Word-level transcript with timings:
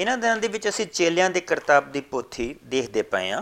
ਇਹਨਾਂ 0.00 0.18
ਦਿਨਾਂ 0.18 0.36
ਦੇ 0.36 0.48
ਵਿੱਚ 0.48 0.68
ਅਸੀਂ 0.68 0.86
ਚੇਲਿਆਂ 0.86 1.30
ਦੇ 1.30 1.40
ਕਰਤੱਵ 1.40 1.92
ਦੀ 1.92 2.00
ਪੋਥੀ 2.00 2.56
ਦੇਖਦੇ 2.64 3.02
ਪਏ 3.02 3.30
ਆ 3.30 3.38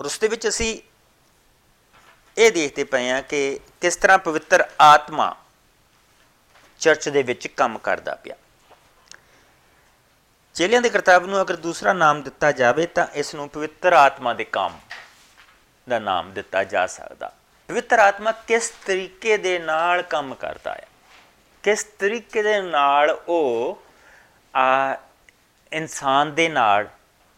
ਔਰ 0.00 0.04
ਉਸ 0.04 0.18
ਦੇ 0.18 0.28
ਵਿੱਚ 0.28 0.48
ਅਸੀਂ 0.48 0.78
ਇਹ 2.38 2.52
ਦੇਖਦੇ 2.52 2.84
ਪਏ 2.84 3.10
ਆ 3.10 3.20
ਕਿ 3.20 3.60
ਕਿਸ 3.80 3.96
ਤਰ੍ਹਾਂ 3.96 4.18
ਪਵਿੱਤਰ 4.18 4.70
ਆਤਮਾ 4.80 5.36
ਚਰਚ 6.78 7.08
ਦੇ 7.08 7.22
ਵਿੱਚ 7.22 7.46
ਕੰਮ 7.46 7.78
ਕਰਦਾ 7.78 8.14
ਪਿਆ। 8.14 8.36
ਚੇਲਿਆਂ 10.54 10.82
ਦੇ 10.82 10.90
ਕਰਤੱਵ 10.90 11.26
ਨੂੰ 11.26 11.40
ਅਗਰ 11.40 11.56
ਦੂਸਰਾ 11.56 11.92
ਨਾਮ 11.92 12.22
ਦਿੱਤਾ 12.22 12.52
ਜਾਵੇ 12.52 12.86
ਤਾਂ 12.86 13.06
ਇਸ 13.14 13.34
ਨੂੰ 13.34 13.48
ਪਵਿੱਤਰ 13.48 13.92
ਆਤਮਾ 13.92 14.34
ਦੇ 14.34 14.44
ਕੰਮ 14.44 14.78
ਦਾ 15.88 15.98
ਨਾਮ 15.98 16.32
ਦਿੱਤਾ 16.32 16.64
ਜਾ 16.64 16.86
ਸਕਦਾ। 16.86 17.32
ਪਵਿੱਤਰ 17.68 17.98
ਆਤਮਾ 17.98 18.32
ਕਿਸ 18.32 18.72
ਤਰੀਕੇ 18.86 19.36
ਦੇ 19.36 19.58
ਨਾਲ 19.58 20.02
ਕੰਮ 20.02 20.34
ਕਰਦਾ 20.34 20.74
ਹੈ? 20.74 20.88
ਕਿਸ 21.62 21.84
ਤਰੀਕੇ 21.84 22.42
ਦੇ 22.42 22.60
ਨਾਲ 22.60 23.10
ਉਹ 23.28 23.82
ਆ 24.54 24.96
ਇਨਸਾਨ 25.72 26.34
ਦੇ 26.34 26.48
ਨਾਲ 26.48 26.88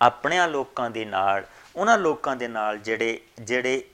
ਆਪਣਿਆਂ 0.01 0.49
ਲੋਕਾਂ 0.49 0.91
ਦੇ 0.91 1.05
ਨਾਲ 1.05 1.45
ਉਹਨਾਂ 1.77 1.99
ਲੋਕਾਂ 1.99 2.37
ਦੇ 2.37 2.49
ਨਾਲ 2.49 2.79
ਜਿਹੜੇ 2.79 3.21
ਜਿਹੜੇ 3.41 3.85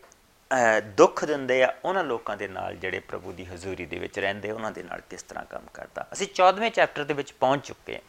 ਦੁੱਖ 0.96 1.24
ਦਿੰਦੇ 1.24 1.62
ਆ 1.62 1.74
ਉਹਨਾਂ 1.84 2.04
ਲੋਕਾਂ 2.04 2.36
ਦੇ 2.36 2.48
ਨਾਲ 2.48 2.76
ਜਿਹੜੇ 2.76 2.98
ਪ੍ਰਭੂ 3.00 3.32
ਦੀ 3.32 3.44
ਹਜ਼ੂਰੀ 3.44 3.86
ਦੇ 3.86 3.98
ਵਿੱਚ 3.98 4.18
ਰਹਿੰਦੇ 4.18 4.50
ਉਹਨਾਂ 4.50 4.70
ਦੇ 4.70 4.82
ਨਾਲ 4.82 5.00
ਕਿਸ 5.10 5.22
ਤਰ੍ਹਾਂ 5.22 5.44
ਕੰਮ 5.44 5.66
ਕਰਦਾ। 5.74 6.06
ਅਸੀਂ 6.12 6.26
14ਵੇਂ 6.34 6.70
ਚੈਪਟਰ 6.70 7.04
ਦੇ 7.04 7.14
ਵਿੱਚ 7.14 7.32
ਪਹੁੰਚ 7.32 7.66
ਚੁੱਕੇ 7.66 7.94
ਹਾਂ। 7.94 8.00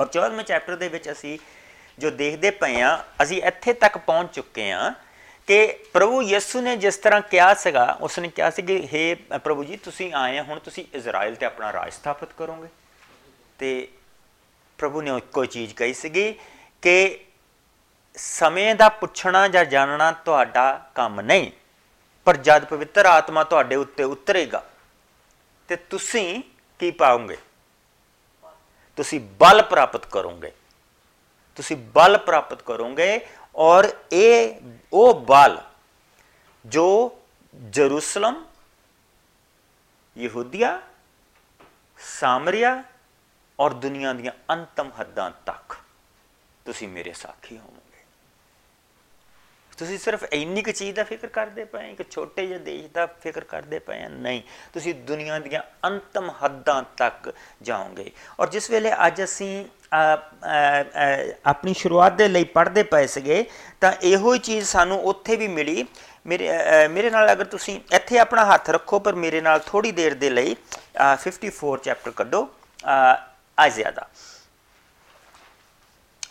ਔਰ 0.00 0.06
14ਵੇਂ 0.06 0.44
ਚੈਪਟਰ 0.44 0.76
ਦੇ 0.76 0.88
ਵਿੱਚ 0.88 1.10
ਅਸੀਂ 1.10 1.38
ਜੋ 1.98 2.10
ਦੇਖਦੇ 2.10 2.50
ਪਏ 2.50 2.80
ਆ 2.80 3.04
ਅਸੀਂ 3.22 3.42
ਇੱਥੇ 3.42 3.72
ਤੱਕ 3.72 3.98
ਪਹੁੰਚ 3.98 4.34
ਚੁੱਕੇ 4.34 4.70
ਆ 4.72 4.92
ਕਿ 5.48 5.66
ਪ੍ਰਭੂ 5.92 6.22
ਯਿਸੂ 6.22 6.60
ਨੇ 6.60 6.76
ਜਿਸ 6.76 6.96
ਤਰ੍ਹਾਂ 6.96 7.20
ਕਿਹਾ 7.20 7.54
ਸੀਗਾ 7.54 7.98
ਉਸ 8.00 8.18
ਨੇ 8.18 8.28
ਕਿਹਾ 8.28 8.50
ਸੀ 8.50 8.62
ਕਿ 8.62 8.76
हे 8.92 9.38
ਪ੍ਰਭੂ 9.38 9.64
ਜੀ 9.64 9.76
ਤੁਸੀਂ 9.76 10.12
ਆਏ 10.12 10.40
ਹੁਣ 10.40 10.58
ਤੁਸੀਂ 10.58 10.84
ਇਜ਼ਰਾਈਲ 10.94 11.34
ਤੇ 11.34 11.46
ਆਪਣਾ 11.46 11.72
ਰਾਜ 11.72 11.92
ਸਥਾਪਿਤ 11.92 12.32
ਕਰੋਗੇ। 12.38 12.68
ਤੇ 13.58 13.88
ਪ੍ਰਭੂ 14.78 15.00
ਨੇ 15.02 15.20
ਕੋਈ 15.32 15.46
ਚੀਜ਼ 15.46 15.74
ਕਹੀ 15.74 15.94
ਸੀਗੀ 15.94 16.32
ਕਿ 16.82 17.24
ਸਮੇਂ 18.16 18.74
ਦਾ 18.74 18.88
ਪੁੱਛਣਾ 18.88 19.46
ਜਾਂ 19.48 19.64
ਜਾਣਨਾ 19.64 20.10
ਤੁਹਾਡਾ 20.24 20.72
ਕੰਮ 20.94 21.20
ਨਹੀਂ, 21.20 21.50
ਪਰ 22.26 22.36
ਜਦ 22.36 22.64
ਪਵਿੱਤਰ 22.64 23.06
ਆਤਮਾ 23.06 23.44
ਤੁਹਾਡੇ 23.44 23.76
ਉੱਤੇ 23.76 24.04
ਉਤਰੇਗਾ, 24.04 24.62
ਤੇ 25.68 25.76
ਤੁਸੀਂ 25.76 26.42
ਕੀ 26.80 26.90
ਪਾਓਗੇ? 26.90 27.36
ਤੁਸੀਂ 28.98 29.20
ਬਲ 29.40 29.62
ਪ੍ਰਾਪਤ 29.62 30.06
ਕਰੋਗੇ। 30.06 30.52
ਤੁਸੀਂ 31.58 31.76
ਬਲ 31.94 32.18
ਪ੍ਰਾਪਤ 32.18 32.62
ਕਰੋਗੇ 32.62 33.26
ਔਰ 33.54 33.88
ਇਹ 34.12 34.60
ਉਹ 34.92 35.14
ਬਲ 35.20 35.58
ਜੋ 36.64 36.86
ਜਰੂਸਲਮ, 37.54 38.44
ਯਹੂਦੀਆ, 40.16 40.80
ਸਾਮਰੀਆ 42.00 42.82
ਔਰ 43.58 43.72
ਦੁਨੀਆ 43.74 44.12
ਦੀਆਂ 44.12 44.32
ਅੰਤਮ 44.52 44.90
ਹੱਦਾਂ 45.00 45.30
ਤੱਕ 45.46 45.76
ਤੁਸੀਂ 46.66 46.88
ਮੇਰੇ 46.88 47.12
ਸਾਖੀ 47.12 47.56
ਹੋਵੋਗੇ। 47.58 47.86
ਤੁਸੀਂ 49.78 49.98
ਸਿਰਫ 49.98 50.24
ਇੰਨੀ 50.24 50.62
ਕੁ 50.62 50.72
ਚੀਜ਼ 50.72 50.94
ਦਾ 50.96 51.02
ਫਿਕਰ 51.04 51.28
ਕਰਦੇ 51.28 51.64
ਪਏ 51.64 51.90
ਇੱਕ 51.90 52.10
ਛੋਟੇ 52.10 52.46
ਜਿਹੇ 52.46 52.58
ਦੇਸ਼ 52.58 52.86
ਦਾ 52.94 53.04
ਫਿਕਰ 53.22 53.44
ਕਰਦੇ 53.44 53.78
ਪਏ 53.78 54.08
ਨਹੀਂ। 54.08 54.42
ਤੁਸੀਂ 54.72 54.94
ਦੁਨੀਆ 54.94 55.38
ਦੀਆਂ 55.38 55.62
ਅੰਤਮ 55.86 56.30
ਹੱਦਾਂ 56.42 56.82
ਤੱਕ 56.96 57.32
ਜਾਓਗੇ। 57.62 58.10
ਔਰ 58.40 58.48
ਜਿਸ 58.50 58.70
ਵੇਲੇ 58.70 58.92
ਅੱਜ 59.06 59.22
ਅਸੀਂ 59.24 59.64
ਆਪਣੀ 61.46 61.74
ਸ਼ੁਰੂਆਤ 61.74 62.12
ਦੇ 62.12 62.28
ਲਈ 62.28 62.44
ਪੜ੍ਹਦੇ 62.44 62.82
ਪਏ 62.82 63.06
ਸੀਗੇ, 63.06 63.44
ਤਾਂ 63.80 63.92
ਇਹੋ 64.02 64.34
ਹੀ 64.34 64.38
ਚੀਜ਼ 64.38 64.66
ਸਾਨੂੰ 64.68 65.00
ਉੱਥੇ 65.10 65.36
ਵੀ 65.36 65.48
ਮਿਲੀ। 65.48 65.86
ਮੇਰੇ 66.26 66.48
ਮੇਰੇ 66.88 67.10
ਨਾਲ 67.10 67.32
ਅਗਰ 67.32 67.44
ਤੁਸੀਂ 67.46 67.80
ਇੱਥੇ 67.94 68.18
ਆਪਣਾ 68.18 68.44
ਹੱਥ 68.44 68.70
ਰੱਖੋ, 68.70 68.98
ਪਰ 68.98 69.14
ਮੇਰੇ 69.14 69.40
ਨਾਲ 69.40 69.60
ਥੋੜੀ 69.66 69.92
ਦੇਰ 69.92 70.14
ਦੇ 70.14 70.30
ਲਈ 70.30 70.56
54 71.24 71.76
ਚੈਪਟਰ 71.78 72.10
ਕੱਢੋ। 72.10 72.48
ਆਇਜ਼ਿਆ 73.58 73.90
ਦਾ 73.90 74.08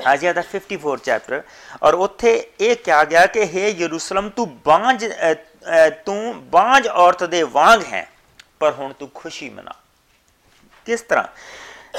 ਆਇਜ਼ਿਆ 0.07 0.33
ਦਾ 0.33 0.41
54 0.51 0.97
ਚੈਪਟਰ 1.03 1.41
ਔਰ 1.83 1.93
ਉੱਥੇ 2.05 2.31
ਇਹ 2.61 2.75
ਕਿਹਾ 2.75 3.03
ਗਿਆ 3.03 3.25
ਕਿ 3.25 3.43
हे 3.53 3.69
ਯਰੂਸ਼ਲਮ, 3.77 4.29
ਤੂੰ 4.29 4.59
ਬਾਂਝ 4.65 5.05
ਤੂੰ 6.05 6.49
ਬਾਂਝ 6.49 6.87
ਔਰਤ 6.87 7.23
ਦੇ 7.23 7.41
ਵਾਂਗ 7.43 7.83
ਹੈ, 7.83 8.07
ਪਰ 8.59 8.71
ਹੁਣ 8.71 8.93
ਤੂੰ 8.93 9.09
ਖੁਸ਼ੀ 9.15 9.49
ਮਨਾ। 9.49 9.73
ਕਿਸ 10.85 11.01
ਤਰ੍ਹਾਂ? 11.01 11.27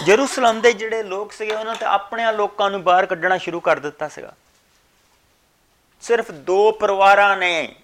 ਜਰੂਸਲਮ 0.04 0.60
ਦੇ 0.60 0.72
ਜਿਹੜੇ 0.72 1.02
ਲੋਕ 1.02 1.32
ਸੀਗੇ, 1.32 1.54
ਉਹਨਾਂ 1.54 1.74
ਤੇ 1.74 1.84
ਆਪਣੇ 1.86 2.32
ਲੋਕਾਂ 2.32 2.70
ਨੂੰ 2.70 2.82
ਬਾਹਰ 2.84 3.06
ਕੱਢਣਾ 3.06 3.38
ਸ਼ੁਰੂ 3.38 3.60
ਕਰ 3.60 3.78
ਦਿੱਤਾ 3.78 4.08
ਸੀਗਾ। 4.08 4.32
ਸਿਰਫ 6.02 6.30
ਦੋ 6.30 6.70
ਪਰਿਵਾਰਾਂ 6.72 7.36
ਨੇ 7.36 7.74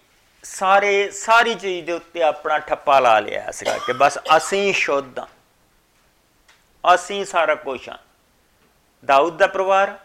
ਸਾਰੇ, 0.44 1.10
ਸਾਰੀ 1.10 1.54
ਚੀਜ਼ 1.54 1.86
ਦੇ 1.86 1.92
ਉੱਤੇ 1.92 2.22
ਆਪਣਾ 2.22 2.58
ਠੱਪਾ 2.58 2.98
ਲਾ 3.00 3.18
ਲਿਆ 3.20 3.50
ਸੀਗਾ 3.50 3.78
ਕਿ 3.86 3.92
ਬਸ 3.92 4.18
ਅਸੀਂ 4.36 4.72
ਸ਼ੁੱਧ 4.74 5.18
ਹਾਂ। 5.18 5.26
ਅਸੀਂ 6.94 7.24
ਸਾਰਾ 7.24 7.54
ਕੁਝ 7.54 7.88
ਹਾਂ। 7.88 7.98
ਦਾਊਦ 9.04 9.36
ਦਾ 9.36 9.46
ਪਰਿਵਾਰ 9.46 9.98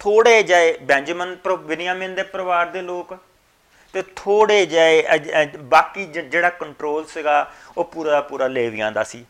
ਥੋੜੇ 0.00 0.42
ਜਿਹੇ 0.42 0.76
ਬੈਂਜਮਨ 0.82 1.36
ਬਿਨਿਆਮਿਨ 1.58 2.14
ਦੇ 2.14 2.22
ਪਰਿਵਾਰ 2.22 2.66
ਦੇ 2.66 2.82
ਲੋਕ 2.82 3.16
ਤੇ 3.94 4.02
ਥੋੜੇ 4.16 4.64
ਜਿਹੇ 4.66 5.46
ਬਾਕੀ 5.58 6.06
ਜਿਹੜਾ 6.06 6.50
ਕੰਟਰੋਲ 6.50 7.06
ਸੀਗਾ, 7.06 7.52
ਉਹ 7.76 7.84
ਪੂਰਾ 7.84 8.20
ਪੂਰਾ 8.20 8.46
ਲੇਵੀਆਂ 8.46 8.92
ਦਾ 8.92 9.02
ਸੀ। 9.04 9.24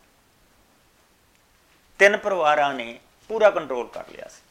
ਤਿੰਨ 2.00 2.16
ਪਰਿਵਾਰਾਂ 2.16 2.72
ਨੇ 2.74 2.98
ਪੂਰਾ 3.30 3.50
ਕੰਟਰੋਲ 3.50 3.86
ਕਰ 3.88 4.04
ਲਿਆ 4.10 4.28
ਸੀ। 4.28 4.42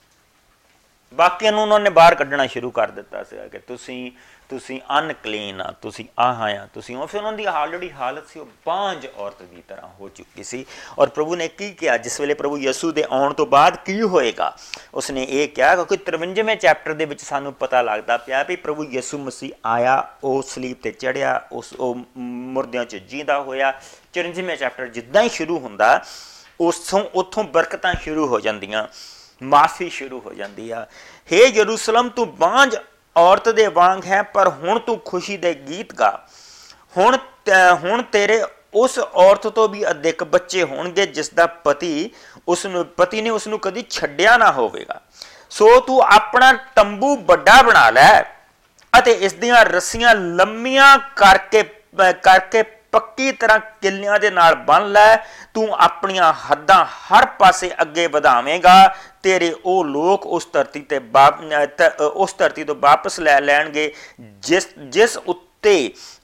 ਬਾਕੀਆਂ 1.13 1.51
ਨੂੰ 1.51 1.62
ਉਹਨਾਂ 1.62 1.80
ਨੇ 1.80 1.90
ਬਾਹਰ 1.90 2.16
ਕੱਢਣਾ 2.16 2.47
ਸ਼ੁਰੂ 2.47 2.72
ਕਰ 2.72 2.91
ਦਿੱਤਾ 2.91 3.24
ਸੀ 3.24 3.38
ਕਿ 3.50 3.59
ਤੁਸੀਂ 3.59 4.12
ਤੁਸੀਂ 4.50 4.82
ਅਨਕਲੀਨ 5.00 5.62
ਆ, 5.62 5.72
ਤੁਸੀਂ 5.72 6.06
ਆਹ 6.20 6.44
ਆ, 6.44 6.68
ਤੁਸੀਂ 6.74 6.98
ਉਹ 6.98 7.08
ਫਿਰ 7.08 7.18
ਉਹਨਾਂ 7.18 7.34
ਦੀ 7.34 7.46
ਆਲਰੇਡੀ 7.46 7.92
ਹਾਲਤ 7.92 8.28
ਸੀ, 8.28 8.40
ਉਹ 8.40 8.48
ਬਾਂਝ 8.66 9.08
ਔਰਤ 9.18 9.44
ਦੀ 9.44 9.64
ਤਰ੍ਹਾਂ 9.68 9.90
ਹੋ 10.00 10.10
ਚੁੱਕੀ 10.10 10.44
ਸੀ। 10.44 10.66
ਔਰ 11.00 11.10
ਪ੍ਰਭੂ 11.10 11.36
ਨੇ 11.36 11.48
ਕੀ 11.48 11.72
ਕਿਹਾ? 11.72 11.98
ਜਿਸ 11.98 12.22
ਵੇਲੇ 12.22 12.34
ਪ੍ਰਭੂ 12.34 12.58
ਯਿਸੂ 12.58 12.92
ਦੇ 12.92 13.06
ਆਉਣ 13.12 13.34
ਤੋਂ 13.34 13.46
ਬਾਅਦ 13.46 13.78
ਕੀ 13.78 14.02
ਹੋਏਗਾ? 14.02 14.58
ਉਸਨੇ 14.94 15.24
ਇਹ 15.24 15.50
ਕਿਹਾ 15.50 15.84
ਕਿ 15.84 15.98
53ਵੇਂ 15.98 16.56
ਚੈਪਟਰ 16.56 16.94
ਦੇ 16.94 17.06
ਵਿੱਚ 17.06 17.22
ਸਾਨੂੰ 17.22 17.54
ਪਤਾ 17.54 17.82
ਲੱਗਦਾ 17.82 18.18
ਪਿਆ 18.18 18.44
ਵੀ 18.44 18.56
ਪ੍ਰਭੂ 18.56 18.84
ਯਿਸੂ 18.84 19.18
ਮਸੀਹ 19.18 19.52
ਆਇਆ, 19.66 20.14
ਉਹ 20.24 20.42
ਸਲੀਬ 20.42 20.78
ਤੇ 20.84 20.92
ਚੜਿਆ 20.92 21.48
ਉਸ, 21.52 21.74
ਉਹ 21.74 21.98
ਮੁਰਦਿਆਂ 22.18 22.86
'ਚ 22.86 22.96
ਜਿੰਦਾ 22.96 23.42
ਹੋਇਆ। 23.42 23.81
54ਵੇਂ 24.14 24.58
ਚੈਪਟਰ 24.58 24.88
ਜਿੱਦਾਂ 24.88 25.24
ਹੀ 25.24 25.30
ਸ਼ੁਰੂ 25.30 25.60
ਹੁੰਦਾ, 25.60 26.06
ਉਸੋਂ, 26.60 27.06
ਉੱਥੋਂ 27.14 27.44
ਬਰਕਤਾਂ 27.44 27.94
ਸ਼ੁਰੂ 27.94 28.28
ਹੋ 28.28 28.40
ਜਾਂਦੀਆਂ, 28.40 28.88
ਮਾਫੀ 29.44 29.90
ਸ਼ੁਰੂ 29.90 30.20
ਹੋ 30.20 30.34
ਜਾਂਦੀ 30.34 30.72
ਆ। 30.72 30.88
ਹੇ 31.31 31.48
ਯਰੂਸ਼ਲਮ, 31.48 32.10
ਤੂੰ 32.10 32.36
ਬਾਂਝ 32.36 32.76
ਔਰਤ 33.19 33.50
ਦੇ 33.50 33.68
ਵਾਂਗ 33.69 34.06
ਹੈ, 34.06 34.22
ਪਰ 34.24 34.47
ਹੁਣ 34.50 34.80
ਤੂੰ 34.80 35.00
ਖੁਸ਼ੀ 35.06 35.38
ਦੇ 35.38 35.53
ਗੀਤ 35.68 35.94
ਗਾ। 35.94 36.12
ਹੁਣ 36.97 37.18
ਹੁਣ 37.84 38.02
ਤੇਰੇ 38.12 38.41
ਉਸ 38.74 38.97
ਔਰਤ 39.00 39.47
ਤੋਂ 39.47 39.68
ਵੀ 39.69 39.84
ਅਧਿਕ 39.90 40.24
ਬੱਚੇ 40.24 40.63
ਹੋਣਗੇ, 40.63 41.06
ਜਿਸ 41.06 41.30
ਦਾ 41.30 41.46
ਪਤੀ 41.46 42.09
ਉਸ 42.47 42.66
ਨੂੰ 42.66 42.85
ਪਤੀ 42.97 43.22
ਨੇ 43.22 43.30
ਉਸ 43.30 43.47
ਨੂੰ 43.47 43.59
ਕਦੀ 43.59 43.84
ਛੱਡਿਆ 43.90 44.38
ਨਾ 44.38 44.52
ਹੋਵੇਗਾ। 44.52 45.00
ਸੋ 45.50 45.80
ਤੂੰ 45.80 46.02
ਆਪਣਾ 46.06 46.52
ਤੰਬੂ 46.75 47.16
ਵੱਡਾ 47.28 47.62
ਬਣਾ 47.62 47.90
ਲੈ 47.90 48.22
ਅਤੇ 48.94 49.12
ਇਸ 49.12 49.34
ਦੀਆਂ 49.34 49.63
ਰੱਸੀਆਂ 49.66 50.13
ਲੰਮੀਆਂ 50.16 50.97
ਕਰਕੇ 51.16 51.63
ਕਰਕੇ 52.24 52.63
ਪੱਕੀ 52.94 53.31
ਤਰ੍ਹਾਂ 53.31 53.59
ਕਿੱਲਿਆਂ 53.81 54.19
ਦੇ 54.19 54.29
ਨਾਲ 54.31 54.55
ਬੰਨ 54.67 54.91
ਲੈ, 54.91 55.16
ਤੂੰ 55.53 55.75
ਆਪਣੀਆਂ 55.75 56.31
ਹੱਦਾਂ 56.44 56.83
ਹਰ 56.85 57.25
ਪਾਸੇ 57.39 57.72
ਅੱਗੇ 57.81 58.07
ਵਧਾਵੇਂਗਾ, 58.07 58.95
ਤੇਰੇ 59.23 59.53
ਉਹ 59.66 59.83
ਲੋਕ 59.85 60.25
ਉਸ 60.27 60.47
ਧਰਤੀ 60.53 60.81
ਤੇ 60.81 61.00
ਉਸ 62.03 62.35
ਧਰਤੀ 62.38 62.63
ਤੋਂ 62.63 62.75
ਵਾਪਸ 62.75 63.19
ਲੈ 63.19 63.39
ਲੈਣਗੇ, 63.41 63.91
ਜਿਸ 64.19 64.67
ਜਿਸ 64.79 65.17
ਉੱਤੇ 65.17 65.75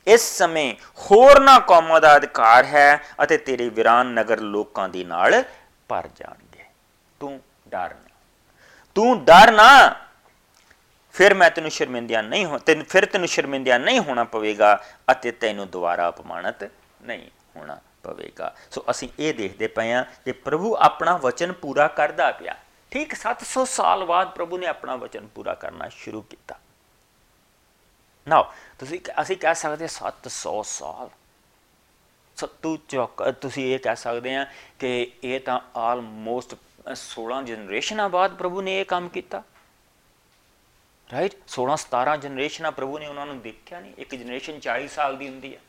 ਇਸ 0.08 0.22
ਸਮੇਂ 0.38 0.74
ਹੋਰਨਾਂ 1.02 1.60
ਕੌਮਾਂ 1.60 2.00
ਦਾ 2.02 2.16
ਅਧਿਕਾਰ 2.16 2.66
ਹੈ 2.66 3.04
ਅਤੇ 3.24 3.38
ਤੇਰੇ 3.38 3.70
ਵਿਰਾਨ 3.70 4.08
ਨਗਰ 4.14 4.40
ਲੋਕਾਂ 4.42 4.88
ਦੇ 4.90 5.04
ਨਾਲ 5.04 5.44
ਭਰ 5.90 6.08
ਜਾਣਗੇ। 6.16 6.64
ਤੂੰ 7.22 7.40
ਡਰ 7.68 7.90
ਨਾ। 7.90 8.10
ਤੂੰ 8.96 9.24
ਡਰ 9.26 9.52
ਨਾ 9.52 9.70
ਫਿਰ 11.16 11.34
ਮੈਂ 11.34 11.52
ਤੈਨੂੰ 11.52 11.72
ਸ਼ਰਮਿੰਦਿਆ 11.72 12.22
ਨਹੀਂ 12.22 12.46
ਹੋ, 12.46 12.58
ਤੈਨੂੰ, 12.58 12.86
ਫਿਰ 12.86 13.06
ਤੈਨੂੰ 13.06 13.28
ਸ਼ਰਮਿੰਦਿਆ 13.28 13.78
ਨਹੀਂ 13.78 14.00
ਹੋਣਾ 14.00 14.24
ਪਵੇਗਾ 14.24 14.84
ਅਤੇ 15.12 15.32
ਤੈਨੂੰ 15.32 15.70
ਦੁਬਾਰਾ 15.70 16.10
ਅਪਮਾਨਿਤ 16.10 16.72
ਨਹੀਂ 17.02 17.30
ਹੋਣਾ 17.56 17.80
ਪਵੇਗਾ। 18.04 18.56
ਸੋ 18.72 18.84
ਅਸੀਂ 18.90 19.10
ਇਹ 19.20 19.34
ਦੇਖਦੇ 19.34 19.68
ਪਏ 19.68 19.92
ਆ 19.92 20.04
ਕਿ 20.26 20.32
ਪ੍ਰਭੂ 20.32 20.76
ਆਪਣਾ 20.76 21.18
ਵਚਨ 21.18 21.52
ਪੂਰਾ 21.52 21.88
ਕਰਦਾ 21.88 22.32
ਪਿਆ। 22.32 22.56
ਠੀਕ 22.92 23.16
700 23.16 23.66
ਸਾਲ 23.66 24.06
ਬਾਅਦ 24.06 24.30
ਪ੍ਰਭੂ 24.30 24.58
ਨੇ 24.58 24.68
ਆਪਣਾ 24.68 24.96
ਵਚਨ 24.96 25.28
ਪੂਰਾ 25.28 25.54
ਕਰਨਾ 25.54 25.90
ਸ਼ੁਰੂ 25.90 26.22
ਕੀਤਾ। 26.22 26.60
ਨਾਓ 28.28 28.54
ਤੁਸੀਂ 28.80 29.00
ਅਸੀਂ 29.22 29.38
ਕਹਿ 29.38 29.56
ਸਕਦੇ 29.56 29.88
700 29.88 30.64
ਸਾਲ। 30.64 31.10
ਸੱਤੂ 32.36 32.78
ਚੌਕ, 32.90 33.24
ਤੁਸੀਂ 33.42 33.74
ਇਹ 33.74 33.80
ਕਹਿ 33.80 33.96
ਸਕਦੇ 33.96 34.36
ਆ 34.36 34.46
ਕਿ 34.80 35.12
ਇਹ 35.24 35.40
ਤਾਂ 35.40 35.60
ਆਲਮੋਸਟ 35.76 36.56
16 36.96 37.44
ਜਨਰੇਸ਼ਨਾਂ 37.44 38.10
ਬਾਅਦ 38.10 38.34
ਪ੍ਰਭੂ 38.34 38.62
ਨੇ 38.62 38.80
ਇਹ 38.80 38.86
ਕੰਮ 38.86 39.10
ਕੀਤਾ। 39.10 39.44
ਰਾਈਟ 41.12 41.34
16 41.48 41.76
17 41.82 42.16
ਜਨਰੇਸ਼ਨਾਂ 42.18 42.72
ਪ੍ਰਭੂ 42.72 43.00
ਨੇ 43.00 43.08
ਉਹਨਾਂ 43.08 43.26
ਨੂੰ 43.26 43.40
ਦੇਖਿਆ 43.42 43.80
ਨਹੀਂ। 43.80 43.94
ਇੱਕ 43.98 44.16
ਜਨਰੇਸ਼ਨ 44.16 44.60
40 44.60 44.88
ਸਾਲ 44.88 45.18
ਦੀ 45.18 45.28
ਹੁੰਦੀ 45.30 45.56
ਹੈ 45.56 45.62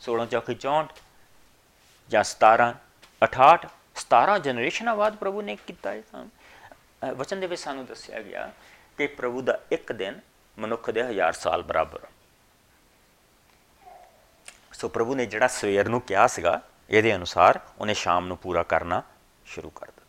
16 0.00 0.26
ਚੌਕੀ 0.26 0.54
64 0.56 0.92
ਜਾਂ 2.10 2.22
17 2.24 2.68
68 3.22 3.68
17 3.96 4.38
ਜਨਰੇਸ਼ਨਾਂ 4.38 4.94
ਬਾਅਦ 4.96 5.16
ਪ੍ਰਭੂ 5.16 5.42
ਨੇ 5.42 5.56
ਕੀਤਾ 5.66 5.92
ਇਹ 5.94 7.12
ਵਚਨ 7.14 7.40
ਦੇ 7.40 7.46
ਵਿੱਚ 7.46 7.60
ਸਾਨੂੰ 7.60 7.84
ਦੱਸਿਆ 7.86 8.22
ਗਿਆ 8.22 8.50
ਕਿ 8.98 9.06
ਪ੍ਰਭੂ 9.18 9.42
ਦਾ 9.42 9.58
ਇੱਕ 9.72 9.92
ਦਿਨ 9.92 10.20
ਮਨੁੱਖ 10.58 10.90
ਦੇ 10.90 11.02
ਹਜ਼ਾਰ 11.02 11.32
ਸਾਲ 11.32 11.62
ਬਰਾਬਰ। 11.62 12.06
ਸੋ 14.72 14.88
ਪ੍ਰਭੂ 14.88 15.14
ਨੇ 15.14 15.26
ਜਿਹੜਾ 15.26 15.46
ਸਵੇਰ 15.46 15.88
ਨੂੰ 15.88 16.00
ਕਿਹਾ 16.00 16.26
ਸੀਗਾ, 16.26 16.60
ਇਹਦੇ 16.90 17.14
ਅਨੁਸਾਰ 17.14 17.60
ਉਹਨੇ 17.78 17.94
ਸ਼ਾਮ 17.94 18.26
ਨੂੰ 18.26 18.36
ਪੂਰਾ 18.36 18.62
ਕਰਨਾ 18.62 19.02
ਸ਼ੁਰੂ 19.46 19.70
ਕਰ 19.70 19.86
ਦਿੱਤਾ। 19.86 19.99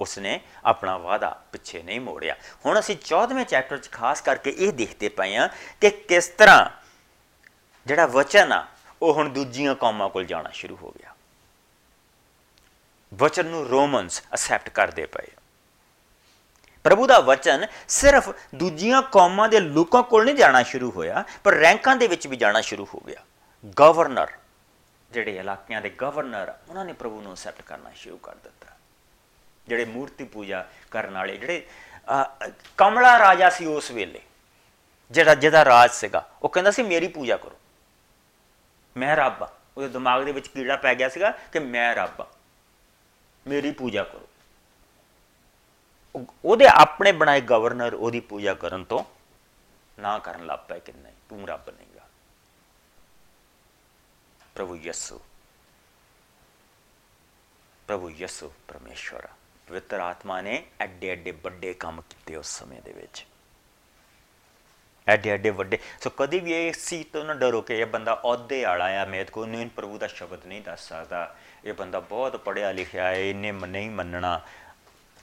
ਉਸਨੇ 0.00 0.40
ਆਪਣਾ 0.64 0.96
ਵਾਅਦਾ 0.96 1.42
ਪਿੱਛੇ 1.52 1.82
ਨਹੀਂ 1.82 2.00
ਮੋੜਿਆ। 2.00 2.36
ਹੁਣ 2.66 2.78
ਅਸੀਂ 2.78 2.96
14ਵੇਂ 2.96 3.44
ਚੈਪਟਰ 3.44 3.78
'ਚ 3.78 3.90
ਖਾਸ 3.90 4.20
ਕਰਕੇ 4.20 4.50
ਇਹ 4.50 4.72
ਦੇਖਦੇ 4.72 5.08
ਪਏ 5.08 5.36
ਆ 5.36 5.48
ਕਿ 5.80 5.90
ਕਿਸ 5.90 6.28
ਤਰ੍ਹਾਂ 6.28 6.70
ਜਿਹੜਾ 7.86 8.06
ਵਚਨ 8.06 8.52
ਆ, 8.52 8.66
ਉਹ 9.02 9.14
ਹੁਣ 9.14 9.28
ਦੂਜੀਆਂ 9.28 9.74
ਕੌਮਾਂ 9.74 10.08
ਕੋਲ 10.08 10.24
ਜਾਣਾ 10.24 10.50
ਸ਼ੁਰੂ 10.50 10.76
ਹੋ 10.76 10.90
ਗਿਆ। 10.90 11.14
ਵਚਨ 13.14 13.46
ਨੂੰ 13.46 13.68
ਰੋਮਨਸ 13.68 14.22
ਅਸੈਪਟ 14.34 14.68
ਕਰਦੇ 14.68 15.06
ਪਏ। 15.06 15.28
ਪ੍ਰਭੂ 16.84 17.06
ਦਾ 17.06 17.20
ਵਚਨ 17.20 17.66
ਸਿਰਫ 17.88 18.30
ਦੂਜੀਆਂ 18.54 19.02
ਕੌਮਾਂ 19.02 19.48
ਦੇ 19.48 19.60
ਲੋਕਾਂ 19.60 20.02
ਕੋਲ 20.02 20.24
ਨਹੀਂ 20.24 20.34
ਜਾਣਾ 20.34 20.62
ਸ਼ੁਰੂ 20.62 20.90
ਹੋਇਆ, 20.90 21.24
ਪਰ 21.44 21.54
ਰੈਂਕਾਂ 21.54 21.96
ਦੇ 21.96 22.06
ਵਿੱਚ 22.06 22.26
ਵੀ 22.26 22.36
ਜਾਣਾ 22.36 22.60
ਸ਼ੁਰੂ 22.60 22.88
ਹੋ 22.94 23.00
ਗਿਆ। 23.00 23.24
ਗਵਰਨਰ 23.78 24.30
ਜਿਹੜੇ 25.10 25.36
ਇਲਾਕਿਆਂ 25.36 25.82
ਦੇ 25.82 25.90
ਗਵਰਨਰ 25.90 26.54
ਉਹਨਾਂ 26.68 26.84
ਨੇ 26.84 26.92
ਪ੍ਰਭੂ 26.92 27.20
ਨੂੰ 27.20 27.34
ਅਸੈਪਟ 27.34 27.62
ਕਰਨਾ 27.62 27.90
ਸ਼ੁਰੂ 27.96 28.16
ਕਰ 28.16 28.34
ਦਿੱਤਾ। 28.34 28.77
ਜਿਹੜੇ 29.68 29.84
ਮੂਰਤੀ 29.84 30.24
ਪੂਜਾ 30.26 30.64
ਕਰਨ 30.90 31.14
ਵਾਲੇ, 31.14 31.36
ਜਿਹੜੇ 31.36 31.66
ਕਮਲਾ 32.78 33.18
ਰਾਜਾ 33.18 33.50
ਸੀ 33.50 33.66
ਉਸ 33.66 33.90
ਵੇਲੇ, 33.90 34.20
ਜਿਹੜਾ, 35.10 35.34
ਜਿਹਦਾ 35.34 35.64
ਰਾਜ 35.64 35.90
ਸੀਗਾ, 35.92 36.28
ਉਹ 36.42 36.48
ਕਹਿੰਦਾ 36.48 36.70
ਸੀ, 36.70 36.82
ਮੇਰੀ 36.82 37.08
ਪੂਜਾ 37.08 37.36
ਕਰੋ। 37.36 37.58
ਮੈਂ 38.96 39.16
ਰੱਬ 39.16 39.42
ਆ 39.42 39.52
ਉਹਦੇ 39.76 39.88
ਦਿਮਾਗ 39.88 40.24
ਦੇ 40.24 40.32
ਵਿੱਚ 40.32 40.48
ਕੀੜਾ 40.48 40.76
ਪੈ 40.76 40.94
ਗਿਆ 40.94 41.08
ਸੀਗਾ 41.08 41.30
ਕਿ 41.52 41.58
ਮੈਂ 41.58 41.94
ਰੱਬ 41.94 42.20
ਆ 42.22 42.26
ਮੇਰੀ 43.46 43.70
ਪੂਜਾ 43.72 44.02
ਕਰੋ। 44.04 44.28
ਉਹਦੇ 46.44 46.66
ਆਪਣੇ 46.68 47.12
ਬਣਾਏ 47.12 47.40
ਗਵਰਨਰ 47.40 47.94
ਉਹਦੀ 47.94 48.20
ਪੂਜਾ 48.22 48.54
ਕਰਨ 48.54 48.84
ਤੋਂ 48.84 49.02
ਨਾ 49.98 50.18
ਕਰਨ 50.18 50.46
ਲੱਗ 50.46 50.58
ਪਏ 50.68 50.80
ਕਿ 50.80 50.92
ਨਹੀਂ, 50.92 51.14
ਤੂੰ 51.28 51.48
ਰੱਬ 51.48 51.68
ਨਹੀਂਗਾ 51.70 52.06
ਪ੍ਰਭੂ 54.54 54.76
ਯਿਸੂ। 54.76 55.20
ਪ੍ਰਭੂ 57.88 58.10
ਯਿਸੂ 58.10 58.52
ਪਰਮੇਸ਼ਵਰ 58.68 59.28
ਪਵਿੱਤਰ 59.68 60.00
ਆਤਮਾ 60.00 60.40
ਨੇ 60.40 60.64
ਐਡੇ 60.80 61.08
ਐਡੇ 61.08 61.30
ਵੱਡੇ 61.30 61.74
ਕੰਮ 61.74 62.02
ਕੀਤੇ 62.02 62.36
ਉਸ 62.36 62.58
ਸਮੇਂ 62.58 62.82
ਦੇ 62.82 62.92
ਵਿੱਚ। 62.92 63.26
ਐਡੇ 65.08 65.30
ਐਡੇ 65.30 65.50
ਵੱਡੇ। 65.50 65.78
ਸੋ 66.00 66.10
ਕਦੀ 66.10 66.40
ਵੀ 66.40 66.52
ਇਹ 66.52 66.72
ਸੀ 66.72 67.04
ਤੋਂ 67.04 67.24
ਨਾ 67.24 67.34
ਡਰੋ 67.34 67.60
ਕਿ 67.60 67.74
ਇਹ 67.74 67.86
ਬੰਦਾ 67.86 68.14
ਅਹੁਦੇ 68.14 68.64
ਵਾਲਾ 68.64 69.02
ਆ, 69.02 69.04
ਮੈਂ 69.04 69.24
ਕੋ 69.24 69.46
ਨਹੀਂ 69.46 69.66
ਪ੍ਰਭੂ 69.66 69.98
ਦਾ 69.98 70.06
ਸ਼ਬਦ 70.06 70.46
ਨਹੀਂ 70.46 70.62
ਦੱਸ 70.62 70.88
ਸਕਦਾ। 70.88 71.36
ਇਹ 71.64 71.72
ਬੰਦਾ 71.72 72.00
ਬਹੁਤ 72.00 72.36
ਪੜਿਆ 72.36 72.72
ਲਿਖਿਆ 72.72 73.04
ਹੈ, 73.04 73.14
ਇਹਨੇ 73.14 73.52
ਨਹੀਂ 73.52 73.90
ਮੰਨਣਾ। 73.90 74.40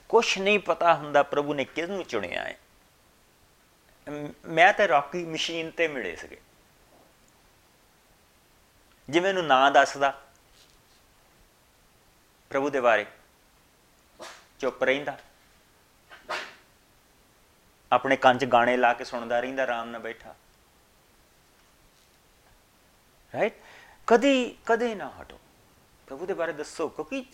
ਕੁਛ 0.09 0.37
ਨਹੀਂ 0.37 0.59
ਪਤਾ 0.59 0.93
ਹੁੰਦਾ 0.93 1.23
ਪ੍ਰਭੂ 1.23 1.53
ਨੇ 1.53 1.65
ਕਿਸ 1.65 1.89
ਨੂੰ 1.89 2.03
ਚੁਣਿਆ 2.03 2.43
ਹੈ। 2.43 2.57
ਮੈਂ 4.45 4.73
ਤਾਂ 4.73 4.87
ਰੌਕੀ 4.87 5.25
ਮਸ਼ੀਨ 5.25 5.71
ਤੇ 5.71 5.87
ਮਿਲੇ 5.87 6.15
ਸਕੇ 6.15 6.37
ਜਿਵੇਂ 9.09 9.33
ਨੂੰ 9.33 9.45
ਨਾਂ 9.45 9.71
ਦੱਸਦਾ। 9.71 10.21
ਪ੍ਰਭੂ 12.49 12.69
ਦੇ 12.69 12.81
ਬਾਰੇ। 12.81 13.05
ਚੁੱਪ 14.59 14.83
ਰਹਿੰਦਾ। 14.83 15.17
ਆਪਣੇ 17.91 18.15
ਕੰਨ 18.15 18.37
'ਚ 18.37 18.45
ਗਾਣੇ 18.45 18.77
ਲਾ 18.77 18.93
ਕੇ 18.93 19.03
ਸੁਣਦਾ 19.03 19.39
ਰਹਿੰਦਾ, 19.39 19.63
ਆਰਾਮ 19.63 19.89
ਨਾਲ 19.89 20.01
ਬੈਠਾ। 20.01 20.35
ਰਾਈਟ 23.33 23.53
ਕਦੀ, 24.07 24.55
ਕਦੇ 24.65 24.95
ਨਾ 24.95 25.11
ਹਟੋ। 25.21 25.39
ਪ੍ਰਭੂ 26.07 26.25
ਦੇ 26.25 26.33
ਬਾਰੇ 26.33 26.53
ਦੱਸੋ, 26.53 26.87
ਕਿਉਂਕਿ 26.87 27.25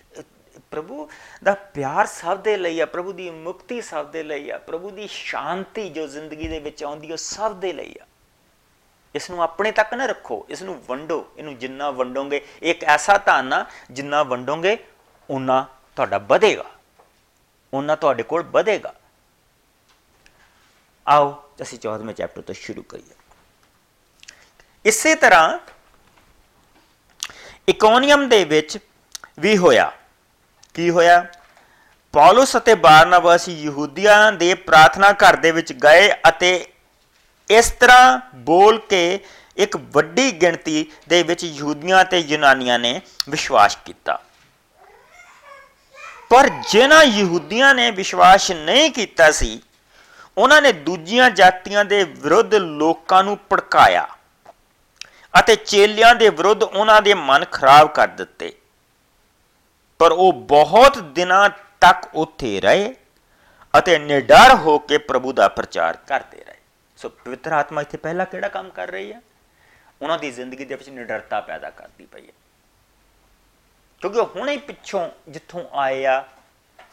ਪ੍ਰਭੂ 0.72 1.10
ਦਾ 1.44 1.54
ਪਿਆਰ 1.54 2.06
ਸਭ 2.06 2.38
ਦੇ 2.38 2.58
ਲਈ 2.58 2.80
ਆ, 2.80 2.86
ਪ੍ਰਭੂ 2.86 3.14
ਦੀ 3.14 3.30
ਮੁਕਤੀ 3.30 3.82
ਸਭ 3.82 4.06
ਦੇ 4.06 4.24
ਲਈ 4.24 4.50
ਆ, 4.50 4.58
ਪ੍ਰਭੂ 4.58 4.92
ਦੀ 4.92 5.08
ਸ਼ਾਂਤੀ 5.08 5.90
ਜੋ 5.90 6.08
ਜ਼ਿੰਦਗੀ 6.08 6.48
ਦੇ 6.48 6.60
ਵਿੱਚ 6.60 6.84
ਆਉਂਦੀ 6.84 7.12
ਉਹ 7.12 7.18
ਸਭ 7.18 7.56
ਦੇ 7.56 7.74
ਲਈ 7.74 7.96
ਆ। 8.02 8.06
ਇਸ 9.16 9.30
ਨੂੰ 9.30 9.44
ਆਪਣੇ 9.44 9.72
ਤੱਕ 9.72 9.94
ਨਾ 9.94 10.06
ਰੱਖੋ, 10.06 10.46
ਇਸ 10.50 10.62
ਨੂੰ 10.62 10.82
ਵੰਡੋ, 10.88 11.34
ਇਹਨੂੰ 11.38 11.58
ਜਿੰਨਾ 11.58 11.92
ਵੰਡੋਗੇ, 11.92 12.46
ਇੱਕ 12.62 12.84
ਐਸਾ 12.84 13.18
ਧਨ 13.18 13.54
ਆ, 13.54 13.66
ਜਿੰਨਾ 13.92 14.24
ਵੰਡੋਗੇ 14.24 14.78
ਉਨਾ 15.30 15.66
ਤੁਹਾਡਾ 15.96 16.18
ਵਧੇਗਾ। 16.18 16.70
ਉਹਨਾਂ 17.74 17.98
ਤੁਹਾਡੇ 17.98 18.24
ਕੋਲ 18.24 18.44
ਵਧੇਗਾ। 18.44 18.94
ਆਓ, 21.08 21.50
ਅਸੀਂ 21.62 21.80
14ਵੇਂ 21.80 22.16
ਚੈਪਟਰ 22.16 22.42
ਤੋਂ 22.42 22.56
ਸ਼ੁਰੂ 22.56 22.84
ਕਰੀਏ। 22.84 23.14
ਇਸੇ 24.86 25.16
ਤਰ੍ਹਾਂ 25.16 25.60
ਇਕੋਨੀਅਮ 27.70 28.30
ਦੇ 28.30 28.44
ਵਿੱਚ 28.44 28.78
ਵੀ 29.40 29.58
ਹੋਇਆ। 29.58 29.92
ਕੀ 30.74 30.90
ਹੋਇਆ? 30.90 31.26
ਪੌਲਸ 32.14 32.58
ਅਤੇ 32.58 32.76
ਬਾਰਨਾਬਾਸ 32.76 33.50
ਯਹੂਦੀਆਂ 33.50 34.32
ਦੇ 34.32 34.54
ਪ੍ਰਾਰਥਨਾ 34.54 35.12
ਘਰ 35.12 35.36
ਦੇ 35.36 35.52
ਵਿੱਚ 35.52 35.74
ਗਏ 35.74 36.12
ਅਤੇ 36.30 36.74
ਇਸ 37.50 37.72
ਤਰ੍ਹਾਂ 37.72 38.20
ਬੋਲ 38.36 38.80
ਕੇ 38.80 39.20
ਇੱਕ 39.58 39.78
ਵੱਡੀ 39.78 40.32
ਗਿਣਤੀ 40.32 40.92
ਦੇ 41.10 41.24
ਵਿੱਚ 41.24 41.44
ਯਹੂਦੀਆਂ 41.44 42.06
ਤੇ 42.06 42.20
ਯੂਨਾਨੀਆਂ 42.20 42.80
ਨੇ 42.80 43.02
ਵਿਸ਼ਵਾਸ 43.30 43.78
ਕੀਤਾ। 43.86 44.20
ਪਰ 46.32 46.50
ਜਿਨ੍ਹਾਂ 46.70 47.04
ਯਹੂਦੀਆਂ 47.04 47.74
ਨੇ 47.76 47.92
ਵਿਸ਼ਵਾਸ 47.92 48.52
ਨਹੀਂ 48.52 48.92
ਕੀਤਾ 48.92 49.32
ਸੀ, 49.32 49.62
ਉਹਨਾਂ 50.38 50.62
ਨੇ 50.62 50.72
ਦੂਜੀਆਂ 50.72 51.30
ਜਾਤੀਆਂ 51.30 51.86
ਦੇ 51.86 52.04
ਵਿਰੁੱਧ 52.04 52.56
ਲੋਕਾਂ 52.56 53.24
ਨੂੰ 53.24 53.38
ਭੜਕਾਇਆ 53.52 54.08
ਅਤੇ 55.40 55.56
ਚੇਲਿਆਂ 55.56 56.16
ਦੇ 56.16 56.30
ਵਿਰੁੱਧ 56.30 56.64
ਉਹਨਾਂ 56.64 57.02
ਦੇ 57.02 57.14
ਮਨ 57.14 57.46
ਖਰਾਬ 57.46 57.88
ਕਰ 57.88 58.08
ਦਿੱਤੇ। 58.08 58.54
ਪਰ 60.00 60.12
ਉਹ 60.12 60.34
ਬਹੁਤ 60.34 60.98
ਦਿਨਾਂ 60.98 61.50
ਤੱਕ 61.80 62.16
ਉੱਥੇ 62.16 62.62
ਰਹੇ 62.62 62.96
ਅਤੇ 63.78 64.00
ਨਿਡਰ 64.00 64.56
ਹੋ 64.56 64.80
ਕੇ 64.80 64.98
ਪ੍ਰਭੂ 64.98 65.34
ਦਾ 65.34 65.48
ਪ੍ਰਚਾਰ 65.48 65.98
ਕਰਦੇ 66.08 66.44
ਰਹੇ। 66.44 66.58
ਸੋ 66.98 67.10
ਪਵਿੱਤਰ 67.10 67.52
ਆਤਮਾ 67.52 67.82
ਇੱਥੇ 67.82 67.98
ਪਹਿਲਾ 67.98 68.26
ਕਿਹੜਾ 68.26 68.48
ਕੰਮ 68.48 68.70
ਕਰ 68.70 68.88
ਰਹੀ 68.88 69.14
ਹੈ? 69.14 69.22
ਉਹਨਾਂ 70.02 70.20
ਦੀ 70.20 70.32
ਜ਼ਿੰਦਗੀ 70.32 70.66
ਦੇ 70.66 70.76
ਵਿੱਚ 70.76 70.90
ਨਿਡਰਤਾ 70.90 71.42
ਪੈਦਾ 71.42 71.70
ਕਰਦੀ 71.70 72.06
ਪਈ 72.06 72.28
ਹੈ। 72.28 72.34
ਕਿਉਂਕਿ 74.02 74.22
ਹੁਣੇ 74.36 74.58
ਪਿੱਛੋਂ 74.58 75.08
ਜਿੱਥੋਂ 75.30 75.64
ਆਏ 75.74 76.06
ਆ, 76.06 76.24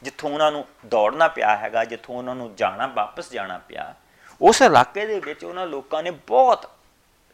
ਜਿੱਥੋਂ 0.02 0.30
ਉਹਨਾਂ 0.30 0.50
ਨੂੰ 0.52 0.64
ਦੌੜਨਾ 0.86 1.28
ਪਿਆ 1.28 1.56
ਹੈਗਾ, 1.56 1.84
ਜਿੱਥੋਂ 1.84 2.14
ਉਹਨਾਂ 2.16 2.34
ਨੂੰ 2.34 2.54
ਜਾਣਾ, 2.56 2.86
ਵਾਪਸ 2.86 3.30
ਜਾਣਾ 3.32 3.58
ਪਿਆ, 3.58 3.94
ਉਸ 4.40 4.60
ਇਲਾਕੇ 4.62 5.06
ਦੇ 5.06 5.18
ਵਿੱਚ 5.20 5.44
ਉਹਨਾਂ 5.44 5.66
ਲੋਕਾਂ 5.66 6.02
ਨੇ 6.02 6.10
ਬਹੁਤ 6.10 6.68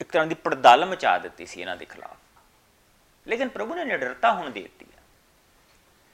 ਇੱਕ 0.00 0.10
ਤਰ੍ਹਾਂ 0.10 0.26
ਦੀ 0.26 0.34
ਪੜਦਲ 0.34 0.84
ਮਚਾ 0.86 1.16
ਦਿੱਤੀ 1.18 1.46
ਸੀ 1.46 1.60
ਇਹਨਾਂ 1.60 1.76
ਦੇ 1.76 1.84
ਖਿਲਾਫ। 1.84 2.16
ਲੇਕਿਨ 3.26 3.48
ਪ੍ਰਭੂ 3.48 3.74
ਨੇ 3.74 3.84
ਨਿਡਰਤਾ 3.84 4.32
ਹੁਣ 4.32 4.50
ਦੇ 4.50 4.62
ਦਿੱਤੀ 4.62 4.86
ਹੈ 4.86 5.02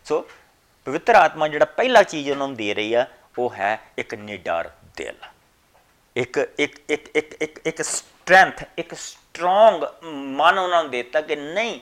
ਸੋ 0.07 0.21
ਪਵਿੱਤਰ 0.87 1.15
ਆਤਮਾ 1.15 1.49
ਜਿਹੜਾ 1.49 1.65
ਪਹਿਲਾ 1.77 2.03
ਚੀਜ਼ 2.03 2.31
ਉਹਨਾਂ 2.31 2.47
ਨੂੰ 2.49 2.57
ਦੇ 2.57 2.75
ਰਹੀ 2.75 2.95
ਆ, 2.95 3.07
ਉਹ 3.39 3.55
ਹੈ 3.55 3.79
ਇੱਕ 3.99 4.15
ਨਿਡਰ 4.15 4.71
ਦਿਲ। 4.97 5.15
ਇੱਕ 6.17 6.39
ਇੱਕ 6.59 6.79
ਇੱਕ 6.91 7.09
ਇੱਕ 7.17 7.35
ਇੱਕ 7.43 7.59
ਇੱਕ 7.67 7.83
ਸਟਰੈਂਥ 7.83 8.63
ਇੱਕ 8.79 8.95
ਸਟਰੋਂਗ 8.95 9.85
ਮਨ 10.05 10.59
ਉਹਨਾਂ 10.59 10.83
ਨੂੰ 10.83 10.91
ਦਿੱਤਾ 10.91 11.21
ਕਿ 11.21 11.37
ਨਹੀਂ 11.37 11.81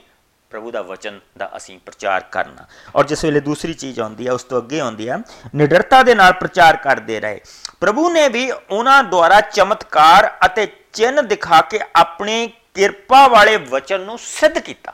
ਪ੍ਰਭੂ 0.49 0.71
ਦਾ 0.71 0.81
ਵਚਨ 0.81 1.19
ਦਾ 1.37 1.51
ਅਸੀਂ 1.57 1.79
ਪ੍ਰਚਾਰ 1.79 2.23
ਕਰਨਾ। 2.31 2.65
ਔਰ 2.95 3.05
ਜਿਸ 3.05 3.23
ਵੇਲੇ 3.25 3.39
ਦੂਸਰੀ 3.39 3.73
ਚੀਜ਼ 3.73 3.99
ਆਉਂਦੀ 3.99 4.27
ਹੈ, 4.27 4.31
ਉਸ 4.31 4.43
ਤੋਂ 4.43 4.61
ਅੱਗੇ 4.61 4.79
ਆਉਂਦੀ 4.79 5.09
ਹੈ, 5.09 5.17
ਨਿਡਰਤਾ 5.55 6.03
ਦੇ 6.03 6.15
ਨਾਲ 6.15 6.33
ਪ੍ਰਚਾਰ 6.33 6.77
ਕਰਦੇ 6.77 7.19
ਰਹੇ। 7.19 7.41
ਪ੍ਰਭੂ 7.79 8.09
ਨੇ 8.09 8.29
ਵੀ 8.29 8.51
ਉਹਨਾਂ 8.51 9.03
ਦੁਆਰਾ 9.03 9.41
ਚਮਤਕਾਰ 9.41 10.37
ਅਤੇ 10.45 10.67
ਚਿੰਨ 10.93 11.27
ਦਿਖਾ 11.27 11.61
ਕੇ 11.61 11.79
ਆਪਣੀ 11.95 12.47
ਕਿਰਪਾ 12.73 13.27
ਵਾਲੇ 13.27 13.57
ਵਚਨ 13.57 14.01
ਨੂੰ 14.01 14.17
ਸਿੱਧ 14.19 14.59
ਕੀਤਾ। 14.59 14.93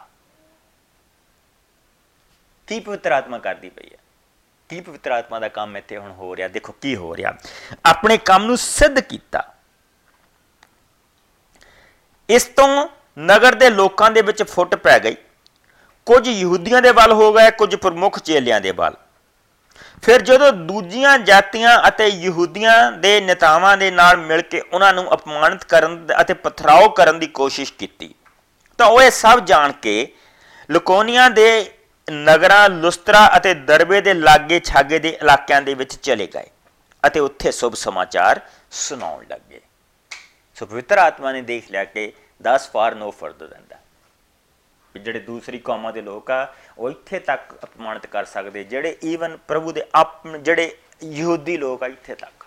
ਕੀ 2.67 2.79
ਪਵਿੱਤਰ 2.79 3.11
ਆਤਮਾ 3.11 3.37
ਕਰਦੀ 3.37 3.69
ਪਈ 3.69 3.89
ਹੈ? 3.91 3.97
ਕੀ 4.69 4.81
ਪਵਿੱਤਰ 4.81 5.11
ਆਤਮਾ 5.11 5.39
ਦਾ 5.39 5.47
ਕੰਮ 5.47 5.77
ਇੱਥੇ 5.77 5.97
ਹੁਣ 5.97 6.11
ਹੋ 6.11 6.35
ਰਿਹਾ? 6.35 6.47
ਦੇਖੋ 6.47 6.73
ਕੀ 6.81 6.95
ਹੋ 6.95 7.15
ਰਿਹਾ। 7.15 7.33
ਆਪਣੇ 7.85 8.17
ਕੰਮ 8.17 8.45
ਨੂੰ 8.45 8.57
ਸਿੱਧ 8.57 8.99
ਕੀਤਾ। 8.99 9.53
ਇਸ 12.29 12.43
ਤੋਂ 12.45 12.89
ਨਗਰ 13.19 13.55
ਦੇ 13.55 13.69
ਲੋਕਾਂ 13.69 14.11
ਦੇ 14.11 14.21
ਵਿੱਚ 14.21 14.43
ਫੁੱਟ 14.43 14.75
ਪੈ 14.75 14.99
ਗਈ। 14.99 15.15
ਕੁਝ 16.07 16.27
ਯਹੂਦੀਆਂ 16.27 16.81
ਦੇ 16.81 16.91
ਵੱਲ 16.91 17.11
ਹੋ 17.11 17.31
ਗਏ, 17.33 17.51
ਕੁਝ 17.51 17.75
ਪ੍ਰਮੁੱਖ 17.75 18.19
ਚੇਲਿਆਂ 18.19 18.61
ਦੇ 18.61 18.71
ਵੱਲ। 18.71 18.95
ਫਿਰ 20.03 20.21
ਜਦੋਂ 20.21 20.51
ਦੂਜੀਆਂ 20.51 21.17
ਜਾਤੀਆਂ 21.19 21.77
ਅਤੇ 21.87 22.07
ਯਹੂਦੀਆਂ 22.07 22.91
ਦੇ 22.91 23.19
ਨੇਤਾਵਾਂ 23.21 23.75
ਦੇ 23.77 23.89
ਨਾਲ 23.91 24.17
ਮਿਲ 24.17 24.41
ਕੇ 24.41 24.61
ਉਹਨਾਂ 24.61 24.93
ਨੂੰ 24.93 25.13
ਅਪਮਾਨਿਤ 25.13 25.63
ਕਰਨ 25.63 26.07
ਅਤੇ 26.21 26.33
ਪਥਰਾਓ 26.33 26.89
ਕਰਨ 26.89 27.19
ਦੀ 27.19 27.27
ਕੋਸ਼ਿਸ਼ 27.27 27.73
ਕੀਤੀ, 27.73 28.13
ਤਾਂ 28.79 28.87
ਉਹ 28.87 29.01
ਇਹ 29.01 29.11
ਸਭ 29.11 29.39
ਜਾਣ 29.45 29.71
ਕੇ 29.71 30.07
ਲੁਕੋਨੀਆਂ 30.69 31.29
ਦੇ 31.29 31.71
ਨਗਰਾਂ 32.07 32.69
ਲੁਸਤਰਾ 32.69 33.29
ਅਤੇ 33.37 33.53
ਦਰਬੇ 33.53 34.01
ਦੇ 34.01 34.13
ਲਾਗੇ 34.13 34.59
ਛਾਗੇ 34.59 34.99
ਦੇ 34.99 35.09
ਇਲਾਕਿਆਂ 35.21 35.61
ਦੇ 35.61 35.73
ਵਿੱਚ 35.73 35.95
ਚਲੇ 35.95 36.27
ਗਏ 36.27 36.49
ਅਤੇ 37.03 37.19
ਉੱਥੇ 37.19 37.51
ਸੁਭ 37.51 37.73
ਸਮਾਚਾਰ 37.75 38.39
ਸੁਣਾਉਣ 38.71 39.25
ਲੱਗੇ। 39.29 39.61
ਸੋ 40.57 40.65
ਪਵਿੱਤਰ 40.65 40.97
ਆਤਮਾ 40.97 41.31
ਨੇ 41.31 41.41
ਦੇਖ 41.41 41.71
ਲਿਆ 41.71 41.83
ਕਿ 41.85 42.11
10 42.41 42.69
ਫਾਰ 42.73 42.95
ਨੋ 42.95 43.11
ਫਰਦਰ 43.11 43.47
ਦੈਨ 43.47 43.63
ਜਿਹੜੇ 44.99 45.19
ਦੂਸਰੀ 45.19 45.59
ਕੌਮਾਂ 45.59 45.91
ਦੇ 45.93 46.01
ਲੋਕ 46.01 46.31
ਆ, 46.31 46.53
ਉਹ 46.77 46.89
ਇੱਥੇ 46.89 47.19
ਤੱਕ 47.19 47.53
ਅਪਮਾਨਿਤ 47.63 48.05
ਕਰ 48.05 48.25
ਸਕਦੇ, 48.25 48.63
ਜਿਹੜੇ 48.63 48.97
ਈਵਨ 49.03 49.37
ਪ੍ਰਭੂ 49.47 49.71
ਦੇ 49.71 49.83
ਆਪ, 49.95 50.27
ਜਿਹੜੇ 50.27 50.77
ਯਹੂਦੀ 51.03 51.57
ਲੋਕ 51.57 51.83
ਆ, 51.83 51.87
ਇੱਥੇ 51.87 52.15
ਤੱਕ। 52.15 52.45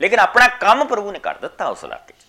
ਲੇਕਿਨ 0.00 0.18
ਆਪਣਾ 0.18 0.46
ਕੰਮ 0.60 0.84
ਪ੍ਰਭੂ 0.84 1.12
ਨੇ 1.12 1.18
ਕਰ 1.18 1.38
ਦਿੱਤਾ 1.38 1.68
ਉਸ 1.68 1.84
ਇਲਾਕੇ 1.84 2.12
'ਚ। 2.12 2.26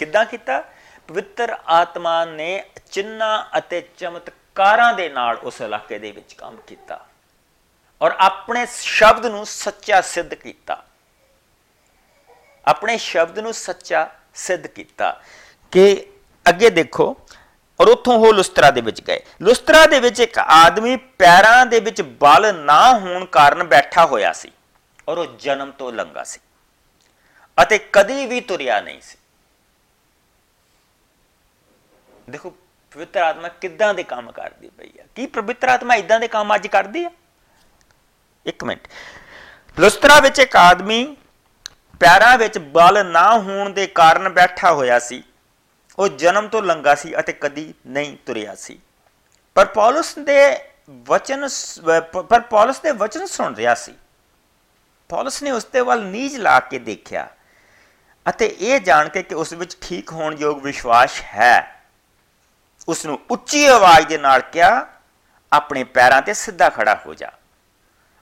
ਕਿੱਦਾਂ 0.00 0.24
ਕੀਤਾ? 0.24 0.62
ਪਵਿੱਤਰ 1.08 1.56
ਆਤਮਾ 1.66 2.24
ਨੇ 2.24 2.64
ਚਿੰਨਾ 2.90 3.28
ਅਤੇ 3.58 3.80
ਚਮਤਕਾਰਾਂ 3.98 4.92
ਦੇ 4.94 5.08
ਨਾਲ 5.08 5.36
ਉਸ 5.42 5.60
ਇਲਾਕੇ 5.60 5.98
ਦੇ 5.98 6.10
ਵਿੱਚ 6.12 6.32
ਕੰਮ 6.34 6.56
ਕੀਤਾ 6.66 7.04
ਔਰ 8.00 8.14
ਆਪਣੇ 8.18 8.66
ਸ਼ਬਦ 8.72 9.26
ਨੂੰ 9.26 9.44
ਸੱਚਾ 9.46 10.00
ਸਿੱਧ 10.00 10.34
ਕੀਤਾ। 10.34 10.82
ਆਪਣੇ 12.64 12.96
ਸ਼ਬਦ 12.98 13.38
ਨੂੰ 13.38 13.52
ਸੱਚਾ 13.54 14.08
ਸਿੱਧ 14.34 14.66
ਕੀਤਾ 14.66 15.10
ਕਿ 15.72 15.84
ਅੱਗੇ 16.46 16.70
ਦੇਖੋ 16.70 17.14
ਔਰ 17.80 17.88
ਉੱਥੋਂ 17.88 18.14
ਉਹ 18.18 18.32
ਲੁਸਤਰਾ 18.34 18.70
ਦੇ 18.70 18.80
ਵਿੱਚ 18.80 19.00
ਗਏ। 19.00 19.20
ਲੁਸਤਰਾ 19.42 19.84
ਦੇ 19.86 20.00
ਵਿੱਚ 20.00 20.20
ਇੱਕ 20.20 20.38
ਆਦਮੀ 20.38 20.96
ਪੈਰਾਂ 21.18 21.66
ਦੇ 21.66 21.80
ਵਿੱਚ 21.80 22.02
ਬਲ 22.02 22.54
ਨਾ 22.54 22.92
ਹੋਣ 22.92 23.24
ਕਾਰਨ 23.24 23.64
ਬੈਠਾ 23.64 24.06
ਹੋਇਆ 24.06 24.32
ਸੀ 24.32 24.50
ਔਰ 25.08 25.18
ਉਹ 25.18 25.36
ਜਨਮ 25.38 25.70
ਤੋਂ 25.70 25.92
ਲੰਗਾ 25.92 26.24
ਸੀ 26.24 26.40
ਅਤੇ 27.58 27.78
ਕਦੀ 27.92 28.26
ਵੀ 28.26 28.40
ਤੁਰਿਆ 28.40 28.80
ਨਹੀਂ 28.80 29.00
ਸੀ। 29.00 29.16
ਦੇਖੋ, 32.30 32.50
ਪਵਿੱਤਰ 32.92 33.20
ਆਤਮਾ 33.20 33.48
ਕਿੱਦਾਂ 33.48 33.92
ਦੇ 33.94 34.02
ਕੰਮ 34.02 34.30
ਕਰਦੀ 34.32 34.68
ਪਈ 34.68 34.90
ਆ? 35.00 35.04
ਕੀ 35.14 35.26
ਪਵਿੱਤਰ 35.26 35.68
ਆਤਮਾ 35.68 35.94
ਇਦਾਂ 35.94 36.20
ਦੇ 36.20 36.28
ਕੰਮ 36.28 36.54
ਅੱਜ 36.54 36.66
ਕਰਦੀ 36.66 37.04
ਆ? 37.04 37.10
ਇੱਕ 38.46 38.64
ਮਿੰਟ। 38.64 38.88
ਲੁਸਤਰਾ 39.76 40.18
ਵਿੱਚ 40.20 40.38
ਇੱਕ 40.38 40.56
ਆਦਮੀ 40.56 41.04
ਪੈਰਾਂ 42.00 42.36
ਵਿੱਚ 42.38 42.58
ਬਲ 42.58 43.04
ਨਾ 43.06 43.30
ਹੋਣ 43.38 43.70
ਦੇ 43.70 43.86
ਕਾਰਨ 43.86 44.28
ਬੈਠਾ 44.28 44.72
ਹੋਇਆ 44.72 44.98
ਸੀ 44.98 45.22
ਉਹ 45.98 46.08
ਜਨਮ 46.08 46.48
ਤੋਂ 46.48 46.62
ਲੰਗਾ 46.62 46.94
ਸੀ 46.94 47.18
ਅਤੇ 47.18 47.32
ਕਦੀ 47.32 47.72
ਨਹੀਂ 47.86 48.16
ਤੁਰਿਆ 48.26 48.54
ਸੀ। 48.54 48.78
ਪਰ 49.56 49.66
ਪੌਲਸ 49.66 50.14
ਦੇ 50.18 50.40
ਵਚਨ 51.06 51.46
ਪਰ 52.28 52.40
ਪੌਲਸ 52.40 52.80
ਦੇ 52.80 52.90
ਵਚਨ 52.94 53.26
ਸੁਣ 53.26 53.54
ਰਿਹਾ 53.54 53.74
ਸੀ। 53.74 53.94
ਪੌਲਸ 55.10 55.42
ਨੇ 55.42 55.50
ਉਸ 55.50 55.64
ਤੇ 55.64 55.80
ਵੱਲ 55.80 56.04
ਨੀਜ 56.04 56.36
ਲਾ 56.36 56.58
ਕੇ 56.60 56.78
ਦੇਖਿਆ 56.78 57.28
ਅਤੇ 58.26 58.46
ਇਹ 58.60 58.80
ਜਾਣ 58.80 59.08
ਕੇ 59.08 59.22
ਕਿ 59.22 59.34
ਉਸ 59.34 59.52
ਵਿੱਚ 59.52 59.76
ਠੀਕ 59.80 60.12
ਹੋਣ 60.12 60.36
ਯੋਗ 60.38 60.62
ਵਿਸ਼ਵਾਸ 60.62 61.20
ਹੈ। 61.24 61.82
ਉਸ 62.88 63.04
ਨੂੰ 63.06 63.18
ਉੱਚੀ 63.30 63.64
ਆਵਾਜ਼ 63.66 64.06
ਦੇ 64.06 64.18
ਨਾਲ 64.18 64.40
ਕਿਹਾ, 64.42 64.86
ਆਪਣੇ 65.52 65.84
ਪੈਰਾਂ 65.84 66.20
ਤੇ 66.22 66.34
ਸਿੱਧਾ 66.34 66.68
ਖੜਾ 66.68 66.94
ਹੋ 67.06 67.14
ਜਾ। 67.14 67.30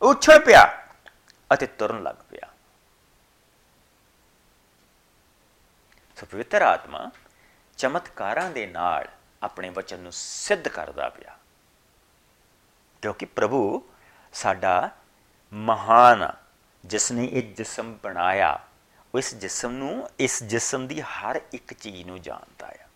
ਉੱਛਲ 0.03 0.39
ਪਿਆ 0.39 0.65
ਅਤੇ 1.51 1.67
ਤੁਰਨ 1.67 2.03
ਲੱਗ 2.03 2.17
ਪਿਆ। 2.31 2.49
ਸੋ 6.17 6.27
ਪਵਿੱਤਰ 6.27 6.63
ਆਤਮਾ 6.63 7.11
ਚਮਤਕਾਰਾਂ 7.77 8.51
ਦੇ 8.51 8.67
ਨਾਲ 8.67 9.09
ਆਪਣੇ 9.43 9.69
ਵਚਨ 9.69 9.99
ਨੂੰ 9.99 10.13
ਸਿੱਧ 10.13 10.69
ਕਰਦਾ 10.69 11.09
ਪਿਆ। 11.09 11.39
ਕਿਉਂਕਿ 13.03 13.27
ਪ੍ਰਭੂ 13.27 13.89
ਸਾਡਾ 14.33 14.91
ਮਹਾਨ 15.53 16.33
ਜਿਸ 16.85 17.13
ਨੇ 17.13 17.25
ਇਹ 17.25 17.55
ਜਿਸਮ 17.55 17.95
ਬਣਾਇਆ 18.03 18.61
ਉਸ 19.15 19.35
ਜਿਸਮ 19.35 19.71
ਨੂੰ, 19.71 20.11
ਇਸ 20.19 20.43
ਜਿਸਮ 20.43 20.87
ਦੀ 20.87 21.01
ਹਰ 21.01 21.41
ਇੱਕ 21.53 21.75
ਚੀਜ਼ 21.75 22.07
ਨੂੰ 22.07 22.23
ਜਾਣਦਾ 22.23 22.67
ਆ। 22.67 22.89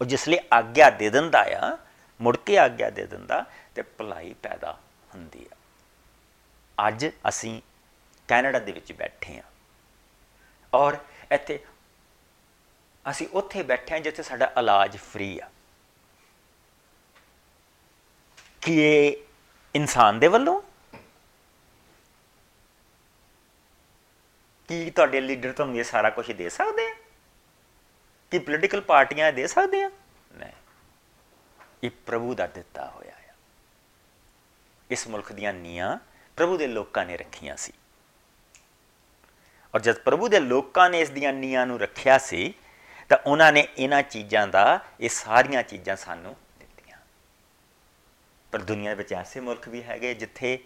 ਉਹ 0.00 0.04
ਜਿਸ 0.04 0.28
ਲਈ 0.28 0.38
ਆਗਿਆ 0.52 0.90
ਦੇ 0.90 1.10
ਦਿੰਦਾ 1.10 1.44
ਆ, 1.52 1.78
ਮੁੜ 2.20 2.36
ਕੇ 2.36 2.58
ਆਗਿਆ 2.58 2.90
ਦੇ 2.90 3.06
ਦਿੰਦਾ 3.06 3.44
ਤੇ 3.74 3.82
ਭਲਾਈ 3.82 4.34
ਪੈਦਾ 4.34 4.78
ਹੁੰਦੀ 5.14 5.48
ਆ। 5.52 5.56
ਅੱਜ 6.88 7.06
ਅਸੀਂ 7.28 7.62
ਕੈਨੇਡਾ 8.28 8.58
ਦੇ 8.58 8.72
ਵਿੱਚ 8.72 8.92
ਬੈਠੇ 8.92 9.38
ਆ। 9.38 9.42
ਔਰ 10.74 10.96
ਇੱਥੇ 11.32 11.64
ਅਸੀਂ 13.10 13.28
ਉੱਥੇ 13.32 13.62
ਬੈਠੇ 13.62 13.94
ਹਾਂ 13.94 14.00
ਜਿੱਥੇ 14.00 14.22
ਸਾਡਾ 14.22 14.52
ਇਲਾਜ 14.58 14.96
ਫ੍ਰੀ 14.96 15.38
ਆ। 15.38 15.50
ਕੀ 18.60 18.80
ਇਹ 18.80 19.16
ਇਨਸਾਨ 19.74 20.18
ਦੇ 20.18 20.28
ਵੱਲੋਂ? 20.28 20.62
ਕੀ 24.68 24.90
ਤੁਹਾਡੇ 24.90 25.20
ਲੀਡਰ 25.20 25.52
ਤੁਹਾਨੂੰ 25.52 25.78
ਇਹ 25.78 25.84
ਸਾਰਾ 25.84 26.10
ਕੁਝ 26.10 26.32
ਦੇ 26.32 26.48
ਸਕਦੇ 26.48 26.90
ਆ? 26.90 26.94
ਕੀ 28.30 28.38
ਪੋਲੀਟੀਕਲ 28.38 28.80
ਪਾਰਟੀਆਂ 28.80 29.32
ਦੇ 29.32 29.46
ਸਕਦੇ 29.46 29.82
ਆ? 29.82 29.90
ਨਹੀਂ। 30.32 30.52
ਇਹ 31.82 31.90
ਪ੍ਰਭੂ 31.90 32.34
ਦਾ 32.34 32.46
ਦਿੱਤਾ 32.46 32.90
ਹੋਇਆ 32.90 33.14
ਹੈ 33.14 33.34
ਇਸ 34.90 35.08
ਮੁਲਕ 35.08 35.32
ਦੀਆਂ 35.32 35.52
ਨੀਆਂ 35.52 35.98
ਪ੍ਰਭੂ 36.36 36.56
ਦੇ 36.56 36.66
ਲੋਕਾਂ 36.66 37.06
ਨੇ 37.06 37.16
ਰੱਖੀਆਂ 37.16 37.56
ਸੀ। 37.56 37.72
ਔਰ 39.74 39.80
ਜਦ 39.80 39.98
ਪ੍ਰਭੂ 39.98 40.28
ਦੇ 40.28 40.40
ਲੋਕਾਂ 40.40 40.90
ਨੇ 40.90 41.00
ਇਸ 41.00 41.10
ਦੀਆਂ 41.10 41.32
ਨੀਆਂ 41.32 41.66
ਨੂੰ 41.66 41.80
ਰੱਖਿਆ 41.80 42.18
ਸੀ 42.18 42.54
ਤਾਂ 43.08 43.18
ਉਹਨਾਂ 43.26 43.52
ਨੇ 43.52 43.68
ਇਹਨਾਂ 43.78 44.02
ਚੀਜ਼ਾਂ 44.02 44.46
ਦਾ, 44.48 44.80
ਇਹ 45.00 45.08
ਸਾਰੀਆਂ 45.08 45.62
ਚੀਜ਼ਾਂ 45.62 45.96
ਸਾਨੂੰ 45.96 46.36
ਦਿੱਤੀਆਂ। 46.58 46.98
ਪਰ 48.52 48.62
ਦੁਨੀਆ 48.62 48.94
ਵਿੱਚ 48.94 49.12
ਐਸੇ 49.12 49.40
ਮੁਲਕ 49.40 49.68
ਵੀ 49.68 49.82
ਹੈਗੇ 49.82 50.14
ਜਿੱਥੇ 50.14 50.58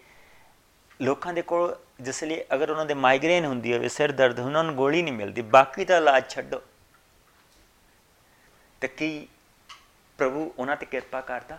ਲੋਕਾਂ 1.02 1.32
ਦੇ 1.32 1.42
ਕੋਲ, 1.42 1.76
ਜਿਸ 2.00 2.24
ਲਈ 2.24 2.44
ਅਗਰ 2.54 2.70
ਉਹਨਾਂ 2.70 2.86
ਦੇ 2.86 2.94
ਮਾਈਗ੍ਰੇਨ 2.94 3.44
ਹੁੰਦੀ 3.44 3.74
ਹੋਵੇ, 3.74 3.88
ਸਿਰ 3.88 4.12
ਦਰਦ, 4.12 4.38
ਉਹਨਾਂ 4.40 4.64
ਨੂੰ 4.64 4.74
ਗੋਲੀ 4.74 5.02
ਨਹੀਂ 5.02 5.14
ਮਿਲਦੀ, 5.14 5.42
ਬਾਕੀ 5.42 5.84
ਤਾਂ 5.84 5.96
ਇਲਾਜ 5.96 6.30
ਛੱਡੋ। 6.30 6.62
ਤੇ 8.80 8.88
ਕੀ 8.88 9.28
ਪ੍ਰਭੂ 10.18 10.54
ਉਹਨਾਂ 10.58 10.76
ਤੇ 10.76 10.86
ਕਿਰਪਾ 10.86 11.20
ਕਰਦਾ? 11.20 11.58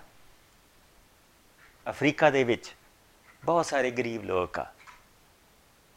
ਅਫਰੀਕਾ 1.89 2.29
ਦੇ 2.29 2.43
ਵਿੱਚ 2.43 2.75
ਬਹੁਤ 3.45 3.65
ਸਾਰੇ 3.65 3.91
ਗਰੀਬ 3.91 4.24
ਲੋਕ 4.24 4.59
ਆ। 4.59 4.65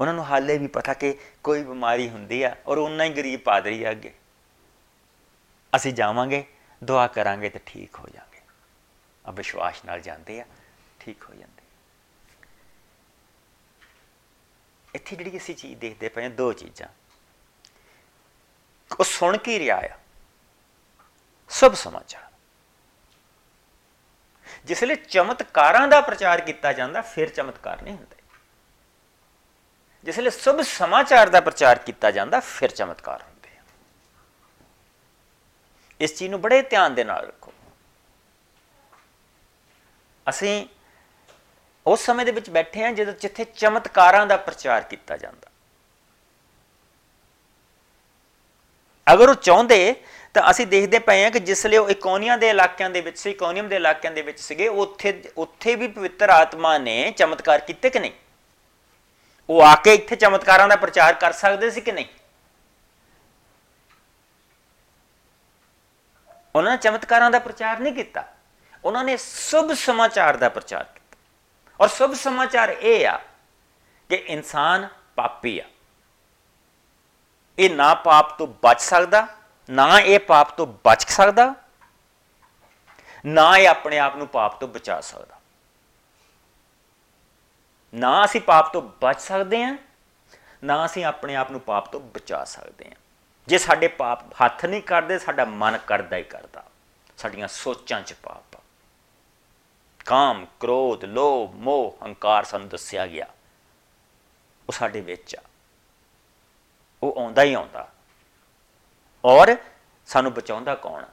ਉਹਨਾਂ 0.00 0.14
ਨੂੰ 0.14 0.24
ਹਾਲੇ 0.24 0.58
ਵੀ 0.58 0.66
ਪਤਾ 0.66 0.94
ਕਿ 0.94 1.18
ਕੋਈ 1.44 1.62
ਬਿਮਾਰੀ 1.62 2.08
ਹੁੰਦੀ 2.08 2.42
ਆ 2.42 2.56
ਔਰ 2.66 2.78
ਉਹਨਾਂ 2.78 3.04
ਹੀ 3.04 3.10
ਗਰੀਬ 3.10 3.40
ਪਾਦਰੀ 3.40 3.82
ਆ 3.84 3.90
ਅੱਗੇ। 3.90 4.14
ਅਸੀਂ 5.76 5.92
ਜਾਵਾਂਗੇ, 5.92 6.44
ਦੁਆ 6.84 7.06
ਕਰਾਂਗੇ 7.06 7.48
ਤੇ 7.48 7.60
ਠੀਕ 7.66 7.98
ਹੋ 7.98 8.08
ਜਾਾਂਗੇ। 8.14 8.40
ਆ 9.24 9.30
ਵਿਸ਼ਵਾਸ 9.30 9.84
ਨਾਲ 9.84 10.00
ਜਾਂਦੇ 10.00 10.40
ਆ, 10.40 10.44
ਠੀਕ 11.00 11.24
ਹੋ 11.30 11.34
ਜਾਂਦੇ 11.34 11.62
ਇੱਥੇ 14.94 15.16
ਜਿਹੜੀ 15.16 15.36
ਅਸੀਂ 15.36 15.54
ਚੀਜ਼ 15.54 15.80
ਦੇਖਦੇ 15.80 16.08
ਪਏ 16.08 16.28
ਦੋ 16.28 16.52
ਚੀਜ਼ਾਂ। 16.52 16.88
ਉਹ 19.00 19.04
ਸੁਣ 19.04 19.36
ਕੇ 19.36 19.58
ਰਿਹਾ 19.58 19.76
ਆ? 19.76 19.98
ਸਭ 21.48 21.74
ਸਮਾਚਾਰ। 21.74 22.30
ਜਿਸ 24.64 24.84
ਲਈ 24.84 24.94
ਚਮਤਕਾਰਾਂ 24.94 25.88
ਦਾ 25.88 26.00
ਪ੍ਰਚਾਰ 26.00 26.40
ਕੀਤਾ 26.40 26.72
ਜਾਂਦਾ, 26.72 27.00
ਫਿਰ 27.00 27.28
ਚਮਤਕਾਰ 27.28 27.82
ਨਹੀਂ 27.82 27.94
ਹੁੰਦੇ। 27.94 28.16
ਜਿਸ 30.04 30.18
ਲਈ 30.18 30.30
ਸਭ 30.30 30.60
ਸਮਾਚਾਰ 30.60 31.28
ਦਾ 31.28 31.40
ਪ੍ਰਚਾਰ 31.40 31.78
ਕੀਤਾ 31.78 32.10
ਜਾਂਦਾ, 32.10 32.40
ਫਿਰ 32.40 32.70
ਚਮਤਕਾਰ 32.70 33.22
ਹੁੰਦੇ 33.22 33.30
ਆ 33.30 33.31
ਇਸ 36.02 36.14
ਚੀਜ਼ 36.16 36.30
ਨੂੰ 36.30 36.40
ਬੜੇ 36.40 36.62
ਧਿਆਨ 36.62 36.94
ਦੇ 36.94 37.04
ਨਾਲ 37.04 37.26
ਰੱਖੋ। 37.26 37.52
ਅਸੀਂ 40.28 40.66
ਉਸ 41.86 42.00
ਸਮੇਂ 42.00 42.24
ਦੇ 42.26 42.32
ਵਿੱਚ 42.32 42.50
ਬੈਠੇ 42.50 42.84
ਹਾਂ 42.84 42.92
ਜਦੋਂ 42.92 43.12
ਜਿੱਥੇ 43.12 43.44
ਚਮਤਕਾਰਾਂ 43.44 44.26
ਦਾ 44.26 44.36
ਪ੍ਰਚਾਰ 44.36 44.82
ਕੀਤਾ 44.82 45.16
ਜਾਂਦਾ। 45.16 45.50
ਅਗਰ 49.12 49.28
ਉਹ 49.28 49.34
ਚਾਹੁੰਦੇ, 49.34 49.94
ਤਾਂ 50.34 50.50
ਅਸੀਂ 50.50 50.66
ਦੇਖਦੇ 50.66 50.98
ਪਏ 50.98 51.24
ਹਾਂ 51.24 51.30
ਕਿ 51.30 51.40
ਜਿਸ 51.40 51.66
ਲਈ 51.66 51.76
ਉਹ 51.76 51.90
ਇਕੋਨੀਆਂ 51.90 52.38
ਦੇ 52.38 52.48
ਇਲਾਕਿਆਂ 52.50 52.90
ਦੇ 52.90 53.00
ਵਿੱਚ 53.00 53.18
ਸੀ, 53.18 53.30
ਇਕੋਨੀਅਮ 53.30 53.68
ਦੇ 53.68 53.76
ਇਲਾਕਿਆਂ 53.76 54.12
ਦੇ 54.12 54.22
ਵਿੱਚ 54.22 54.40
ਸੀਗੇ, 54.40 54.68
ਉੱਥੇ 54.68 55.32
ਉੱਥੇ 55.36 55.74
ਵੀ 55.74 55.88
ਪਵਿੱਤਰ 55.88 56.30
ਆਤਮਾ 56.30 56.78
ਨੇ 56.78 57.10
ਚਮਤਕਾਰ 57.10 57.60
ਕੀਤੇ 57.60 57.90
ਕਿ 57.90 57.98
ਨਹੀਂ? 57.98 58.12
ਉਹ 59.50 59.62
ਆ 59.62 59.74
ਕੇ 59.74 59.94
ਇੱਥੇ 59.94 60.16
ਚਮਤਕਾਰਾਂ 60.16 60.68
ਦਾ 60.68 60.76
ਪ੍ਰਚਾਰ 60.76 61.14
ਕਰ 61.14 61.32
ਸਕਦੇ 61.32 61.70
ਸੀ 61.70 61.80
ਕਿ 61.80 61.92
ਨਹੀਂ? 61.92 62.06
ਉਹਨਾਂ 66.54 66.70
ਨੇ 66.70 66.76
ਚਮਤਕਾਰਾਂ 66.76 67.30
ਦਾ 67.30 67.38
ਪ੍ਰਚਾਰ 67.38 67.78
ਨਹੀਂ 67.78 67.92
ਕੀਤਾ। 67.92 68.24
ਉਹਨਾਂ 68.84 69.04
ਨੇ 69.04 69.16
ਸਭ 69.16 69.72
ਸਮਾਚਾਰ 69.72 70.36
ਦਾ 70.36 70.48
ਪ੍ਰਚਾਰ 70.48 70.84
ਕੀਤਾ। 70.84 71.16
ਔਰ 71.80 71.88
ਸਭ 71.88 72.14
ਸਮਾਚਾਰ 72.14 72.68
ਇਹ 72.68 73.06
ਆ 73.08 73.18
ਕਿ 74.08 74.14
ਇਨਸਾਨ 74.14 74.88
ਪਾਪੀ 75.16 75.58
ਆ। 75.58 75.64
ਇਹ 77.58 77.70
ਨਾ 77.70 77.94
ਪਾਪ 77.94 78.38
ਤੋਂ 78.38 78.46
ਬਚ 78.46 78.80
ਸਕਦਾ, 78.80 79.26
ਨਾ 79.70 80.00
ਇਹ 80.00 80.18
ਪਾਪ 80.20 80.50
ਤੋਂ 80.50 80.66
ਬਚ 80.66 81.08
ਸਕਦਾ, 81.08 81.54
ਨਾ 83.26 83.56
ਇਹ 83.56 83.68
ਆਪਣੇ 83.68 83.98
ਆਪ 83.98 84.16
ਨੂੰ 84.16 84.26
ਪਾਪ 84.28 84.60
ਤੋਂ 84.60 84.68
ਬਚਾ 84.68 85.00
ਸਕਦਾ। 85.00 85.40
ਨਾ 87.94 88.24
ਅਸੀਂ 88.24 88.40
ਪਾਪ 88.40 88.72
ਤੋਂ 88.72 88.82
ਬਚ 88.82 89.20
ਸਕਦੇ 89.20 89.62
ਹਾਂ, 89.64 89.76
ਨਾ 90.64 90.84
ਅਸੀਂ 90.86 91.04
ਆਪਣੇ 91.04 91.36
ਆਪ 91.36 91.50
ਨੂੰ 91.50 91.60
ਪਾਪ 91.60 91.86
ਤੋਂ 91.86 92.00
ਬਚਾ 92.00 92.44
ਸਕਦੇ 92.44 92.84
ਹਾਂ। 92.84 93.01
ਜੇ 93.48 93.58
ਸਾਡੇ 93.58 93.88
ਪਾਪ 93.88 94.32
ਹੱਥ 94.32 94.64
ਨਹੀਂ 94.64 94.82
ਕਰਦੇ, 94.82 95.18
ਸਾਡਾ 95.18 95.44
ਮਨ 95.44 95.78
ਕਰਦਾ 95.78 96.16
ਹੀ 96.16 96.22
ਕਰਦਾ। 96.22 96.64
ਸਾਡੀਆਂ 97.18 97.48
ਸੋਚਾਂ 97.48 98.02
'ਚ 98.02 98.12
ਪਾਪ 98.12 98.62
ਕਾਮ, 100.04 100.46
ਕ੍ਰੋਧ, 100.60 101.04
ਲੋਭ, 101.04 101.54
ਮੋਹ, 101.54 101.98
ਹੰਕਾਰ 102.04 102.44
ਸਾਨੂੰ 102.44 102.68
ਦੱਸਿਆ 102.68 103.06
ਗਿਆ। 103.06 103.26
ਉਹ 104.68 104.72
ਸਾਡੇ 104.72 105.00
ਵਿੱਚ 105.00 105.36
ਆ। 105.36 105.42
ਉਹ 107.02 107.14
ਆਉਂਦਾ 107.18 107.42
ਹੀ 107.42 107.54
ਆਉਂਦਾ। 107.54 107.92
ਔਰ 109.24 109.56
ਸਾਨੂੰ 110.06 110.34
ਬਚਾਉਂਦਾ 110.34 110.74
ਕੌਣ 110.74 111.04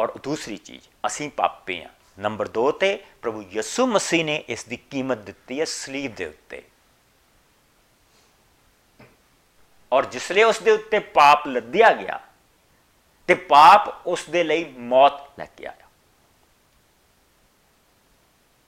ਔਰ 0.00 0.18
ਦੂਸਰੀ 0.18 0.56
ਚੀਜ਼, 0.56 0.88
ਅਸੀਂ 1.06 1.30
ਪਾਪੇ 1.30 1.84
ਆ। 1.84 1.90
ਨੰਬਰ 2.18 2.48
2 2.48 2.70
ਤੇ 2.70 3.04
ਪ੍ਰਭੂ 3.22 3.42
ਯਿਸੂ 3.42 3.86
ਮਸੀਹ 3.86 4.24
ਨੇ 4.24 4.36
ਇਸ 4.36 4.64
ਦੀ 4.64 4.76
ਕੀਮਤ 4.76 5.18
ਦਿੱਤੀ 5.18 5.60
ਹੈ 5.60 5.64
ਸਲੀਬ 5.64 6.14
ਦੇ 6.14 6.26
ਉੱਤੇ। 6.26 6.69
ਔਰ 9.92 10.06
ਜਿਸ 10.06 10.32
ਲਈ 10.32 10.42
ਉਸ 10.42 10.58
ਦੇ 10.58 10.70
ਉੱਤੇ 10.70 10.98
ਪਾਪ 10.98 11.46
ਲੱਦਿਆ 11.46 11.92
ਗਿਆ 11.92 12.20
ਤੇ 13.26 13.34
ਪਾਪ 13.34 14.06
ਉਸ 14.06 14.24
ਦੇ 14.30 14.44
ਲਈ 14.44 14.64
ਮੌਤ 14.64 15.38
ਲੈ 15.38 15.44
ਕੇ 15.44 15.66
ਆਇਆ। 15.66 15.86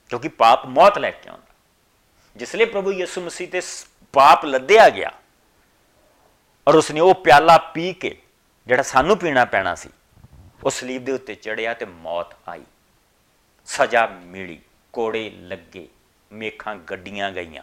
ਕਿਉਂਕਿ 0.09 0.29
ਪਾਪ 0.29 0.67
ਮੌਤ 0.67 0.99
ਲੈ 0.99 1.11
ਕੇ 1.11 1.29
ਆਉਂਦਾ। 1.29 1.55
ਜਿਸ 2.37 2.55
ਲਈ 2.55 2.65
ਪ੍ਰਭੂ 2.65 2.93
ਯਿਸੂ 2.93 3.21
ਮਸੀਹ 3.21 3.49
ਤੇ 3.49 3.63
ਪਾਪ 4.13 4.45
ਲੱਦਿਆ 4.45 4.91
ਗਿਆ 4.91 5.13
ਔਰ 6.69 6.75
ਉਸਨੇ 6.75 7.01
ਉਹ 7.01 7.15
ਪਿਆਲਾ 7.15 7.59
ਪੀ 7.59 7.93
ਕੇ 7.93 8.23
ਜਿਹੜਾ 8.67 8.83
ਸਾਨੂੰ 8.83 9.19
ਪੀਣਾ 9.19 9.45
ਪੈਣਾ 9.45 9.75
ਸੀ 9.75 9.89
ਉਹ 10.65 10.71
ਸਲੀਬ 10.71 11.05
ਦੇ 11.05 11.13
ਉੱਤੇ 11.13 11.35
ਚੜਿਆ 11.35 11.75
ਤੇ 11.75 11.85
ਮੌਤ 11.85 12.27
ਆਈ। 12.49 12.65
ਸਜ਼ਾ 13.67 14.07
ਮਿਲੀ, 14.07 14.61
ਕੋੜੇ 14.93 15.31
ਲੱਗੇ, 15.31 15.89
ਮੇਖਾਂ 16.33 16.77
ਗੱਡੀਆਂ 16.77 17.31
ਗਈਆਂ, 17.31 17.63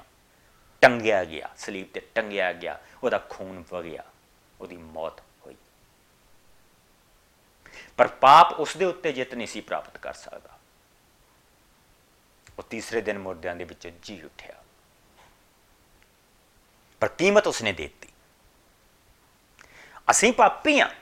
ਟੰਗਿਆ 0.81 1.23
ਗਿਆ, 1.23 1.49
ਸਲੀਬ 1.57 1.87
ਤੇ 1.93 1.99
ਟੰਗਿਆ 2.15 2.53
ਗਿਆ। 2.53 2.79
ਉਹਦਾ 3.03 3.27
ਖੂਨ 3.29 3.63
ਵਗਿਆ, 3.71 4.03
ਉਹਦੀ 4.61 4.77
ਮੌਤ 4.77 5.19
ਹੋਈ। 5.19 5.55
ਪਰ 7.97 8.07
ਪਾਪ 8.07 8.59
ਉਸ 8.59 8.77
ਦੇ 8.77 8.85
ਉੱਤੇ 8.85 9.11
ਜਿੱਤ 9.11 9.35
ਨਹੀਂ 9.35 9.47
ਸੀ 9.47 9.61
ਪ੍ਰਾਪਤ 9.61 9.97
ਕਰ 9.97 10.13
ਸਕਦਾ। 10.13 10.59
ਉਹ 12.57 12.63
ਤੀਸਰੇ 12.63 13.01
ਦਿਨ 13.01 13.19
ਮੁਰਦਿਆਂ 13.19 13.55
ਦੇ 13.55 13.63
ਵਿੱਚ 13.63 13.87
ਜੀ 13.87 14.21
ਉੱਠਿਆ। 14.21 14.55
ਪਰ 16.99 17.07
ਕੀਮਤ 17.07 17.47
ਉਸਨੇ 17.47 17.71
ਦੇ 17.71 17.83
ਦਿੱਤੀ। 17.83 18.07
ਅਸੀਂ 20.11 20.33
ਪਾਪੀ 20.33 20.79
ਆ 20.79 20.95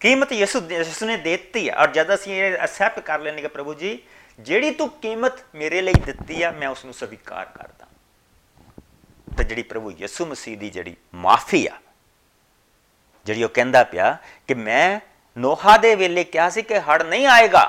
ਕੀਮਤ 0.00 0.32
ਯਿਸੂ 0.32 0.70
ਯਿਸੂ 0.70 1.06
ਨੇ 1.06 1.16
ਦੇ 1.16 1.36
ਦਿੱਤੀ 1.36 1.68
ਹੈ 1.68 1.74
ਔਰ 1.74 1.90
ਜਦ 1.90 2.14
ਅਸੀਂ 2.14 2.32
ਇਹ 2.32 2.58
ਅਸੈਪਟ 2.64 3.02
ਕਰ 3.02 3.18
ਲੈਣੇ 3.18 3.42
ਕਿ 3.42 3.48
ਪ੍ਰਭੂ 3.48 3.74
ਜੀ, 3.74 4.02
ਜਿਹੜੀ 4.40 4.70
ਤੂੰ 4.70 4.88
ਕੀਮਤ 4.88 5.32
ਮੇਰੇ 5.54 5.80
ਲਈ 5.80 5.92
ਦਿੱਤੀ 5.92 6.42
ਆ, 6.42 6.50
ਮੈਂ 6.50 6.68
ਉਸ 6.68 6.84
ਨੂੰ 6.84 6.94
ਸਵੀਕਾਰ 6.94 7.46
ਕਰਦਾ। 7.46 7.86
ਤੇ 9.38 9.44
ਜਿਹੜੀ 9.44 9.62
ਪ੍ਰਭੂ 9.62 9.90
ਯਿਸੂ 9.90 10.26
ਮਸੀਹ 10.26 10.58
ਦੀ 10.58 10.70
ਜਿਹੜੀ 10.70 10.96
ਮਾਫੀ 11.14 11.66
ਆ, 11.66 11.76
ਜਿਹੜੀ 13.26 13.44
ਉਹ 13.44 13.48
ਕਹਿੰਦਾ 13.48 13.82
ਪਿਆ 13.84 14.16
ਕਿ 14.46 14.54
ਮੈਂ 14.54 15.00
ਨੋਹਾ 15.36 15.76
ਦੇ 15.76 15.94
ਵੇਲੇ 15.94 16.24
ਕਿਹਾ 16.24 16.48
ਸੀ 16.50 16.62
ਕਿ 16.62 16.78
ਹੜ 16.78 17.02
ਨਹੀਂ 17.02 17.26
ਆਏਗਾ। 17.26 17.64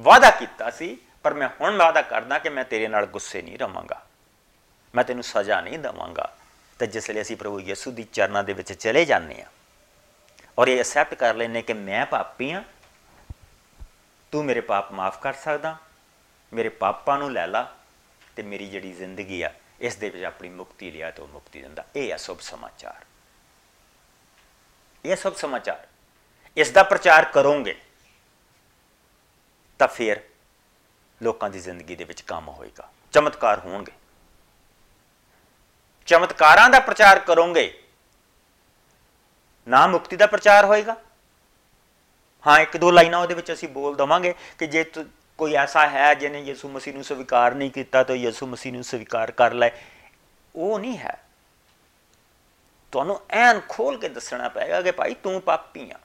ਵਾਦਾ 0.00 0.30
ਕੀਤਾ 0.30 0.70
ਸੀ, 0.70 0.96
ਪਰ 1.22 1.34
ਮੈਂ 1.34 1.48
ਹੁਣ 1.60 1.76
ਵਾਦਾ 1.76 2.02
ਕਰਦਾ 2.02 2.38
ਕਿ 2.38 2.48
ਮੈਂ 2.48 2.64
ਤੇਰੇ 2.64 2.88
ਨਾਲ 2.88 3.06
ਗੁੱਸੇ 3.06 3.42
ਨਹੀਂ 3.42 3.58
ਰਵਾਂਗਾ। 3.58 4.00
ਮੈਂ 4.94 5.04
ਤੈਨੂੰ 5.04 5.24
ਸਜ਼ਾ 5.24 5.60
ਨਹੀਂ 5.60 5.78
ਦਵਾਂਗਾ। 5.78 6.36
ਤੇ 6.78 6.86
ਜਿਸ 6.86 7.10
ਲਈ 7.10 7.20
ਅਸੀਂ 7.20 7.36
ਪ੍ਰਭੂ 7.36 7.60
ਯਿਸੂ 7.60 7.90
ਦੀ 7.90 8.04
ਚਰਨਾਂ 8.12 8.44
ਦੇ 8.44 8.52
ਵਿੱਚ 8.52 8.72
ਚਲੇ 8.72 9.04
ਜਾਂਦੇ 9.04 9.40
ਆ 9.42 9.46
ਔਰ 10.58 10.68
ਇਹ 10.68 10.80
ਅਸੈਪਟ 10.82 11.14
ਕਰ 11.14 11.34
ਲੈਨੇ 11.34 11.62
ਕਿ 11.62 11.72
ਮੈਂ 11.72 12.06
ਪਾਪੀ 12.06 12.50
ਆ 12.50 12.62
ਤੂੰ 14.32 14.44
ਮੇਰੇ 14.44 14.60
ਪਾਪ 14.60 14.92
ਮਾਫ 14.92 15.20
ਕਰ 15.22 15.32
ਸਕਦਾ, 15.32 15.76
ਮੇਰੇ 16.52 16.68
ਪਾਪਾਂ 16.68 17.18
ਨੂੰ 17.18 17.32
ਲੈ 17.32 17.46
ਲਾ 17.46 17.76
ਤੇ 18.36 18.42
ਮੇਰੀ 18.42 18.66
ਜਿਹੜੀ 18.66 18.92
ਜ਼ਿੰਦਗੀ 18.92 19.42
ਆ 19.42 19.50
ਇਸ 19.84 19.96
ਦੇ 19.96 20.10
ਵਿੱਚ 20.10 20.24
ਆਪਣੀ 20.24 20.48
ਮੁਕਤੀ 20.48 20.90
ਲਿਆ 20.90 21.10
ਤੇ 21.10 21.22
ਉਹ 21.22 21.28
ਮੁਕਤੀ 21.28 21.62
ਦਿੰਦਾ। 21.62 21.84
ਇਹ 21.96 22.14
ਆ 22.14 22.16
ਸੁਭ 22.16 22.38
ਸਮਾਚਾਰ। 22.40 23.04
ਇਹ 25.04 25.16
ਸਭ 25.16 25.34
ਸਮਾਚਾਰ। 25.34 25.86
ਇਸ 26.56 26.70
ਦਾ 26.70 26.82
ਪ੍ਰਚਾਰ 26.82 27.24
ਕਰੋਗੇ, 27.24 27.80
ਤਾਂ 29.78 29.88
ਫਿਰ 29.88 30.20
ਲੋਕਾਂ 31.22 31.50
ਦੀ 31.50 31.60
ਜ਼ਿੰਦਗੀ 31.60 31.96
ਦੇ 31.96 32.04
ਵਿੱਚ 32.04 32.20
ਕੰਮ 32.20 32.48
ਹੋਏਗਾ। 32.48 32.92
ਚਮਤਕਾਰ 33.12 33.58
ਹੋਣਗੇ। 33.58 33.92
ਚਮਤਕਾਰਾਂ 36.06 36.70
ਦਾ 36.70 36.80
ਪ੍ਰਚਾਰ 36.80 37.18
ਕਰੋਗੇ, 37.18 37.66
ਨਾ 39.68 39.86
ਮੁਕਤੀ 39.86 40.16
ਦਾ 40.16 40.26
ਪ੍ਰਚਾਰ 40.26 40.64
ਹੋਏਗਾ। 40.64 40.96
ਹਾਂ, 42.46 42.58
ਇੱਕ 42.60 42.76
ਦੋ 42.76 42.90
ਲਾਈਨਾਂ 42.90 43.18
ਉਹਦੇ 43.18 43.34
ਵਿੱਚ 43.34 43.52
ਅਸੀਂ 43.52 43.68
ਬੋਲ 43.68 43.96
ਦਵਾਂਗੇ 43.96 44.34
ਕਿ 44.58 44.66
ਜੇ 44.66 44.84
ਕੋਈ 45.38 45.54
ਐਸਾ 45.54 45.88
ਹੈ 45.88 46.14
ਜਿਹਨੇ 46.14 46.40
ਯਿਸੂ 46.40 46.68
ਮਸੀਹ 46.68 46.94
ਨੂੰ 46.94 47.04
ਸਵੀਕਾਰ 47.04 47.54
ਨਹੀਂ 47.54 47.70
ਕੀਤਾ 47.70 48.02
ਤਾਂ 48.02 48.14
ਯਿਸੂ 48.14 48.46
ਮਸੀਹ 48.46 48.72
ਨੂੰ 48.72 48.84
ਸਵੀਕਾਰ 48.84 49.30
ਕਰ 49.30 49.52
ਲੈ 49.52 49.70
ਉਹ 50.56 50.78
ਨਹੀਂ 50.78 50.98
ਹੈ। 50.98 51.20
ਤੁਹਾਨੂੰ 52.92 53.20
ਐਨ 53.30 53.60
ਖੋਲ 53.68 54.00
ਕੇ 54.00 54.08
ਦੱਸਣਾ 54.08 54.48
ਪਏਗਾ 54.48 54.82
ਕਿ 54.82 54.90
ਭਾਈ 54.90 55.14
ਤੂੰ 55.14 55.42
ਪਾਪੀ 55.42 55.90
ਆ। 55.90 55.98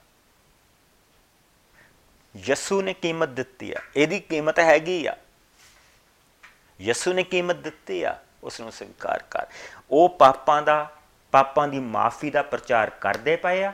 ਯਿਸੂ 2.37 2.81
ਨੇ 2.81 2.93
ਕੀਮਤ 2.93 3.29
ਦਿੱਤੀ 3.29 3.71
ਆ। 3.71 3.79
ਇਹਦੀ 3.95 4.19
ਕੀਮਤ 4.19 4.59
ਹੈਗੀ 4.59 5.05
ਆ। 5.05 5.15
ਯਿਸੂ 6.81 7.13
ਨੇ 7.13 7.23
ਕੀਮਤ 7.23 7.55
ਦਿੱਤੀ 7.55 8.03
ਆ, 8.03 8.19
ਉਸ 8.43 8.61
ਨੂੰ 8.61 8.71
ਸਵੀਕਾਰ 8.71 9.23
ਕਰ। 9.31 9.45
ਉਹ 9.91 10.09
ਪਾਪਾਂ 10.09 10.61
ਦਾ, 10.61 10.91
ਪਾਪਾਂ 11.31 11.67
ਦੀ 11.67 11.79
ਮਾਫੀ 11.79 12.29
ਦਾ 12.29 12.41
ਪ੍ਰਚਾਰ 12.41 12.89
ਕਰਦੇ 12.89 13.35
ਪਏ 13.35 13.63
ਆ। 13.63 13.73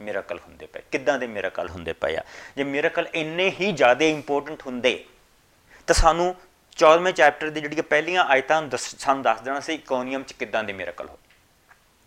ਮਿਰਾਕਲ 0.00 0.38
ਹੁੰਦੇ 0.38 0.66
ਪਏ। 0.66 0.82
ਕਿੱਦਾਂ 0.90 1.18
ਦੇ 1.18 1.26
ਮਿਰਾਕਲ 1.26 1.68
ਹੁੰਦੇ 1.68 1.92
ਪਏ 1.92 2.16
ਆ? 2.16 2.22
ਜੇ 2.56 2.64
ਮਿਰਾਕਲ 2.64 3.08
ਇੰਨੇ 3.14 3.50
ਹੀ 3.60 3.72
ਜ਼ਿਆਦਾ 3.72 4.04
ਇੰਪੋਰਟੈਂਟ 4.04 4.62
ਹੁੰਦੇ, 4.66 5.04
ਤਾਂ 5.86 5.94
ਸਾਨੂੰ 5.94 6.34
14ਵੇਂ 6.76 7.12
ਚੈਪਟਰ 7.12 7.50
ਦੀ 7.50 7.60
ਜਿਹੜੀ 7.60 7.80
ਪਹਿਲੀਆਂ 7.82 8.24
ਆਇਤਾਂ 8.24 8.62
ਸਾਨੂੰ 8.76 9.22
ਦੱਸ 9.22 9.40
ਦੇਣਾ 9.40 9.60
ਸੀ 9.60 9.74
ਇਕੋਨੀਅਮ 9.74 10.22
ਚ 10.22 10.32
ਕਿੱਦਾਂ 10.32 10.64
ਦੇ 10.64 10.72
ਮਿਰਾਕਲ 10.72 11.08
ਹੋ 11.08 11.18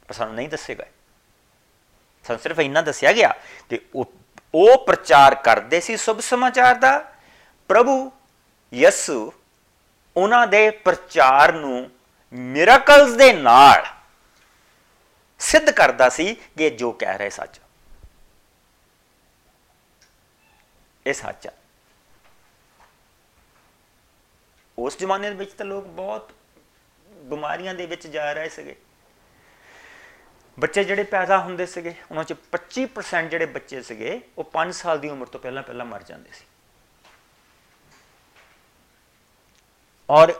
ਪਰ 0.08 0.14
ਸਾਨੂੰ 0.14 0.36
ਨਹੀਂ 0.36 0.50
ਦੱਸੇ 0.50 0.76
ਗਏ। 0.76 0.90
ਸਾਨੂੰ 2.24 2.40
ਸਿਰਫ 2.40 2.60
ਇੰਨਾ 2.60 2.82
ਦੱਸਿਆ 2.82 3.12
ਗਿਆ 3.14 3.34
ਕਿ 3.70 3.80
ਉਹ 3.96 4.12
ਉਹ 4.56 4.86
ਪ੍ਰਚਾਰ 4.86 5.36
ਕਰਦੇ 5.36 5.80
ਸੀ 5.80 5.98
ਸੁਭ 5.98 6.20
ਸਮਾਚਾਰ 6.20 6.76
ਦਾ। 6.76 7.14
ਪ੍ਰਭੂ 7.70 8.12
ਯਿਸੂ 8.74 9.34
ਉਹਨਾਂ 10.18 10.48
ਦੇ 10.48 10.70
ਪ੍ਰਚਾਰ 10.70 11.54
ਨੂੰ 11.54 11.90
ਮਿਰਾਕਲਸ 12.34 13.12
ਦੇ 13.12 13.32
ਨਾਲ 13.34 13.86
ਸਿੱਧ 15.40 15.70
ਕਰਦਾ 15.70 16.10
ਸੀ 16.10 16.36
ਕਿ 16.58 16.70
ਜੋ 16.70 16.92
ਕਹਿ 16.92 17.18
ਰਹੇ 17.18 17.30
ਸੱਚ। 17.30 17.60
ਇਹ 21.06 21.14
ਸੱਚ 21.14 21.48
ਹੈ 21.48 21.54
ਉਸ 24.78 24.98
ਜ਼ਮਾਨੇ 24.98 25.30
ਦੇ 25.30 25.36
ਵਿੱਚ 25.36 25.52
ਤਾਂ 25.52 25.66
ਲੋਕ 25.66 25.86
ਬਹੁਤ 25.86 26.32
ਬਿਮਾਰੀਆਂ 27.10 27.74
ਦੇ 27.74 27.86
ਵਿੱਚ 27.86 28.08
ਜਾ 28.08 28.34
ਰਹੇ 28.34 28.50
ਸੀਗੇ। 28.50 28.76
ਬੱਚੇ 30.60 30.84
ਜਿਹੜੇ 30.84 31.04
ਪੈਦਾ 31.04 31.40
ਹੁੰਦੇ 31.40 31.66
ਸੀਗੇ, 31.66 31.96
ਉਹਨਾਂ 32.12 32.24
ਚ 32.24 32.34
25% 32.52 33.30
ਜਿਹੜੇ 33.30 33.46
ਬੱਚੇ 33.46 33.82
ਸੀਗੇ, 33.82 34.22
ਉਹ 34.38 34.44
5 34.44 34.72
ਸਾਲ 34.72 35.00
ਦੀ 35.00 35.10
ਉਮਰ 35.10 35.28
ਤੋਂ 35.28 35.40
ਪਹਿਲਾਂ 35.40 35.64
ਪਹਿਲਾਂ 35.64 35.86
ਮਰ 35.86 36.04
ਜਾਂਦੇ 36.04 36.32
ਸੀ। 36.32 36.46
ਔਰ 40.10 40.34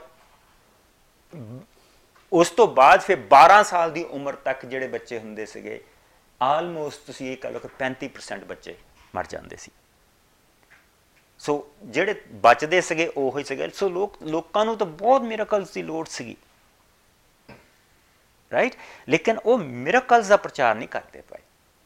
ਉਸ 2.32 2.50
ਤੋਂ 2.50 2.68
ਬਾਅਦ 2.68 3.00
ਫਿਰ 3.00 3.18
12 3.18 3.62
ਸਾਲ 3.62 3.92
ਦੀ 3.92 4.04
ਉਮਰ 4.04 4.34
ਤੱਕ 4.34 4.66
ਜਿਹੜੇ 4.66 4.88
ਬੱਚੇ 4.88 5.18
ਹੁੰਦੇ 5.18 5.46
ਸੀਗੇ 5.46 5.84
ਆਲਮੋਸਟ 6.42 7.06
ਤੁਸੀਂ 7.06 7.32
ਇਹ 7.32 7.36
ਕਹ 7.36 7.48
ਲਓ 7.48 7.58
ਕਿ 7.58 7.68
35% 7.78 8.44
ਬੱਚੇ 8.44 8.76
ਮਰ 9.14 9.26
ਜਾਂਦੇ 9.26 9.56
ਸੀ। 9.56 9.70
ਸੋ 11.42 11.72
ਜਿਹੜੇ 11.82 12.14
ਬਚਦੇ 12.30 12.80
ਸੀਗੇ, 12.80 13.06
ਉਹ 13.16 13.38
ਹੀ 13.38 13.44
ਸੀਗੇ। 13.44 13.68
ਸੋ 13.74 13.88
ਲੋਕ, 13.88 14.22
ਲੋਕਾਂ 14.22 14.64
ਨੂੰ 14.64 14.76
ਤਾਂ 14.76 14.86
ਬਹੁਤ 14.86 15.22
ਮਿਰਕਲਸ 15.22 15.70
ਦੀ 15.70 15.82
ਲੋੜ 15.82 16.08
ਸੀਗੀ। 16.08 16.36
ਰਾਈਟ 18.52 18.74
ਲੇਕਿਨ 19.08 19.38
ਉਹ 19.38 19.58
ਮਿਰਕਲਸ 19.58 20.28
ਦਾ 20.28 20.36
ਪ੍ਰਚਾਰ 20.36 20.74
ਨਹੀਂ 20.74 20.88
ਕਰਦੇ 20.88 21.20
ਪਏ। 21.20 21.38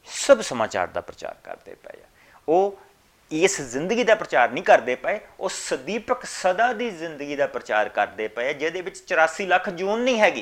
ਸਭ 0.05 0.41
ਸਮਾਚਾਰ 0.41 0.87
ਦਾ 0.87 1.01
ਪ੍ਰਚਾਰ 1.01 1.35
ਕਰਦੇ 1.43 1.75
ਪਏ 1.75 1.97
ਉਹ 2.47 2.79
ਇਸ 3.31 3.61
ਜ਼ਿੰਦਗੀ 3.61 4.03
ਦਾ 4.03 4.15
ਪ੍ਰਚਾਰ 4.15 4.51
ਨਹੀਂ 4.51 4.63
ਕਰਦੇ 4.63 4.95
ਪਏ। 4.95 5.19
ਉਹ 5.39 5.49
ਸਦੀਪਕ 5.49 6.25
ਸਦਾ 6.25 6.73
ਦੀ 6.73 6.89
ਜ਼ਿੰਦਗੀ 6.89 7.35
ਦਾ 7.35 7.47
ਪ੍ਰਚਾਰ 7.47 7.89
ਕਰਦੇ 7.89 8.27
ਪਏ 8.27 8.53
ਜਿਹਦੇ 8.53 8.81
ਵਿੱਚ 8.81 8.99
84 8.99 9.45
ਲੱਖ 9.45 9.69
ਜੂਨ 9.69 10.01
ਨਹੀਂ 10.01 10.19
ਹੈਗੀ। 10.19 10.41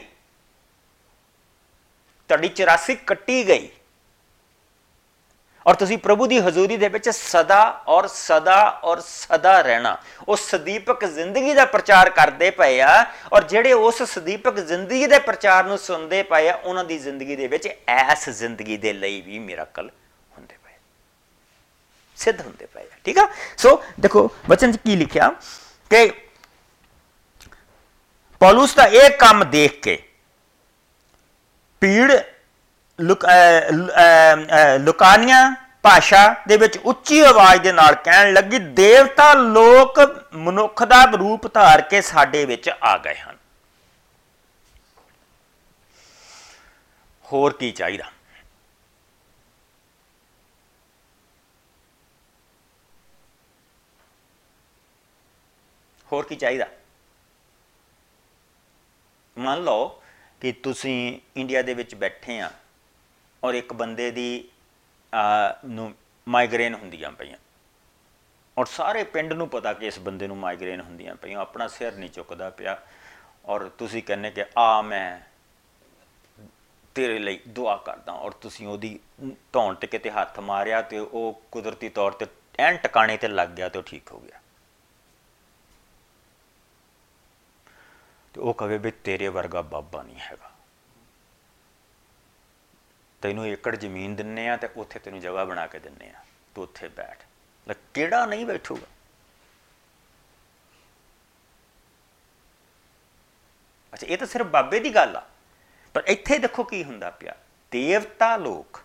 ਤੁਹਾਡੀ 2.28 2.50
84 2.50 2.96
ਕੱਟੀ 2.96 3.48
ਗਈ। 3.48 3.70
ਔਰ 5.66 5.76
ਤੁਸੀਂ 5.76 5.98
ਪ੍ਰਭੂ 5.98 6.26
ਦੀ 6.28 6.40
ਹਜ਼ੂਰੀ 6.40 6.76
ਦੇ 6.78 6.88
ਵਿੱਚ 6.90 7.10
ਸਦਾ 7.10 7.60
ਔਰ 7.88 8.08
ਸਦਾ 8.08 8.58
ਔਰ 8.84 9.00
ਸਦਾ 9.06 9.60
ਰਹਿਣਾ। 9.62 9.96
ਉਹ 10.28 10.36
ਸਦੀਪਕ 10.38 11.06
ਜ਼ਿੰਦਗੀ 11.06 11.54
ਦਾ 11.54 11.66
ਪ੍ਰਚਾਰ 11.66 12.10
ਕਰਦੇ 12.10 12.50
ਪਏ 12.60 12.80
ਆ 12.82 13.06
ਔਰ 13.34 13.44
ਜਿਹੜੇ 13.44 13.74
ਉਸ 13.74 14.02
ਸਦੀਪਕ 14.12 14.60
ਜ਼ਿੰਦਗੀ 14.60 15.06
ਦੇ 15.08 15.20
ਪ੍ਰਚਾਰ 15.20 15.66
ਨੂੰ 15.66 15.78
ਸੁਣਦੇ 15.78 16.22
ਪਏ 16.24 16.50
ਆ, 16.50 16.56
ਉਹਨਾਂ 16.56 16.84
ਦੀ 16.86 16.98
ਜ਼ਿੰਦਗੀ 17.00 17.36
ਦੇ 17.36 17.48
ਵਿੱਚ 17.48 17.68
ਐਸ 17.88 18.30
ਜ਼ਿੰਦਗੀ 18.30 18.78
ਦੇ 18.78 18.94
ਲਈ 18.94 19.20
ਵੀ 19.22 19.40
ਮਿਰਾਕਲ 19.40 19.90
ਹੁੰਦੇ 20.38 20.56
ਪਏ 20.58 20.74
ਸਿੱਧ 22.18 22.42
ਹੁੰਦੇ 22.42 22.66
ਪਏ 22.66 22.86
ਠੀਕ 23.06 23.18
ਆ? 23.20 23.28
ਸੋ 23.58 23.82
ਦੇਖੋ 24.00 24.30
ਵਚਨ 24.50 24.72
'ਚ 24.72 24.78
ਕੀ 24.86 24.96
ਲਿਖਿਆ? 24.96 25.32
ਕਿ 25.92 26.10
ਪੌਲਸ 28.42 28.74
ਦਾ 28.76 28.86
ਇਹ 28.86 29.10
ਕੰਮ 29.20 29.44
ਦੇਖ 29.52 29.82
ਕੇ 29.84 29.98
ਪੀੜ 31.82 32.12
ਲੁਕਾਨੀਆਂ 34.80 35.40
ਭਾਸ਼ਾ 35.84 36.22
ਦੇ 36.48 36.58
ਵਿੱਚ 36.58 36.78
ਉੱਚੀ 36.78 37.20
ਆਵਾਜ਼ 37.22 37.62
ਦੇ 37.62 37.72
ਨਾਲ 37.72 37.96
ਕਹਿਣ 37.96 38.34
ਲੱਗੀ, 38.34 38.60
ਦੇਵਤਾ 38.60 39.34
ਲੋਕ 39.34 40.00
ਮਨੁੱਖ 40.36 40.84
ਦਾ 40.84 41.04
ਰੂਪ 41.14 41.48
ਧਾਰ 41.54 41.82
ਕੇ 41.82 42.02
ਸਾਡੇ 42.02 42.46
ਵਿੱਚ 42.46 42.70
ਆ 42.70 42.98
ਗਏ 42.98 43.16
ਹਨ। 43.16 43.38
ਹੋਰ 47.26 47.54
ਕੀ 47.54 47.72
ਚਾਹੀਦਾ? 47.72 48.12
ਹੋਰ 56.08 56.26
ਕੀ 56.26 56.36
ਚਾਹੀਦਾ? 56.36 56.66
ਮੰਨ 59.38 59.64
ਲਓ 59.64 59.88
ਕਿ 60.42 60.52
ਤੁਸੀਂ 60.52 61.20
ਇੰਡੀਆ 61.38 61.62
ਦੇ 61.62 61.74
ਵਿੱਚ 61.74 61.96
ਬੈਠੇ 61.96 62.40
ਆ 62.40 62.52
ਔਰ 63.46 63.54
ਇੱਕ 63.54 63.74
ਬੰਦੇ 63.74 64.10
ਦੀ 64.12 64.50
ਨੂੰ 65.66 65.94
ਮਾਈਗ੍ਰੇਨ 66.28 66.74
ਹੁੰਦੀਆਂ 66.74 67.12
ਪਈਆਂ। 67.12 67.38
ਔਰ 68.58 68.66
ਸਾਰੇ 68.66 69.04
ਪਿੰਡ 69.04 69.34
ਨੂੰ 69.34 69.48
ਪਤਾ 69.50 69.74
ਕਿ 69.74 69.88
ਇਸ 69.88 70.00
ਬੰਦੇ 70.00 70.28
ਨੂੰ 70.28 70.38
ਮਾਈਗ੍ਰੇਨ 70.38 70.82
ਹੁੰਦੀਆਂ 70.82 71.16
ਪਈਆਂ। 71.16 71.40
ਆਪਣਾ 71.40 71.68
ਸਿਰ 71.68 71.94
ਨਹੀਂ 71.94 72.10
ਚੁੱਕਦਾ 72.10 72.50
ਪਿਆ। 72.50 72.78
ਔਰ 73.46 73.68
ਤੁਸੀਂ 73.78 74.04
ਕਹਿੰਨੇ 74.04 74.32
ਕਿ, 74.32 74.46
ਆ, 74.58 74.82
ਮੈਂ 74.82 75.20
ਤੇਰੇ 76.96 77.20
ਲਈ 77.20 77.40
ਦੁਆ 77.48 77.76
ਕਰਦਾ 77.78 78.12
ਔਰ 78.12 78.32
ਤੁਸੀਂ 78.32 78.68
ਉਹਦੀ 78.68 79.00
ਧੌਣ 79.54 79.76
ਤੇ 79.76 79.88
ਕਿਤੇ 79.88 80.12
ਹੱਥ 80.12 80.40
ਮਾਰਿਆ 80.40 80.82
ਤੇ 80.82 81.00
ਉਹ 81.00 81.42
ਕੁਦਰਤੀ 81.52 81.90
ਤੌਰ 81.90 82.12
ਤੇ 82.12 82.26
ਐਨ 82.60 82.78
ਟਿਕਾਣੇ 82.78 83.18
ਤੇ 83.18 83.28
ਲੱਗ 83.28 83.50
ਗਿਆ 83.50 83.70
ਤੇ 83.70 83.80
ਉਹ 83.80 83.84
ਠੀਕ 83.84 84.12
ਹੋ 84.12 84.20
ਗਿਆ। 84.20 84.40
ਤੇ 88.34 88.42
ਉਹ 88.42 88.54
ਕਹੇ 88.54 88.78
ਵੀ 88.78 88.92
ਤੇਰੇ 89.04 89.28
ਵਰਗਾ 89.28 89.62
ਬਾਬਾ 89.62 90.04
ਨਹੀਂ 90.04 90.20
ਹੈਗਾ। 90.20 90.52
ਤੈਨੂੰ 93.26 93.48
ਏਕੜ 93.48 93.76
ਜ਼ਮੀਨ 93.76 94.16
ਦਿੰਨੇ 94.16 94.50
ਆ 94.50 94.58
ਤੇ 94.58 94.70
ਉੱਥੇ 94.76 95.00
ਤੈਨੂੰ 95.00 95.20
ਜਗ੍ਹਾ 95.20 95.46
ਬਣਾ 95.46 95.68
ਕੇ 95.68 95.80
ਦਿੰਨੇ 95.80 96.10
ਆ। 96.10 96.24
ਤੂੰ 96.56 96.64
ਉੱਥੇ 96.64 96.88
ਬੈਠ। 96.88 97.24
ਲੈ 97.68 97.76
ਕਿਹੜਾ 97.94 98.26
ਨਹੀਂ 98.26 98.46
ਬੈਠੂਗਾ? 98.46 98.88
ਅੱਛਾ, 103.94 104.08
ਇਹ 104.08 104.18
ਤਾਂ 104.18 104.28
ਸਿਰਫ 104.28 104.46
ਬਾਬੇ 104.46 104.80
ਦੀ 104.80 104.96
ਗੱਲ 104.96 105.18
ਆ। 105.18 105.28
ਪਰ 105.94 106.04
ਇੱਥੇ 106.08 106.38
ਦੇਖੋ 106.38 106.64
ਕੀ 106.64 106.84
ਹੁੰਦਾ 106.84 107.10
ਪਿਆ। 107.10 107.36
ਦੇਵਤਾ 107.72 108.38
ਲੋਕ 108.38 108.84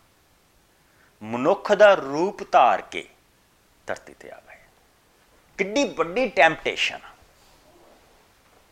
ਮਨੁੱਖ 1.22 1.72
ਦਾ 1.72 1.94
ਰੂਪ 1.94 2.52
ਧਾਰ 2.52 2.82
ਕੇ 2.82 3.08
ਧਰਤੀ 3.86 4.14
ਤੇ 4.14 4.30
ਆ 4.30 4.42
ਗਏ। 4.50 4.58
ਕਿੰਨੀ 5.58 5.84
ਵੱਡੀ 5.84 6.28
ਟੈਂਪਟੇਸ਼ਨ 6.28 7.00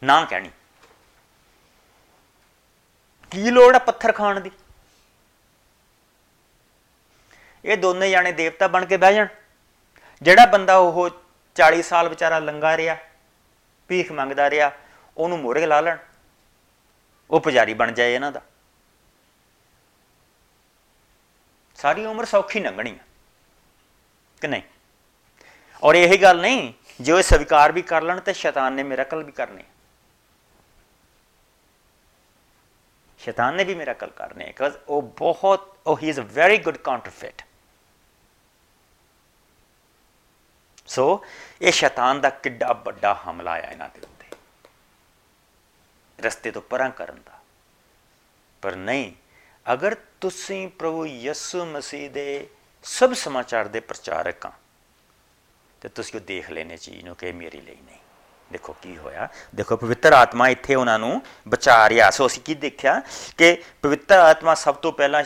ਨਾ 0.04 0.24
ਕਹਿਣੀ। 0.24 0.50
ਕੀ 3.31 3.50
ਲੋੜ 3.50 3.76
ਆ 3.76 3.78
ਪੱਥਰ 3.78 4.12
ਖਾਣ 4.12 4.40
ਦੀ? 4.40 4.50
ਇਹ 7.68 7.76
ਦੋਨੇ 7.76 8.11
ਜਾਣੇ 8.11 8.33
ਦੇਵਤਾ 8.33 8.66
ਬਣ 8.66 8.85
ਕੇ 8.85 8.96
ਬਹਿ 8.96 9.14
ਜਾਣ। 9.14 9.26
ਜਿਹੜਾ 10.22 10.46
ਬੰਦਾ 10.46 10.76
ਉਹ 10.76 11.11
40 11.57 11.83
ਸਾਲ 11.83 12.09
ਵਿਚਾਰਾ 12.09 12.38
ਲੰਗਾ 12.38 12.76
ਰਿਹਾ, 12.76 12.96
ਭੀਖ 13.88 14.12
ਮੰਗਦਾ 14.12 14.50
ਰਿਹਾ, 14.50 14.70
ਉਹਨੂੰ 15.16 15.38
ਮੋਰੇ 15.38 15.66
ਲਾ 15.66 15.81
ਲੈਣ। 15.81 15.98
ਉਹ 17.31 17.40
ਪੁਜਾਰੀ 17.40 17.74
ਬਣ 17.74 17.92
ਜਾਏ 17.92 18.14
ਇਹਨਾਂ 18.14 18.33
ਦਾ। 18.33 18.40
ਸਾਰੀ 21.78 22.04
ਉਮਰ 22.04 22.24
ਸੌਖੀ 22.24 22.61
ਲੰਘਣੀ 22.61 22.92
ਹੈ 22.92 23.04
ਕਿ 24.40 24.48
ਨਹੀਂ? 24.48 24.62
ਔਰ 25.83 25.94
ਇਹ 25.94 26.18
ਗੱਲ 26.22 26.40
ਨਹੀਂ, 26.40 26.72
ਜੇ 27.00 27.12
ਉਹ 27.12 27.22
ਸਵੀਕਾਰ 27.22 27.72
ਵੀ 27.72 27.83
ਕਰ 27.83 28.02
ਲੈਣ 28.02 28.20
ਤੇ 28.20 28.33
ਸ਼ੈਤਾਨ 28.33 28.72
ਨੇ 28.72 28.83
ਮਿਰਾਕਲ 28.83 29.24
ਵੀ 29.24 29.33
ਕਰਨੇ 29.33 29.64
ਸ਼ੈਤਾਨ 33.18 33.54
ਨੇ 33.54 33.64
ਵੀ 33.64 33.74
ਮਿਰਾਕਲ 33.74 34.11
ਕਰਨੇ 34.11 34.44
ਬਿਕਾਜ਼ 34.44 34.76
ਉਹ 34.88 35.02
ਬਹੁਤ, 35.02 35.76
ਉਹ 35.87 35.98
ਹੀ 35.98 36.09
is 36.09 36.20
a 36.20 36.22
very 36.22 36.59
good 36.59 36.76
counterfeit 36.76 37.42
so 40.88 41.24
ਇਹ 41.62 41.72
ਸ਼ੈਤਾਨ 41.72 42.20
ਦਾ 42.20 42.31
ਕਿੱਡਾ 42.31 42.72
ਵੱਡਾ 42.85 43.14
ਹਮਲਾ 43.27 43.51
ਆ 43.51 43.59
ਇਹਨਾਂ 43.59 43.88
ਦੇ 43.88 44.01
ਉੱਤੇ। 44.01 44.37
ਰਸਤੇ 46.20 46.51
ਤੋਂ 46.51 46.62
ਪਰਾਂ 46.62 46.90
ਕਰਨ 46.90 47.20
ਦਾ। 47.27 47.38
ਪਰ 48.62 48.77
ਨਹੀਂ, 48.77 49.12
ਅਗਰ 49.72 49.96
ਤੁਸੀਂ 50.20 50.68
ਪ੍ਰਭੂ 50.68 51.07
ਯਿਸੂ 51.07 51.64
ਮਸੀਹ 51.64 52.11
ਦੇ 52.11 52.48
ਸਭ 52.83 53.12
ਸਮਾਚਾਰ 53.12 53.68
ਦੇ 53.68 53.81
ਪ੍ਰਚਾਰਕ 53.81 54.46
ਆ, 54.46 54.53
ਤੇ 55.81 55.88
ਤੁਸੀਂ 55.88 56.20
ਉਹ 56.20 56.24
ਦੇਖ 56.24 56.51
ਲੈਨੇ 56.51 56.77
ਚੀਜ਼ 56.77 57.05
ਨੂੰ 57.05 57.16
ਕਿ 57.16 57.33
ਮੇਰੀ 57.33 57.61
ਲਈ 57.61 57.77
ਨਹੀਂ। 57.77 57.98
ਦੇਖੋ 58.53 58.72
ਕੀ 58.72 58.96
ਹੋਇਆ। 58.96 59.29
ਦੇਖੋ, 59.55 59.77
ਪਵਿੱਤਰ 59.77 60.12
ਆਤਮਾ 60.12 60.48
ਇੱਥੇ 60.48 60.74
ਉਹਨਾਂ 60.74 60.98
ਨੂੰ 60.98 61.22
ਬਚਾ 61.48 61.88
ਰਿਹਾ। 61.88 62.11
ਸੋ 62.11 62.27
ਅਸੀਂ 62.27 62.42
ਕੀ 62.42 62.55
ਦੇਖਿਆ 62.55 63.01
ਕਿ 63.38 63.62
ਪਵਿੱਤਰ 63.83 64.18
ਆਤਮਾ 64.18 64.55
ਸਭ 64.55 64.74
ਤੋਂ 64.74 64.92
ਪਹਿਲਾਂ 64.92 65.24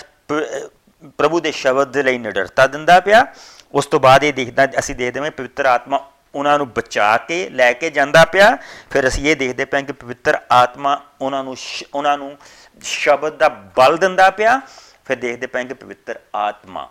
ਪ੍ਰਭੂ 1.18 1.40
ਦੇ 1.40 1.52
ਸ਼ਬਦ 1.52 1.92
ਦੇ 1.92 2.02
ਲਈ 2.02 2.18
ਨਿਡਰਤਾ 2.18 2.66
ਦਿੰਦਾ 2.66 3.00
ਪਿਆ। 3.00 3.24
ਉਸ 3.74 3.86
ਤੋਂ 3.86 4.00
ਬਾਅਦ 4.00 4.24
ਇਹ 4.24 4.32
ਦੇਖਦਾ, 4.32 4.66
ਅਸੀਂ 4.78 4.94
ਦੇਖਦੇ 4.94 5.20
ਹਾਂ 5.20 5.30
ਪਵਿੱਤਰ 5.30 5.66
ਆਤਮਾ 5.66 6.10
ਉਹਨਾਂ 6.34 6.58
ਨੂੰ 6.58 6.68
ਬਚਾ 6.70 7.16
ਕੇ 7.16 7.48
ਲੈ 7.50 7.72
ਕੇ 7.72 7.90
ਜਾਂਦਾ 7.90 8.24
ਪਿਆ। 8.24 8.56
ਫਿਰ 8.90 9.08
ਅਸੀਂ 9.08 9.30
ਇਹ 9.30 9.36
ਦੇਖਦੇ 9.36 9.64
ਪਏ 9.64 9.82
ਕਿ 9.82 9.92
ਪਵਿੱਤਰ 9.92 10.38
ਆਤਮਾ 10.52 11.00
ਉਹਨਾਂ 11.20 11.44
ਨੂੰ 11.44 11.56
ਉਹਨਾਂ 11.94 12.16
ਨੂੰ 12.18 12.36
ਸ਼ਬਦ 12.82 13.36
ਦਾ 13.36 13.48
ਬਲ 13.48 13.96
ਦਿੰਦਾ 13.96 14.30
ਪਿਆ। 14.30 14.60
ਫਿਰ 15.04 15.16
ਦੇਖਦੇ 15.16 15.46
ਪਏ 15.46 15.64
ਕਿ 15.64 15.74
ਪਵਿੱਤਰ 15.74 16.20
ਆਤਮਾ 16.34 16.88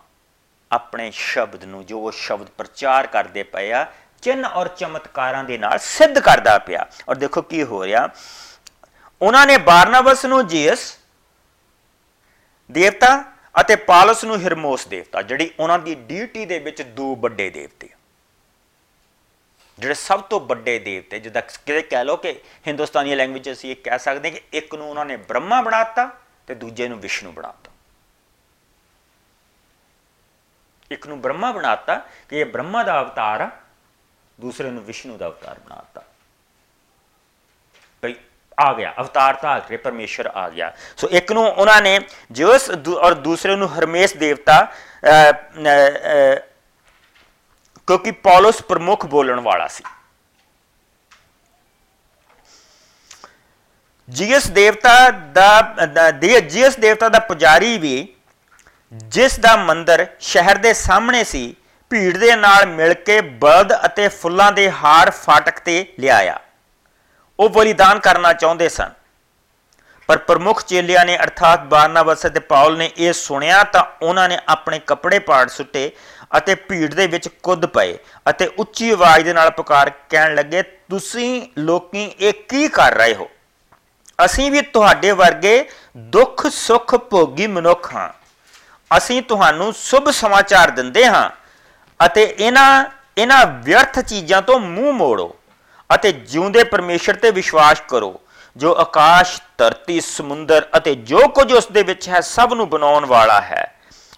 ਆਪਣੇ 0.72 1.12
ਸ਼ਬਦ 1.12 1.64
ਨੂੰ, 1.64 1.86
ਜੋ 1.86 2.00
ਉਹ 2.00 2.12
ਸ਼ਬਦ 2.12 2.48
ਪ੍ਰਚਾਰ 2.58 3.08
ਕਰਦੇ 3.08 3.44
ਪਏ 3.44 3.72
ਆ, 3.72 3.86
ਚਿੰਨ 4.22 4.46
ਔਰ 4.46 4.68
ਚਮਤਕਾਰਾਂ 4.68 5.44
ਦੇ 5.44 5.58
ਨਾਲ 5.58 5.80
ਸਿੱਧ 5.80 6.20
ਕਰਦਾ 6.20 6.58
ਪਿਆ। 6.58 6.86
ਔਰ 7.10 7.16
ਦੇਖੋ 7.16 7.42
ਕੀ 7.42 7.64
ਹੋ 7.64 7.86
ਰਿਹਾ। 7.86 8.10
ਉਹਨਾਂ 9.22 9.46
ਨੇ 9.48 9.58
ਬਾਰਨਾਬਸ 9.58 10.26
ਨੂੰ 10.26 10.48
ਜੀਸ 10.48 10.98
ਦੇਵਤਾ 12.72 13.24
ਅਤੇ 13.56 13.76
ਪਾਲਸ 13.76 14.24
ਨੂੰ 14.26 14.40
ਹਿਰਮੋਸ 14.42 14.88
ਦੇਵਤਾ, 14.88 15.22
ਜਿਹੜੀ 15.22 15.52
ਉਹਨਾਂ 15.60 15.80
ਦੀ 15.80 15.96
ਡੀਟੀ 15.96 16.46
ਦੇ 16.46 16.60
ਵਿੱਚ 16.60 16.82
ਦੋ 16.82 17.16
ਵੱਡੇ 17.16 17.50
ਦੇਵਤੇ 17.50 17.90
ਜਿਹੜੇ 19.80 19.94
ਸਭ 19.94 20.22
ਤੋਂ 20.22 20.40
ਵੱਡੇ 20.40 20.80
ਦੇਵਤੇ, 20.80 21.20
ਜਿੱਦਾਂ 21.20 21.42
ਕਿਤੇ 21.42 21.82
ਕਹਿ 21.82 22.06
ਲੋ 22.06 22.16
ਕਿ 22.18 22.32
ਹਿੰਦੁਸਤਾਨੀ 22.68 23.16
ਲੈਂਗੁਏਜ 23.16 23.52
ਅਸੀਂ 23.52 23.72
ਇਹ 23.72 23.76
ਕਹਿ 23.76 24.00
ਸਕਦੇ 24.00 24.32
ਕਿ 24.32 24.42
ਇੱਕ 24.54 24.76
ਨੂੰ 24.76 24.90
ਉਹਨਾਂ 24.90 25.06
ਨੇ 25.06 25.18
ਬ੍ਰਹਮਾ 25.18 25.62
ਬਣਾਤਾ 25.62 26.06
ਤੇ 26.48 26.56
ਦੂਜੇ 26.56 26.88
ਨੂੰ 26.88 27.00
ਵਿਸ਼ਨੂੰ 27.00 27.34
ਬਣਾਤਾ। 27.34 27.72
ਇੱਕ 30.92 31.08
ਨੂੰ 31.08 31.22
ਬ੍ਰਹਮਾ 31.22 31.52
ਬਣਾਤਾ 31.52 31.96
ਕਿ 32.30 32.40
ਇਹ 32.40 32.46
ਬ੍ਰਹਮਾ 32.46 32.84
ਦਾ 32.84 33.02
ਅਵਤਾਰ 33.02 33.42
ਆ, 33.42 33.50
ਦੂਸਰੇ 34.42 34.70
ਨੂੰ 34.70 34.84
ਵਿਸ਼ਨੂੰ 34.84 35.18
ਦਾ 35.18 35.28
ਅਵਤਾਰ 35.28 35.60
ਬਣਾਤਾ। 35.60 36.02
ਭਈ 36.02 36.11
ਆ 38.58 38.74
ਗਿਆ, 38.74 38.94
ਅਵਤਾਰ 39.00 39.34
ਤਾਂ 39.34 39.50
ਆ 39.52 39.60
ਗਿਆ 39.60 39.78
ਪਰਮੇਸ਼ਰ 39.84 40.28
ਆ 40.28 40.50
ਗਿਆ। 40.50 40.72
ਸੋ 40.98 41.08
ਇੱਕ 41.10 41.32
ਨੂੰ 41.32 41.48
ਉਹਨਾਂ 41.48 41.82
ਨੇ 41.82 42.00
ਜਿਉਸ 42.32 42.70
ਔਰ 42.90 43.14
ਦੂਸਰੇ 43.14 43.56
ਨੂੰ 43.56 43.70
ਹਰਮੇਸ਼ 43.70 44.16
ਦੇਵਤਾ 44.18 44.62
ਕਿਉਂਕਿ 47.88 48.12
ਪੌਲਸ 48.24 48.62
ਪ੍ਰਮੁੱਖ 48.64 49.06
ਬੋਲਣ 49.06 49.40
ਵਾਲਾ 49.40 49.68
ਸੀ। 49.68 49.84
ਜੀਐਸ 54.10 54.48
ਦੇਵਤਾ 54.50 55.10
ਦਾ 55.36 56.12
ਜੀਐਸ 56.12 56.76
ਦੇਵਤਾ 56.78 57.10
ਦਾ 57.10 57.20
ਪੁਜਾਰੀ 57.22 57.78
ਵੀ 57.78 58.08
ਜਿਸ 58.92 59.40
ਦਾ 59.40 59.56
ਮੰਦਰ 59.58 60.06
ਸ਼ਹਿਰ 60.20 60.58
ਦੇ 60.58 60.74
ਸਾਹਮਣੇ 60.74 61.24
ਸੀ, 61.24 61.56
ਭੀੜ 61.92 62.18
ਦੇ 62.18 62.36
ਨਾਲ 62.36 62.66
ਮਿਲ 62.68 62.94
ਕੇ 62.96 63.20
ਬਲਦ 63.22 63.74
ਅਤੇ 63.86 64.08
ਫੁੱਲਾਂ 64.08 64.52
ਦੇ 64.52 64.70
ਹਾਰ 64.74 65.12
ਫਾਟਕ 65.12 65.60
ਤੇ 65.60 65.86
ਲਿਆਇਆ। 66.00 66.40
ਉਹ 67.40 67.50
ਬਲੀਦਾਨ 67.50 68.00
ਕਰਨਾ 68.00 68.34
ਚਾਹੁੰਦੇ 68.34 68.70
ਸਨ। 68.70 68.92
ਪਰ 70.10 70.18
ਪ੍ਰਮੁੱਖ 70.18 70.64
ਚੇਲਿਆਂ 70.64 71.06
ਨੇ 71.06 71.18
ਅਰਥਾਤ 71.18 71.60
ਬਾਰਨਾਬਸ 71.64 72.26
ਅਤੇ 72.28 72.40
ਪਾਉਲ 72.40 72.78
ਨੇ 72.78 72.90
ਇਹ 72.98 73.14
ਸੁਣਿਆ 73.14 73.64
ਤਾਂ 73.64 73.84
ਉਹਨਾਂ 74.02 74.28
ਨੇ 74.30 74.38
ਆਪਣੇ 74.50 74.80
ਕੱਪੜੇ 74.80 75.20
ਪਾੜ 75.20 75.48
ਸੁੱਟੇ 75.50 75.92
ਅਤੇ 76.38 76.56
ਭੀੜ 76.56 76.94
ਦੇ 76.94 77.08
ਵਿੱਚ 77.08 77.28
ਕੁੱਦ 77.44 77.66
ਪਏ 77.66 77.98
ਅਤੇ 78.30 78.48
ਉੱਚੀ 78.58 78.90
ਆਵਾਜ਼ 78.92 79.24
ਦੇ 79.26 79.34
ਨਾਲ 79.34 79.50
ਪੁਕਾਰ 79.50 79.92
ਕਹਿਣ 80.10 80.36
ਲੱਗੇ, 80.36 80.62
ਤੁਸੀਂ 80.62 81.48
ਲੋਕੀ 81.58 82.04
ਇਹ 82.20 82.34
ਕੀ 82.50 82.68
ਕਰ 82.68 82.94
ਰਹੇ 82.94 83.16
ਹੋ? 83.16 83.30
ਅਸੀਂ 84.26 84.52
ਵੀ 84.52 84.62
ਤੁਹਾਡੇ 84.62 85.12
ਵਰਗੇ 85.12 85.70
ਦੁੱਖ, 85.98 86.48
ਸੁੱਖ 86.48 86.96
ਭੋਗੀ 86.96 87.48
ਮਨੁੱਖ 87.48 87.94
ਹਾਂ। 87.96 88.10
ਅਸੀਂ 88.92 89.22
ਤੁਹਾਨੂੰ 89.22 89.74
ਸ਼ੁਭ 89.74 90.10
ਸਮਾਚਾਰ 90.12 90.72
ਦਿੰਦੇ 90.72 91.06
ਹਾਂ 91.06 91.30
ਅਤੇ 92.00 92.24
ਇਹਨਾਂ 92.40 92.86
ਇਹਨਾਂ 93.18 93.46
ਵਿਅਰਥ 93.46 94.00
ਚੀਜ਼ਾਂ 94.00 94.42
ਤੋਂ 94.42 94.60
ਮੂੰਹ 94.60 94.94
ਮੋੜੋ। 94.94 95.36
ਅਤੇ 95.96 96.12
ਜਿਉਂਦੇ 96.12 96.64
ਪਰਮੇਸ਼ਰ 96.64 97.16
ਤੇ 97.16 97.32
ਵਿਸ਼ਵਾਸ 97.32 97.82
ਕਰੋ, 97.88 98.20
ਜੋ 98.58 98.76
ਆਕਾਸ਼, 98.76 99.42
ਧਰਤੀ, 99.58 100.00
ਸਮੁੰਦਰ 100.02 100.68
ਅਤੇ 100.78 100.96
ਜੋ 100.96 101.28
ਕੁਝ 101.28 101.52
ਉਸ 101.54 101.68
ਦੇ 101.72 101.84
ਵਿੱਚ 101.84 102.10
ਹੈ, 102.10 102.22
ਸਭ 102.22 102.54
ਨੂੰ 102.54 102.70
ਬਣਾਉਣ 102.70 103.06
ਵਾਲਾ 103.06 103.42
ਹੈ। 103.42 103.76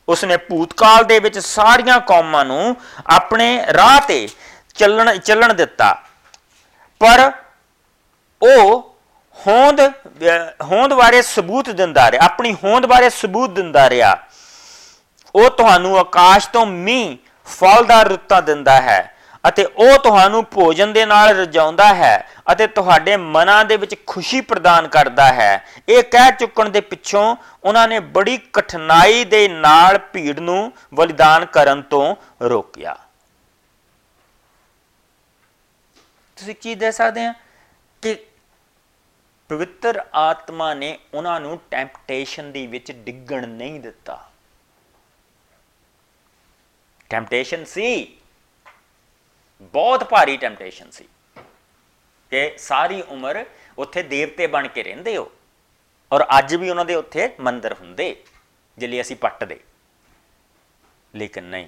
ਉਸਨੇ 0.09 0.37
ਭੂਤਕਾਲ 0.37 1.03
ਦੇ 1.03 1.19
ਵਿੱਚ 1.19 1.39
ਸਾਰੀਆਂ 1.39 1.99
ਕੌਮਾਂ 1.99 2.45
ਨੂੰ 2.45 2.75
ਆਪਣੇ 3.07 3.65
ਰਾਹ 3.73 3.99
ਤੇ 3.99 4.27
ਚੱਲਣ 4.75 5.17
ਚੱਲਣ 5.17 5.53
ਦਿੱਤਾ। 5.53 5.93
ਪਰ 7.01 7.31
ਉਹ 8.41 8.95
ਹੋਂਦ 9.47 9.81
ਹੋਂਦ 10.61 10.93
ਬਾਰੇ 10.93 11.21
ਸਬੂਤ 11.21 11.69
ਦਿੰਦਾ 11.69 12.11
ਰਿਹਾ, 12.11 12.25
ਆਪਣੀ 12.25 12.53
ਹੋਂਦ 12.63 12.85
ਬਾਰੇ 12.85 13.09
ਸਬੂਤ 13.09 13.49
ਦਿੰਦਾ 13.49 13.89
ਰਿਹਾ। 13.89 14.17
ਉਹ 15.35 15.49
ਤੁਹਾਨੂੰ 15.49 15.97
ਆਕਾਸ਼ 15.99 16.47
ਤੋਂ 16.49 16.65
ਮੀਂਹ 16.65 17.17
ਫਲਦਾਰ 17.47 18.07
ਰੁੱਤਾਂ 18.07 18.41
ਦਿੰਦਾ 18.41 18.81
ਹੈ। 18.81 19.12
ਅਤੇ 19.47 19.63
ਉਹ 19.65 19.97
ਤੁਹਾਨੂੰ 19.97 20.43
ਭੋਜਨ 20.45 20.93
ਦੇ 20.93 21.05
ਨਾਲ 21.05 21.29
ਰਜਾਉਂਦਾ 21.29 21.93
ਹੈ 21.95 22.29
ਅਤੇ 22.51 22.67
ਤੁਹਾਡੇ 22.67 23.17
ਮਨਾਂ 23.17 23.63
ਦੇ 23.65 23.77
ਵਿੱਚ 23.77 23.95
ਖੁਸ਼ੀ 24.07 24.41
ਪ੍ਰਦਾਨ 24.41 24.87
ਕਰਦਾ 24.87 25.25
ਹੈ। 25.33 25.65
ਇਹ 25.89 26.03
ਕਹਿ 26.03 26.31
ਚੁੱਕਣ 26.31 26.69
ਦੇ 26.69 26.81
ਪਿੱਛੋਂ 26.81 27.35
ਉਹਨਾਂ 27.63 27.87
ਨੇ 27.87 27.99
ਬੜੀ 27.99 28.37
ਕਠਿਨਾਈ 28.53 29.25
ਦੇ 29.25 29.47
ਨਾਲ 29.47 29.97
ਭੀੜ 29.97 30.39
ਨੂੰ 30.39 30.71
ਬਲੀਦਾਨ 30.93 31.45
ਕਰਨ 31.45 31.81
ਤੋਂ 31.81 32.15
ਰੋਕਿਆ। 32.41 32.97
ਤੁਸੀਂ 36.37 36.55
ਕੀ 36.55 36.75
ਦੇ 36.75 36.91
ਸਕਦੇ 36.91 37.25
ਆ 37.25 37.33
ਕਿ 38.01 38.15
ਪਵਿੱਤਰ 39.49 40.03
ਆਤਮਾ 40.13 40.73
ਨੇ 40.73 40.97
ਉਹਨਾਂ 41.13 41.39
ਨੂੰ 41.39 41.59
ਟੈਂਪਟੇਸ਼ਨ 41.71 42.51
ਦੇ 42.51 42.67
ਵਿੱਚ 42.67 42.91
ਡਿੱਗਣ 42.91 43.47
ਨਹੀਂ 43.47 43.79
ਦਿੱਤਾ। 43.79 44.19
ਟੈਂਪਟੇਸ਼ਨ 47.09 47.65
ਸੀ। 47.65 48.17
ਬਹੁਤ 49.61 50.03
ਭਾਰੀ 50.03 50.37
ਟੈਂਪਟੇਸ਼ਨ 50.37 50.91
ਸੀ 50.91 51.07
ਕਿ 52.29 52.55
ਸਾਰੀ 52.57 53.01
ਉਮਰ 53.01 53.45
ਉੱਥੇ 53.77 54.03
ਦੇਵਤੇ 54.03 54.47
ਬਣ 54.47 54.67
ਕੇ 54.67 54.83
ਰਹਿੰਦੇ 54.83 55.17
ਹੋ 55.17 55.31
ਔਰ 56.11 56.25
ਅੱਜ 56.37 56.55
ਵੀ 56.55 56.69
ਉਹਨਾਂ 56.69 56.85
ਦੇ 56.85 56.95
ਉੱਥੇ 56.95 57.35
ਮੰਦਰ 57.39 57.73
ਹੁੰਦੇ 57.73 58.23
ਜਿਲੇ 58.77 59.01
ਅਸੀਂ 59.01 59.15
ਪੱਟਦੇ। 59.15 59.59
ਲੇਕਿਨ 61.15 61.43
ਨਹੀਂ, 61.43 61.67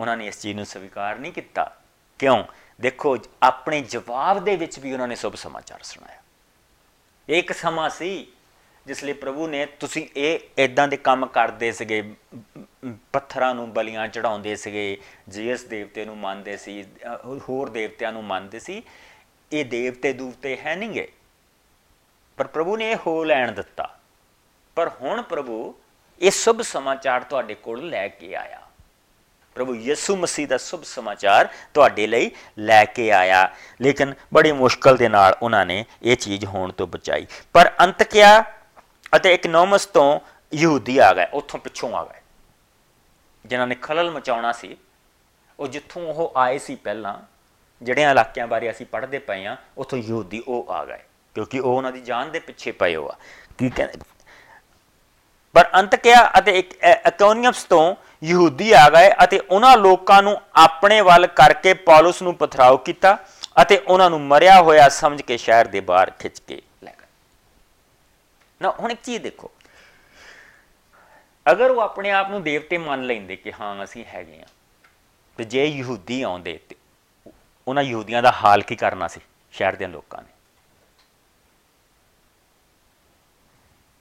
ਉਹਨਾਂ 0.00 0.16
ਨੇ 0.16 0.26
ਇਸ 0.26 0.40
ਚੀਜ਼ 0.40 0.56
ਨੂੰ 0.56 0.66
ਸਵੀਕਾਰ 0.66 1.16
ਨਹੀਂ 1.16 1.32
ਕੀਤਾ। 1.32 1.76
ਕਿਉਂ? 2.18 2.44
ਦੇਖੋ, 2.80 3.18
ਆਪਣੇ 3.42 3.80
ਜਵਾਬ 3.80 4.44
ਦੇ 4.44 4.56
ਵਿੱਚ 4.56 4.78
ਵੀ 4.78 4.92
ਉਹਨਾਂ 4.92 5.08
ਨੇ 5.08 5.16
ਸੁਭ 5.16 5.34
ਸਮਾਚਾਰ 5.34 5.82
ਸੁਣਾਇਆ। 5.82 6.22
ਇੱਕ 7.28 7.52
ਸਮਾਂ 7.52 7.90
ਸੀ 7.90 8.32
ਜਿਸ 8.86 9.04
ਲਈ 9.04 9.12
ਪ੍ਰਭੂ 9.12 9.46
ਨੇ 9.46 9.66
ਤੁਸੀਂ 9.66 10.08
ਇਹ 10.16 10.38
ਇਦਾਂ 10.58 10.88
ਦੇ 10.88 10.96
ਕੰਮ 10.96 11.26
ਕਰਦੇ 11.26 11.72
ਸੀਗੇ 11.72 12.14
ਪੱਥਰਾਂ 13.12 13.54
ਨੂੰ 13.54 13.72
ਬਲੀਆਂ 13.72 14.08
ਚੜਾਉਂਦੇ 14.08 14.56
ਸੀਗੇ 14.56 14.98
ਜੀਐਸ 15.28 15.62
ਦੇਵਤੇ 15.62 16.04
ਨੂੰ 16.04 16.18
ਮੰਨਦੇ 16.18 16.56
ਸੀ 16.56 16.84
ਹੋਰ 17.48 17.70
ਦੇਵਤਿਆਂ 17.70 18.12
ਨੂੰ 18.12 18.24
ਮੰਨਦੇ 18.24 18.58
ਸੀ, 18.58 18.82
ਇਹ 19.52 19.64
ਦੇਵਤੇ 19.64 20.12
ਦੂਵਤੇ 20.12 20.56
ਹੈ 20.56 20.76
ਨਹੀਂਗੇ। 20.76 21.12
ਪਰ 22.36 22.46
ਪ੍ਰਭੂ 22.46 22.76
ਨੇ 22.76 22.90
ਇਹ 22.90 22.96
ਹੋ 23.06 23.24
ਲੈਣ 23.24 23.52
ਦਿੱਤਾ। 23.52 23.98
ਪਰ 24.74 24.90
ਹੁਣ 25.00 25.22
ਪ੍ਰਭੂ 25.22 25.74
ਇਹ 26.20 26.30
ਸੁਭ 26.30 26.62
ਸਮਾਚਾਰ 26.62 27.22
ਤੁਹਾਡੇ 27.22 27.54
ਕੋਲ 27.54 27.88
ਲੈ 27.88 28.08
ਕੇ 28.08 28.34
ਆਇਆ। 28.34 28.62
ਪ੍ਰਭੂ 29.54 29.74
ਯਿਸੂ 29.74 30.16
ਮਸੀਹ 30.16 30.48
ਦਾ 30.48 30.56
ਸੁਭ 30.58 30.82
ਸਮਾਚਾਰ 30.82 31.48
ਤੁਹਾਡੇ 31.74 32.06
ਲਈ 32.06 32.30
ਲੈ 32.58 32.84
ਕੇ 32.84 33.10
ਆਇਆ। 33.12 33.54
ਲੇਕਿਨ 33.80 34.14
ਬੜੀ 34.34 34.52
ਮੁਸ਼ਕਲ 34.52 34.96
ਦੇ 34.96 35.08
ਨਾਲ 35.08 35.36
ਉਹਨਾਂ 35.42 35.66
ਨੇ 35.66 35.84
ਇਹ 36.02 36.16
ਚੀਜ਼ 36.16 36.44
ਹੋਣ 36.44 36.72
ਤੋਂ 36.72 36.86
ਬਚਾਈ। 36.86 37.26
ਪਰ 37.52 37.72
ਅੰਤ 37.80 38.02
ਕਿਆ? 38.02 38.44
ਅਤੇ 39.12 39.32
ਇਕਨੋਮਸ 39.34 39.86
ਤੋਂ 39.86 40.18
ਯਹੂਦੀ 40.52 40.98
ਆ 40.98 41.12
ਗਏ, 41.14 41.26
ਉੱਥੋਂ 41.32 41.60
ਪਿੱਛੋਂ 41.60 41.92
ਆ 41.94 42.04
ਗਏ। 42.04 42.20
ਜਿਨ੍ਹਾਂ 43.44 43.66
ਨੇ 43.66 43.74
ਖਲਲ 43.74 44.10
ਮਚਾਉਣਾ 44.10 44.52
ਸੀ, 44.52 44.76
ਉਹ 45.58 45.68
ਜਿੱਥੋਂ 45.68 46.02
ਉਹ 46.04 46.32
ਆਏ 46.36 46.58
ਸੀ 46.58 46.74
ਪਹਿਲਾਂ, 46.76 47.14
ਜਿਹੜਿਆਂ 47.82 48.10
ਇਲਾਕਿਆਂ 48.10 48.46
ਬਾਰੇ 48.46 48.70
ਅਸੀਂ 48.70 48.86
ਪੜ੍ਹਦੇ 48.86 49.18
ਪਏ 49.18 49.46
ਆ 49.46 49.56
ਉਥੋਂ 49.78 49.98
ਯਹੂਦੀ 49.98 50.42
ਉਹ 50.48 50.72
ਆ 50.72 50.84
ਗਏ, 50.84 50.98
ਕਿਉਂਕਿ 51.36 51.58
ਉਹ 51.60 51.76
ਉਹਨਾਂ 51.76 51.92
ਦੀ 51.92 52.00
ਜਾਨ 52.00 52.30
ਦੇ 52.30 52.38
ਪਿੱਛੇ 52.40 52.72
ਪਏ 52.72 52.96
ਹੋ 52.96 53.08
ਆ। 53.08 53.16
ਕੀ 53.58 53.70
ਕਹਿੰਦੇ 53.70 54.04
ਪਰ 55.54 55.68
ਅੰਤ 55.74 55.94
ਕਿਹਾ 55.96 56.30
ਅਤੇ 56.38 56.58
ਇਕੋਨੀਅਮਸ 56.58 57.62
ਤੋਂ 57.64 57.94
ਯਹੂਦੀ 58.24 58.72
ਆ 58.72 58.88
ਗਏ 58.90 59.10
ਅਤੇ 59.24 59.38
ਉਹਨਾਂ 59.40 59.76
ਲੋਕਾਂ 59.76 60.22
ਨੂੰ 60.22 60.36
ਆਪਣੇ 60.56 61.00
ਵੱਲ 61.00 61.26
ਕਰਕੇ 61.26 61.72
ਪੌਲਸ 61.86 62.22
ਨੂੰ 62.22 62.34
ਪਥਰਾਓ 62.34 62.76
ਕੀਤਾ 62.76 63.16
ਅਤੇ 63.62 63.76
ਉਹਨਾਂ 63.78 64.08
ਨੂੰ 64.10 64.20
ਮਰਿਆ 64.22 64.60
ਹੋਇਆ 64.62 64.88
ਸਮਝ 64.88 65.22
ਕੇ 65.22 65.36
ਸ਼ਹਿਰ 65.36 65.66
ਦੇ 65.66 65.80
ਬਾਹਰ 65.80 66.10
ਖਿੱਚ 66.18 66.40
ਕੇ 66.40 66.54
ਲੈ 66.54 66.56
ਗਏ 66.56 66.75
ਨਾ, 68.60 68.70
ਹੁਣ 68.80 68.90
ਇੱਕ 68.90 69.02
ਚੀਜ਼ 69.02 69.22
ਦੇਖੋ। 69.22 69.50
ਅਗਰ 71.46 71.70
ਉਹ 71.70 71.80
ਆਪਣੇ 71.80 72.10
ਆਪ 72.10 72.30
ਨੂੰ 72.30 72.42
ਦੇਵਤੇ 72.42 72.78
ਮੰਨ 72.78 73.04
ਲੈਂਦੇ 73.06 73.36
ਕਿ 73.36 73.52
ਹਾਂ, 73.52 73.84
ਅਸੀਂ 73.84 74.04
ਹੈਗੇ 74.04 74.40
ਆ 74.42 74.46
ਤੇ 75.38 75.44
ਜੇ 75.44 75.64
ਯਹੂਦੀ 75.66 76.22
ਆਉਂਦੇ 76.22 76.58
ਤੇ 76.68 76.76
ਉਹਨਾਂ 77.66 77.82
ਯਹੂਦੀਆਂ 77.82 78.22
ਦਾ 78.22 78.30
ਹਾਲ 78.32 78.62
ਕੀ 78.62 78.76
ਕਰਨਾ 78.76 79.08
ਸੀ? 79.08 79.20
ਸ਼ਹਿਰ 79.52 79.76
ਦੇ 79.76 79.86
ਲੋਕਾਂ 79.86 80.22
ਨੇ। 80.22 80.28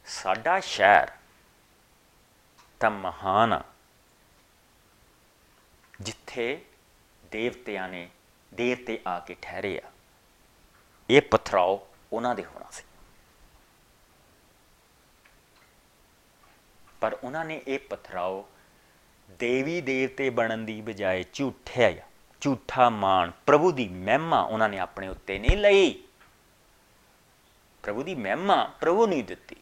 ਸਾਡਾ 0.08 0.60
ਸ਼ਹਿਰ 0.60 1.12
ਤਾਂ 2.80 2.91
ਮਹਾਨ 2.91 3.54
ਆ, 3.54 3.62
ਜਿੱਥੇ 6.02 6.65
ਦੇਵਤਿਆਂ 7.24 7.88
ਨੇ 7.89 8.10
ਦੇਵਤੇ 8.52 9.00
ਆ 9.08 9.20
ਕੇ 9.20 9.36
ਠਹਿਰੇ 9.41 9.80
ਆ। 9.80 9.91
ਇਹ 11.10 11.22
ਪਥਰਾਓ 11.22 11.88
ਉਹਨਾਂ 12.13 12.36
ਦੇ 12.36 12.46
ਹੋਣਾ 12.46 12.70
ਸੀ। 12.72 12.84
ਪਰ 17.06 17.18
ਉਹਨਾਂ 17.24 17.46
ਨੇ 17.46 17.62
ਇਹ 17.68 17.80
ਪਥਰਾਓ 17.80 18.50
ਦੇਵੀ 19.30 19.82
ਦੇਵਤੇ 19.82 20.30
ਬਣਨ 20.30 20.65
ਦੀ 20.65 20.82
ਬਜਾਏ 20.82 21.26
ਝੂਠਿਆ 21.34 21.94
ਝੂਠਾ 22.41 22.89
ਮਾਣ, 22.89 23.32
ਪ੍ਰਭੂ 23.46 23.72
ਦੀ 23.72 23.88
ਮਹਿਮਾ 23.88 24.41
ਉਹਨਾਂ 24.41 24.70
ਨੇ 24.70 24.80
ਆਪਣੇ 24.80 25.08
ਉੱਤੇ 25.08 25.39
ਨਹੀਂ 25.39 25.58
ਲਈ। 25.58 26.04
ਪ੍ਰਭੂ 27.84 28.04
ਦੀ 28.04 28.15
ਮਹਿਮਾ 28.15 28.72
ਪ੍ਰਭੂ 28.82 29.08
ਨਹੀਂ 29.08 29.24
ਦਿੱਤੀ। 29.24 29.56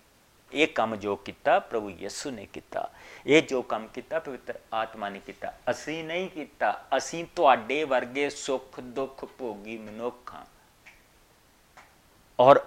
ਇਹ 0.53 0.67
ਕੰਮ 0.67 0.95
ਜੋ 0.95 1.15
ਕੀਤਾ, 1.15 1.59
ਪ੍ਰਭੂ 1.59 1.89
ਯਿਸੂ 1.89 2.31
ਨੇ 2.31 2.45
ਕੀਤਾ। 2.45 2.91
ਇਹ 3.25 3.41
ਜੋ 3.41 3.61
ਕੰਮ 3.61 3.87
ਕੀਤਾ, 3.87 4.19
ਪਵਿੱਤਰ 4.19 4.59
ਆਤਮਾ 4.73 5.09
ਨੇ 5.09 5.19
ਕੀਤਾ। 5.19 5.53
ਅਸੀਂ 5.71 6.03
ਨਹੀਂ 6.03 6.29
ਕੀਤਾ। 6.29 6.85
ਅਸੀਂ 6.97 7.25
ਤੁਹਾਡੇ 7.35 7.83
ਵਰਗੇ 7.83 8.29
ਸੁੱਖ 8.29 8.79
ਦੁੱਖ 8.79 9.25
ਭੋਗੀ 9.25 9.77
ਮਨੁੱਖ 9.77 10.33
ਹਾਂ। 10.33 10.45
ਔਰ 12.39 12.65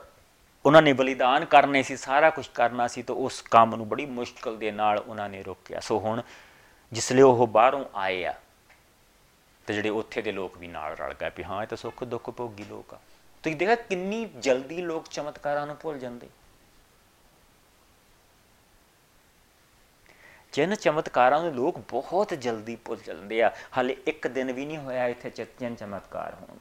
ਉਹਨਾਂ 0.67 0.83
ਨੇ 0.83 0.93
ਬਲੀਦਾਨ 0.93 1.45
ਕਰਨੇ 1.45 1.83
ਸੀ, 1.83 1.97
ਸਾਰਾ 1.97 2.31
ਕੁਝ 2.31 2.47
ਕਰਨਾ 2.55 2.87
ਸੀ 2.89 3.03
ਤਾਂ 3.03 3.15
ਉਸ 3.17 3.41
ਕੰਮ 3.43 3.75
ਨੂੰ 3.77 3.89
ਬੜੀ 3.89 4.07
ਮੁਸ਼ਕਲ 4.07 4.57
ਦੇ 4.57 4.71
ਨਾਲ 4.71 4.99
ਉਹਨਾਂ 4.99 5.29
ਨੇ 5.29 5.43
ਰੋਕਿਆ। 5.43 5.81
ਸੋ 5.81 5.99
ਹੁਣ 5.99 6.23
ਜਿਸਲੇ 6.93 7.23
ਉਹ 7.23 7.47
ਬਾਹਰੋਂ 7.47 7.85
ਆਏ 7.95 8.25
ਆ, 8.25 8.35
ਤੇ 9.67 9.75
ਜਿਹੜੇ 9.75 9.89
ਉੱਥੇ 9.91 10.23
ਦੇ 10.23 10.33
ਲੋਕ 10.33 10.57
ਵੀ 10.59 10.67
ਨਾਲ 10.67 10.97
ਰਲ 10.97 11.15
ਗਏ 11.15 11.31
ਵੀ 11.37 11.45
ਹਾਂ, 11.45 11.63
ਇਹ 11.63 11.67
ਤਾਂ 11.67 11.77
ਸੁੱਖ 11.77 12.05
ਦੁੱਖ 12.05 12.31
ਭੋਗੀ 12.31 12.65
ਲੋਕ 12.65 12.95
ਆ। 12.95 12.99
ਤੁਸੀਂ 13.45 13.57
ਦੇਖਿਆ 13.57 13.75
ਕਿੰਨੀ 13.75 14.25
ਜਲਦੀ 14.39 14.83
ਲੋਕ 14.83 15.09
ਚਮਤਕਾਰਾਂ 15.09 15.67
ਨੂੰ 15.67 15.77
ਭੁੱਲ 15.83 15.99
ਜਾਂਦੇ? 15.99 16.29
ਜਿਨ 20.53 20.75
ਚਮਤਕਾਰਾਂ 20.75 21.43
ਨੂੰ 21.43 21.55
ਲੋਕ 21.55 21.79
ਬਹੁਤ 21.91 22.35
ਜਲਦੀ 22.35 22.77
ਭੁੱਲ 22.77 22.99
ਜਾਂਦੇ 23.05 23.43
ਆ। 23.43 23.51
ਹਾਲੇ 23.77 23.97
ਇੱਕ 24.07 24.27
ਦਿਨ 24.29 24.53
ਵੀ 24.53 24.65
ਨਹੀਂ 24.67 24.79
ਹੋਇਆ 24.79 25.07
ਇੱਥੇ 25.09 25.31
ਚਿੰਨ 25.31 25.75
ਚਮਤਕਾਰ 25.75 26.35
ਹੋਣ। 26.35 26.59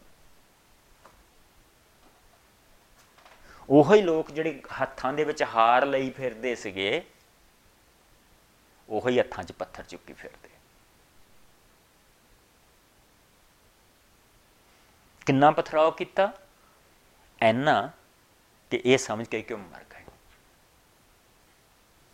ਉਹੀ 3.69 4.01
ਲੋਕ 4.01 4.31
ਜਿਹੜੇ 4.31 4.61
ਹੱਥਾਂ 4.81 5.13
ਦੇ 5.13 5.23
ਵਿੱਚ 5.23 5.43
ਹਾਰ 5.43 5.85
ਲਈ 5.85 6.09
ਫਿਰਦੇ 6.09 6.55
ਸੀਗੇ, 6.55 7.03
ਉਹੀ 8.89 9.19
ਹੱਥਾਂ 9.19 9.43
'ਚ 9.43 9.51
ਪੱਥਰ 9.51 9.83
ਚੁੱਕੀ 9.83 10.13
ਫਿਰਦੇ। 10.13 10.49
ਕਿੰਨਾ 15.25 15.51
ਪਥਰਾਓ 15.51 15.91
ਕੀਤਾ? 15.91 16.33
ਐਨਾ 17.41 17.91
ਕਿ 18.71 18.81
ਇਹ 18.85 18.97
ਸਮਝ 18.97 19.27
ਕੇ 19.27 19.41
ਕਿ 19.41 19.55
ਮਰ 19.55 19.83
ਗਏ? 19.83 20.03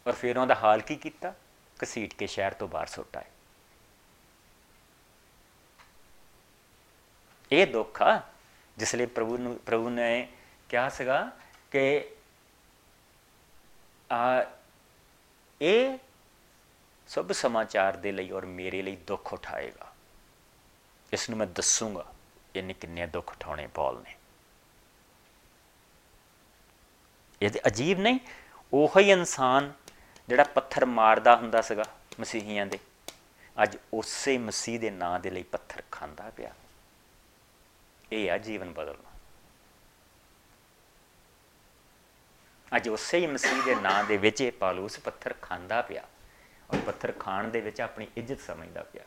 ਔਰ 0.08 0.14
ਫਿਰ 0.14 0.38
ਉਹਦਾ 0.38 0.56
ਹਾਲ 0.56 0.82
ਕੀ 0.82 0.96
ਕੀਤਾ? 0.96 1.34
ਕਸੀਟ 1.80 2.14
ਕੇ 2.14 2.28
ਸ਼ਹਿਰ 2.28 2.54
ਤੋਂ 2.54 2.68
ਬਾਹਰ 2.68 2.88
ਸੁੱਟ 2.88 3.18
ਆਏ। 3.18 3.26
ਇਹ 7.52 7.68
ਦੁੱਖ 7.68 8.02
ਆ, 8.02 8.22
ਜਿਸ 8.78 8.96
ਲਈ 8.96 9.06
ਪ੍ਰਭੂ 9.06 9.38
ਨੂੰ 9.38 9.58
ਪ੍ਰਭੂ 9.58 9.90
ਨੇ 9.90 10.34
ਕਿਹਾ 10.72 10.90
ਸੀਗਾ 10.90 11.32
ਕਿ, 11.72 12.16
ਆ, 14.14 14.46
ਇਹ 15.62 15.98
ਸਭ 17.08 17.32
ਸਮਾਚਾਰ 17.32 17.98
ਦੇ 17.98 18.12
ਲਈ 18.12 18.32
ਔਰ 18.32 18.46
ਮੇਰੇ 18.46 18.82
ਲਈ 18.82 18.96
ਦੁੱਖ 18.96 19.34
ਉਠਾਏਗਾ। 19.34 19.94
ਇਸ 21.14 21.30
ਨੂੰ 21.30 21.40
ਮੈਂ 21.40 21.48
ਦੱਸੂਗਾ, 21.48 22.14
ਇਹਨੇ 22.56 22.74
ਕਿੰਨੇ 22.74 23.08
ਦੁੱਖ 23.08 23.32
ਉਠਾਉਣੇ 23.32 23.68
ਪੌਲ 23.68 24.02
ਨੇ। 24.02 24.16
ਇਹ 27.42 27.50
ਤੇ 27.50 27.62
ਅਜੀਬ 27.68 28.00
ਨਹੀਂ, 28.00 28.20
ਉਹੀ 28.74 29.12
ਇਨਸਾਨ 29.12 29.74
ਜਿਹੜਾ 30.30 30.44
ਪੱਥਰ 30.44 30.86
ਮਾਰਦਾ 30.86 31.36
ਹੁੰਦਾ 31.36 31.62
ਸੀਗਾ 31.62 31.86
ਮਸੀਹੀਆਂ 32.20 32.66
ਦੇ, 32.66 32.80
ਅੱਜ 33.64 33.78
ਉਸੇ 33.94 34.38
ਮਸੀਹ 34.38 34.80
ਦੇ 34.80 34.90
ਨਾਂ 34.90 35.20
ਦੇ 35.20 35.30
ਲਈ 35.30 35.44
ਪੱਥਰ 35.44 35.84
ਖਾਂਦਾ 35.92 36.30
ਪਿਆ। 36.30 36.54
ਇਹ 38.12 38.32
ਆ 38.32 38.38
ਜੀਵਨ 38.38 38.74
ਬਦਲਣਾ। 38.74 39.11
ਅੱਜ 42.72 42.88
ਉਸੇ 42.90 43.18
ਹੀ 43.20 43.28
ਮਸੀਹ 43.28 43.62
ਦੇ 43.66 43.76
ਨਾਂ 43.76 44.04
ਦੇ 44.04 44.18
ਵਿੱਚ 44.18 44.42
ਇਹ 44.42 44.52
ਪਾਲੂਸ 44.60 44.98
ਪੱਥਰ 45.06 45.34
ਖਾਂਦਾ 45.42 45.82
ਪਿਆ 45.82 46.02
ਔਰ 46.70 46.78
ਪੱਥਰ 46.86 47.12
ਖਾਣ 47.20 47.48
ਦੇ 47.50 47.62
ਵਿੱਚ 47.62 47.82
ਆਪਣੀ 47.82 48.08
ਇੱਜ਼ਤ 48.18 48.40
ਸਮਝਦਾ 48.48 48.84
ਪਿਆ। 48.84 49.04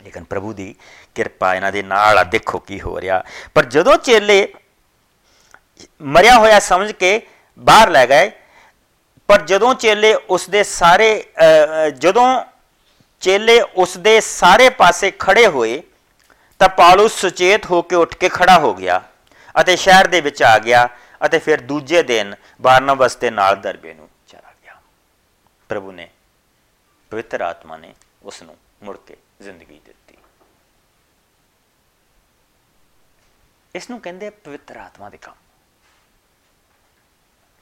ਲੇਕਿਨ 0.00 0.24
ਪ੍ਰਭੂ 0.24 0.52
ਦੀ 0.52 0.74
ਕਿਰਪਾ 1.14 1.54
ਇਹਨਾਂ 1.54 1.72
ਦੇ 1.72 1.82
ਨਾਲ 1.82 2.18
ਆ, 2.18 2.24
ਦੇਖੋ 2.24 2.58
ਕੀ 2.58 2.80
ਹੋ 2.80 3.00
ਰਿਹਾ। 3.00 3.22
ਪਰ 3.54 3.64
ਜਦੋਂ 3.66 3.96
ਚੇਲੇ 3.98 4.46
ਮਰਿਆ 6.02 6.36
ਹੋਇਆ 6.38 6.58
ਸਮਝ 6.60 6.90
ਕੇ 6.92 7.20
ਬਾਹਰ 7.58 7.90
ਲੈ 7.90 8.06
ਗਏ, 8.06 8.30
ਪਰ 9.28 9.42
ਜਦੋਂ 9.42 9.74
ਚੇਲੇ 9.74 10.14
ਉਸ 10.14 10.48
ਦੇ 10.50 10.62
ਸਾਰੇ 10.64 11.10
ਜਦੋਂ 11.98 12.28
ਚੇਲੇ 13.22 13.60
ਉਸ 13.60 13.96
ਦੇ 13.98 14.20
ਸਾਰੇ 14.20 14.68
ਪਾਸੇ 14.70 15.10
ਖੜੇ 15.18 15.46
ਹੋਏ, 15.46 15.82
ਤਾਂ 16.60 16.68
ਪਾਲੂਸ 16.68 17.20
ਸੁਚੇਤ 17.20 17.66
ਹੋ 17.70 17.82
ਕੇ 17.82 17.96
ਉੱਠ 17.96 18.14
ਕੇ 18.14 18.28
ਖੜਾ 18.28 18.58
ਹੋ 18.58 18.74
ਗਿਆ 18.74 19.00
ਅਤੇ 19.54 19.76
ਸ਼ਹਿਰ 19.76 20.06
ਦੇ 20.06 20.20
ਵਿੱਚ 20.20 20.42
ਆ 20.42 20.58
ਗਿਆ। 20.58 20.88
ਅਤੇ 21.26 21.38
ਫਿਰ 21.38 21.60
ਦੂਜੇ 21.60 22.02
ਦਿਨ 22.02 22.34
ਬਾਰਨਬਸ 22.60 23.16
ਦੇ 23.16 23.30
ਨਾਲ 23.30 23.56
ਦਰਬੇ 23.56 23.94
ਨੂੰ 23.94 24.08
ਚਲਾ 24.26 24.54
ਗਿਆ। 24.62 24.82
ਪ੍ਰਭੂ 25.68 25.92
ਨੇ 25.92 26.10
ਪਵਿੱਤਰ 27.10 27.40
ਆਤਮਾ 27.40 27.76
ਨੇ 27.76 27.94
ਉਸ 28.22 28.42
ਨੂੰ 28.42 28.58
ਮੁੜ 28.82 28.98
ਕੇ 28.98 29.16
ਜ਼ਿੰਦਗੀ 29.42 29.80
ਦਿੱਤੀ। 29.84 30.16
ਇਸ 33.74 33.90
ਨੂੰ 33.90 34.00
ਕਹਿੰਦੇ 34.00 34.30
ਪਵਿੱਤਰ 34.30 34.76
ਆਤਮਾ 34.76 35.10
ਦੇ 35.10 35.18
ਕੰਮ। 35.18 35.34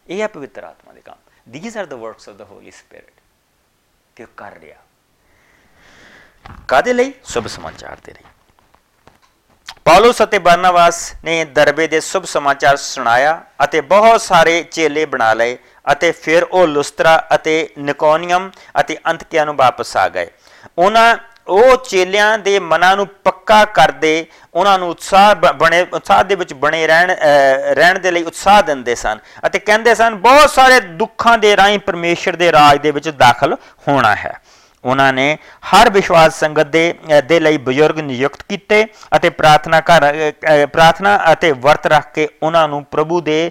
ਇਹ 0.09 0.21
ਹੈ 0.21 0.27
ਪਵਿੱਤਰ 0.27 0.65
ਆਤਮਾ 0.65 0.93
ਦੇ 0.93 1.01
ਕੰਮ। 1.01 1.19
These 1.53 1.77
are 1.77 1.87
the 1.87 1.93
works 1.93 2.29
of 2.29 2.37
the 2.37 2.43
holy 2.43 2.71
spirit 2.71 3.13
ਕਿ 4.17 4.27
ਕਰ 4.37 4.59
ਰਿਹਾ। 4.59 4.83
ਕਾਦੇ 6.69 6.93
ਲਈ? 6.93 7.13
ਸੁਭ 7.25 7.47
ਸਮਾਚਾਰ 7.47 8.01
ਦੇ 8.05 8.13
ਲਈ। 8.13 8.25
ਪੌਲਸ 9.87 10.23
ਅਤੇ 10.23 10.39
ਬਰਨਾਬਾਸ 10.39 10.97
ਨੇ 11.25 11.45
ਦਰਬੇ 11.57 11.87
ਦੇ 11.87 11.99
ਸੁਭ 12.01 12.25
ਸਮਾਚਾਰ 12.25 12.77
ਸੁਣਾਇਆ 12.77 13.41
ਅਤੇ 13.65 13.81
ਬਹੁਤ 13.91 14.21
ਸਾਰੇ 14.21 14.63
ਚੇਲੇ 14.63 15.05
ਬਣਾ 15.07 15.33
ਲਏ 15.35 15.57
ਅਤੇ 15.93 16.11
ਫਿਰ 16.13 16.43
ਉਹ 16.43 16.67
ਲੁਸਤਰਾ 16.67 17.17
ਅਤੇ 17.35 17.55
ਨਿਕੋਨੀਅਮ 17.79 18.51
ਅਤੇ 18.81 18.97
ਅੰਤਕਿਆ 19.11 19.45
ਨੂੰ 19.45 19.55
ਵਾਪਸ 19.57 19.97
ਆ 19.97 20.09
ਗਏ। 20.09 20.27
ਉਹਨਾਂ, 20.79 21.17
ਉਹ 21.49 21.77
ਚੇਲਿਆਂ 21.85 22.39
ਦੇ 22.39 22.59
ਮਨਾਂ 22.59 22.97
ਨੂੰ 22.97 23.07
ਪੱਕਾ 23.25 23.65
ਕਰਦੇ 23.65 24.27
ਉਹਨਾਂ 24.55 24.79
ਨੂੰ 24.79 24.89
ਉਤਸ਼ਾਹ 24.91 25.35
ਬਣੇ, 25.35 25.81
ਉਤਸ਼ਾਹ 25.93 26.25
ਦੇ 26.25 26.35
ਵਿੱਚ 26.35 26.53
ਬਣੇ 26.55 26.87
ਰਹਿਣ 26.87 27.11
ਰਹਿਣ 27.73 27.99
ਦੇ 27.99 28.11
ਲਈ 28.11 28.23
ਉਤਸ਼ਾਹ 28.25 28.63
ਦਿੰਦੇ 28.63 28.95
ਸਨ 28.95 29.19
ਅਤੇ 29.47 29.59
ਕਹਿੰਦੇ 29.59 29.95
ਸਨ, 29.95 30.15
ਬਹੁਤ 30.17 30.51
ਸਾਰੇ 30.51 30.81
ਦੁੱਖਾਂ 30.81 31.39
ਦੇ 31.39 31.57
ਰਾਹੀਂ 31.57 31.79
ਪਰਮੇਸ਼ਰ 31.79 32.37
ਦੇ 32.37 32.53
ਰਾਜ 32.53 32.83
ਦੇ 32.83 32.91
ਵਿੱਚ 32.91 33.09
ਦਾਖਲ 33.09 33.57
ਹੋਣਾ 33.89 34.15
ਹੈ। 34.15 34.39
ਉਹਨਾਂ 34.87 35.13
ਨੇ 35.13 35.37
ਹਰ 35.67 35.91
ਵਿਸ਼ਵਾਸ 35.91 36.41
ਸੰਗਤ 36.41 36.67
ਦੇ 36.67 36.95
ਦੇ 37.29 37.41
ਲਈ 37.41 37.59
ਬਜ਼ੁਰਗ 37.59 37.99
ਨਿਯੁਕਤ 38.01 38.43
ਕੀਤੇ 38.49 38.85
ਅਤੇ 39.17 39.31
ਪ੍ਰਾਰਥਨਾ 39.31 39.81
ਕਰ 39.81 40.05
ਪ੍ਰਾਰਥਨਾ 40.73 41.19
ਅਤੇ 41.33 41.53
ਵਰਤ 41.53 41.87
ਰੱਖ 41.87 42.13
ਕੇ 42.15 42.29
ਉਹਨਾਂ 42.43 42.67
ਨੂੰ 42.69 42.85
ਪ੍ਰਭੂ 42.85 43.21
ਦੇ 43.21 43.51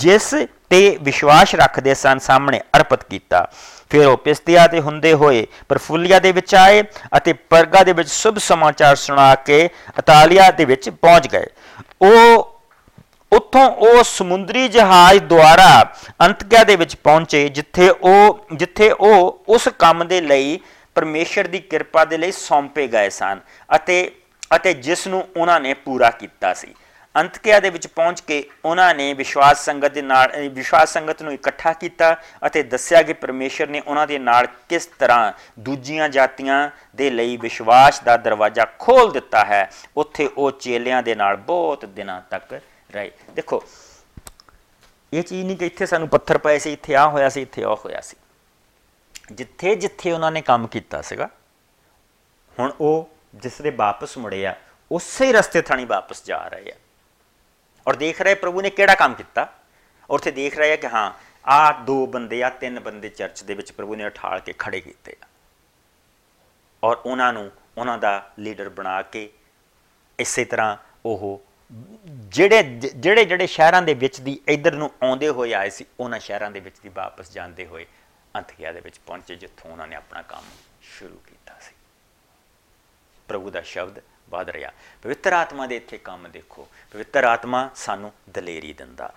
ਜਿਸ 0.00 0.34
ਤੇ 0.70 0.98
ਵਿਸ਼ਵਾਸ 1.02 1.54
ਰੱਖਦੇ 1.54 1.94
ਸਨ 1.94 2.18
ਸਾਹਮਣੇ 2.18 2.60
ਅਰਪਿਤ 2.76 3.04
ਕੀਤਾ। 3.04 3.46
ਫਿਰ 3.90 4.06
ਉਹ 4.06 4.16
ਪਿਸਤੀਆ 4.16 4.66
ਤੇ 4.66 4.80
ਹੁੰਦੇ 4.80 5.12
ਹੋਏ 5.12 5.46
ਪਰਫੁੱਲੀਆ 5.68 6.18
ਦੇ 6.18 6.32
ਵਿੱਚ 6.32 6.54
ਆਏ 6.54 6.82
ਅਤੇ 7.16 7.32
ਪਰਗਾ 7.50 7.82
ਦੇ 7.84 7.92
ਵਿੱਚ 7.92 8.08
ਸੁਭ 8.08 8.38
ਸਮਾਚਾਰ 8.38 8.96
ਸੁਣਾ 8.96 9.34
ਕੇ 9.46 9.58
ਇਤਾਲੀਆ 9.98 10.50
ਦੇ 10.50 10.64
ਵਿੱਚ 10.64 10.88
ਪਹੁੰਚ 10.90 11.28
ਗਏ। 11.28 11.46
ਉਹ 12.02 12.49
ਉੱਥੋਂ 13.32 13.70
ਉਹ 13.70 14.02
ਸਮੁੰਦਰੀ 14.02 14.68
ਜਹਾਜ਼ 14.68 15.18
ਦੁਆਰਾ 15.18 15.94
ਅੰਤਕਿਆ 16.26 16.64
ਦੇ 16.64 16.76
ਵਿੱਚ 16.76 16.96
ਪਹੁੰਚੇ, 16.96 17.48
ਜਿੱਥੇ 17.48 17.90
ਉਹ 17.90 18.46
ਜਿੱਥੇ 18.54 18.90
ਉਹ 18.90 19.44
ਉਸ 19.48 19.68
ਕੰਮ 19.78 20.08
ਦੇ 20.08 20.20
ਲਈ 20.20 20.60
ਪਰਮੇਸ਼ਰ 20.94 21.46
ਦੀ 21.46 21.58
ਕਿਰਪਾ 21.58 22.04
ਦੇ 22.04 22.18
ਲਈ 22.18 22.32
ਸੌਂਪੇ 22.32 22.86
ਗਏ 22.86 23.08
ਸਨ 23.08 23.40
ਅਤੇ 23.74 24.12
ਅਤੇ 24.56 24.74
ਜਿਸ 24.74 25.06
ਨੂੰ 25.06 25.28
ਉਹਨਾਂ 25.36 25.60
ਨੇ 25.60 25.74
ਪੂਰਾ 25.74 26.10
ਕੀਤਾ 26.10 26.54
ਸੀ। 26.54 26.74
ਅੰਤਕਿਆ 27.16 27.60
ਦੇ 27.60 27.70
ਵਿੱਚ 27.70 27.86
ਪਹੁੰਚ 27.86 28.20
ਕੇ 28.20 28.44
ਉਹਨਾਂ 28.64 28.94
ਨੇ 28.94 29.14
ਵਿਸ਼ਵਾਸ 29.14 29.64
ਸੰਗਤ 29.64 29.92
ਦੇ 29.92 30.02
ਨਾਲ, 30.02 30.28
ਅਹ 30.28 30.50
ਵਿਸ਼ਵਾਸ 30.50 30.92
ਸੰਗਤ 30.92 31.22
ਨੂੰ 31.22 31.32
ਇਕੱਠਾ 31.32 31.72
ਕੀਤਾ 31.72 32.16
ਅਤੇ 32.46 32.62
ਦੱਸਿਆ 32.62 33.02
ਕਿ 33.02 33.12
ਪਰਮੇਸ਼ਰ 33.12 33.68
ਨੇ 33.68 33.82
ਉਹਨਾਂ 33.86 34.06
ਦੇ 34.06 34.18
ਨਾਲ 34.18 34.46
ਕਿਸ 34.68 34.86
ਤਰ੍ਹਾਂ 34.86 35.32
ਦੂਜੀਆਂ 35.58 36.08
ਜਾਤੀਆਂ 36.08 36.70
ਦੇ 36.96 37.10
ਲਈ 37.10 37.36
ਵਿਸ਼ਵਾਸ 37.36 38.00
ਦਾ 38.00 38.16
ਦਰਵਾਜ਼ਾ 38.16 38.66
ਖੋਲ 38.78 39.12
ਦਿੱਤਾ 39.12 39.44
ਹੈ। 39.44 39.70
ਉੱਥੇ 39.96 40.30
ਉਹ 40.36 40.50
ਚੇਲਿਆਂ 40.50 41.02
ਦੇ 41.02 41.14
ਨਾਲ 41.14 41.36
ਬਹੁਤ 41.36 41.84
ਦਿਨਾਂ 41.84 42.22
ਤੱਕ 42.30 42.60
ਰਹੇ 42.90 43.10
ਦੇਖੋ, 43.34 43.62
ਇਹ 45.12 45.22
ਚੀਜ਼ 45.22 45.46
ਨਹੀਂ 45.46 45.56
ਕਿ 45.56 45.66
ਇੱਥੇ 45.66 45.86
ਸਾਨੂੰ 45.86 46.08
ਪੱਥਰ 46.08 46.38
ਪਏ 46.38 46.58
ਸੀ, 46.58 46.72
ਇੱਥੇ 46.72 46.94
ਆ 46.94 47.06
ਹੋਇਆ 47.08 47.28
ਸੀ, 47.28 47.42
ਇੱਥੇ 47.42 47.64
ਉਹ 47.64 47.76
ਹੋਇਆ 47.76 48.00
ਸੀ। 48.00 48.16
ਜਿੱਥੇ 49.32 49.74
ਜਿੱਥੇ 49.76 50.12
ਉਹਨਾਂ 50.12 50.30
ਨੇ 50.32 50.42
ਕੰਮ 50.42 50.66
ਕੀਤਾ 50.66 51.00
ਸੀਗਾ, 51.02 51.28
ਹੁਣ 52.56 52.72
ਉਹ 52.80 53.08
ਜਿਸ 53.34 53.60
ਦੇ 53.62 53.70
ਵਾਪਸ 53.70 54.16
ਮੁੜੇ 54.18 54.44
ਆ, 54.46 54.54
ਉਸੇ 54.90 55.32
ਰਸਤੇ 55.32 55.62
ਥਾਣੀ 55.62 55.84
ਵਾਪਸ 55.84 56.24
ਜਾ 56.24 56.46
ਰਹੇ 56.48 56.70
ਆ। 56.70 56.76
ਔਰ 57.86 57.96
ਦੇਖ 57.96 58.20
ਰਹੇ 58.22 58.34
ਪ੍ਰਭੂ 58.34 58.60
ਨੇ 58.60 58.70
ਕਿਹੜਾ 58.70 58.94
ਕੰਮ 58.94 59.14
ਕੀਤਾ? 59.14 59.42
ਔਰ 60.10 60.14
ਉੱਥੇ 60.14 60.30
ਦੇਖ 60.30 60.56
ਰਹੇ 60.58 60.72
ਆ 60.72 60.76
ਕਿ 60.76 60.88
ਹਾਂ 60.88 61.10
ਆ 61.44 61.72
ਦੋ 61.82 62.06
ਬੰਦੇ 62.06 62.42
ਆ 62.42 62.48
ਤਿੰਨ 62.50 62.80
ਬੰਦੇ 62.80 63.08
ਚਰਚ 63.08 63.42
ਦੇ 63.42 63.54
ਵਿੱਚ 63.54 63.70
ਪ੍ਰਭੂ 63.72 63.94
ਨੇ 63.94 64.06
ਉਠਾਲ 64.06 64.40
ਕੇ 64.40 64.54
ਖੜੇ 64.58 64.80
ਕੀਤੇ 64.80 65.16
ਆ। 65.22 65.26
ਔਰ 66.82 66.96
ਉਹਨਾਂ 66.96 67.32
ਨੂੰ, 67.32 67.50
ਉਹਨਾਂ 67.78 67.98
ਦਾ 67.98 68.30
ਲੀਡਰ 68.38 68.68
ਬਣਾ 68.68 69.00
ਕੇ 69.02 69.30
ਇਸੇ 70.18 70.44
ਤਰ੍ਹਾਂ 70.44 70.76
ਉਹ 71.06 71.40
ਜਿਹੜੇ 72.08 72.62
ਜਿਹੜੇ 72.96 73.24
ਜਿਹੜੇ 73.24 73.46
ਸ਼ਹਿਰਾਂ 73.46 73.82
ਦੇ 73.82 73.94
ਵਿੱਚ 73.94 74.20
ਦੀ 74.20 74.40
ਇਧਰ 74.48 74.72
ਨੂੰ 74.72 74.90
ਆਉਂਦੇ 75.02 75.28
ਹੋਏ 75.28 75.52
ਆਏ 75.52 75.70
ਸੀ, 75.70 75.84
ਉਹਨਾਂ 76.00 76.18
ਸ਼ਹਿਰਾਂ 76.18 76.50
ਦੇ 76.50 76.60
ਵਿੱਚ 76.60 76.78
ਦੀ 76.80 76.88
ਵਾਪਸ 76.88 77.32
ਜਾਂਦੇ 77.32 77.66
ਹੋਏ 77.66 77.86
ਅੰਤਕਿਆ 78.36 78.72
ਦੇ 78.72 78.80
ਵਿੱਚ 78.80 78.98
ਪਹੁੰਚੇ, 78.98 79.36
ਜਿੱਥੋਂ 79.36 79.70
ਉਹਨਾਂ 79.72 79.86
ਨੇ 79.86 79.96
ਆਪਣਾ 79.96 80.22
ਕੰਮ 80.22 80.44
ਸ਼ੁਰੂ 80.82 81.18
ਕੀਤਾ 81.26 81.58
ਸੀ। 81.60 81.72
ਪ੍ਰਭੂ 83.28 83.50
ਦਾ 83.50 83.60
ਸ਼ਬਦ 83.60 84.00
ਵਧ 84.30 84.50
ਰਿਹਾ। 84.50 84.72
ਪਵਿੱਤਰ 85.02 85.32
ਆਤਮਾ 85.32 85.66
ਦੇ 85.66 85.76
ਇੱਥੇ 85.76 85.98
ਕੰਮ 85.98 86.30
ਦੇਖੋ। 86.30 86.68
ਪਵਿੱਤਰ 86.92 87.24
ਆਤਮਾ 87.24 87.70
ਸਾਨੂੰ 87.74 88.12
ਦਲੇਰੀ 88.28 88.72
ਦਿੰਦਾ। 88.72 89.12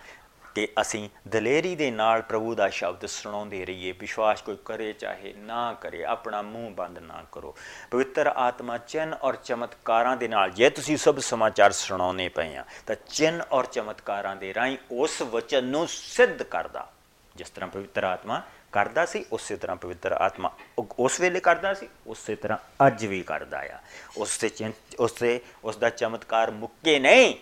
ਕਿ 0.56 0.68
ਅਸੀਂ 0.82 1.10
ਦਲੇਰੀ 1.28 1.76
ਦੇ 1.76 1.92
ਨਾਲ 1.92 2.22
ਪ੍ਰਭੂ 2.22 2.56
ਦਾ 2.56 2.70
ਸ਼ਬਦ 2.70 3.06
ਸੁਣਾਉਂਦੇ 3.06 3.66
ਰਹੀਏ, 3.66 3.92
ਵਿਸ਼ਵਾਸ 3.92 4.42
ਕੋਈ 4.42 4.58
ਕਰੇ 4.66 4.94
ਚਾਹੇ 4.94 5.34
ਨਾ 5.34 5.74
ਕਰੇ, 5.74 6.04
ਆਪਣਾ 6.06 6.42
ਮੂੰਹ 6.42 6.72
ਬੰਦ 6.72 7.00
ਨਾ 7.00 7.24
ਕਰੋ। 7.32 7.56
ਪਵਿੱਤਰ 7.92 8.28
ਆਤਮਾ 8.28 8.78
ਚਿੰਨ 8.78 9.14
ਔਰ 9.14 9.36
ਚਮਤਕਾਰਾਂ 9.36 10.18
ਦੇ 10.18 10.28
ਨਾਲ 10.28 10.52
ਜੇ 10.52 10.70
ਤੁਸੀਂ 10.70 10.98
ਸਭ 10.98 11.20
ਸਮਾਚਾਰ 11.20 11.72
ਸੁਣਾਉਣੇ 11.72 12.30
ਪਏ 12.30 12.56
ਆ, 12.56 12.66
ਤਾਂ 12.88 12.96
ਚਿੰਨ 13.10 13.42
ਔਰ 13.52 13.66
ਚਮਤਕਾਰਾਂ 13.66 14.36
ਦੇ 14.36 14.54
ਰਾਹੀਂ 14.54 14.78
ਉਸ 14.92 15.22
ਵਚਨ 15.22 15.64
ਨੂੰ 15.64 15.88
ਸਿੱਧ 15.88 16.44
ਕਰਦਾ। 16.44 16.92
ਜਿਸ 17.36 17.50
ਤਰ੍ਹਾਂ 17.50 17.70
ਪਵਿੱਤਰ 17.70 18.04
ਆਤਮਾ 18.04 18.42
ਕਰਦਾ 18.72 19.06
ਸੀ, 19.06 19.26
ਉਸੇ 19.32 19.56
ਤਰ੍ਹਾਂ 19.56 19.78
ਪਵਿੱਤਰ 19.78 20.12
ਆਤਮਾ 20.12 20.52
ਉਹ 20.78 20.88
ਉਸ 21.00 21.20
ਵੇਲੇ 21.20 21.40
ਕਰਦਾ 21.40 21.74
ਸੀ, 21.74 21.90
ਉਸੇ 22.08 22.36
ਤਰ੍ਹਾਂ 22.36 22.88
ਅੱਜ 22.88 23.06
ਵੀ 23.06 23.22
ਕਰਦਾ 23.24 23.60
ਆ। 23.60 23.80
ਉਸ 24.18 24.38
ਤੇ 24.38 24.50
ਚਿੰਨ, 24.50 24.72
ਉਸ 25.00 25.12
ਤੇ 25.12 25.40
ਉਸ 25.64 25.78
ਦਾ 25.78 25.90
ਚਮਤਕਾਰ 25.90 26.52
ਮੁੱਕੇ 26.52 27.00
ਨਹੀਂ, 27.00 27.36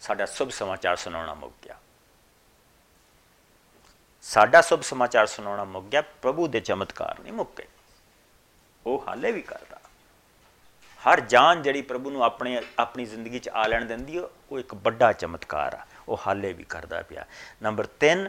ਸਾਡਾ 0.00 0.26
ਸਭ 0.26 0.50
ਸਮਾਚਾਰ 0.50 0.96
ਸੁਣਾਉਣਾ 0.96 1.34
ਮੁੱਕ 1.34 1.54
ਗਿਆ। 1.64 1.77
ਸਾਡਾ 4.28 4.60
ਸਭ 4.60 4.80
ਸਮਾਚਾਰ 4.82 5.26
ਸੁਣਾਉਣਾ 5.26 5.64
ਮੁੱਕ 5.64 5.86
ਗਿਆ। 5.86 6.00
ਪ੍ਰਭੂ 6.22 6.46
ਦੇ 6.48 6.60
ਚਮਤਕਾਰ 6.60 7.20
ਨਹੀਂ 7.20 7.32
ਮੁੱਕੇ 7.32 7.64
ਉਹ 8.86 9.04
ਹਾਲੇ 9.08 9.30
ਵੀ 9.32 9.42
ਕਰਦਾ। 9.42 9.78
ਹਰ 11.02 11.20
ਜਾਨ 11.20 11.62
ਜਿਹੜੀ 11.62 11.82
ਪ੍ਰਭੂ 11.82 12.10
ਨੂੰ 12.10 12.24
ਆਪਣੇ, 12.24 12.60
ਆਪਣੀ 12.78 13.04
ਜ਼ਿੰਦਗੀ 13.04 13.38
'ਚ 13.38 13.48
ਆ 13.48 13.66
ਲੈਣ 13.66 13.84
ਦਿੰਦੀ 13.84 14.18
ਹੈ 14.18 14.22
ਉਹ 14.50 14.58
ਇੱਕ 14.58 14.74
ਵੱਡਾ 14.74 15.12
ਚਮਤਕਾਰ 15.12 15.74
ਆ। 15.74 15.86
ਉਹ 16.08 16.20
ਹਾਲੇ 16.26 16.52
ਵੀ 16.52 16.64
ਕਰਦਾ 16.64 17.00
ਪਿਆ। 17.02 17.24
ਨੰਬਰ 17.62 17.86
3 18.00 18.28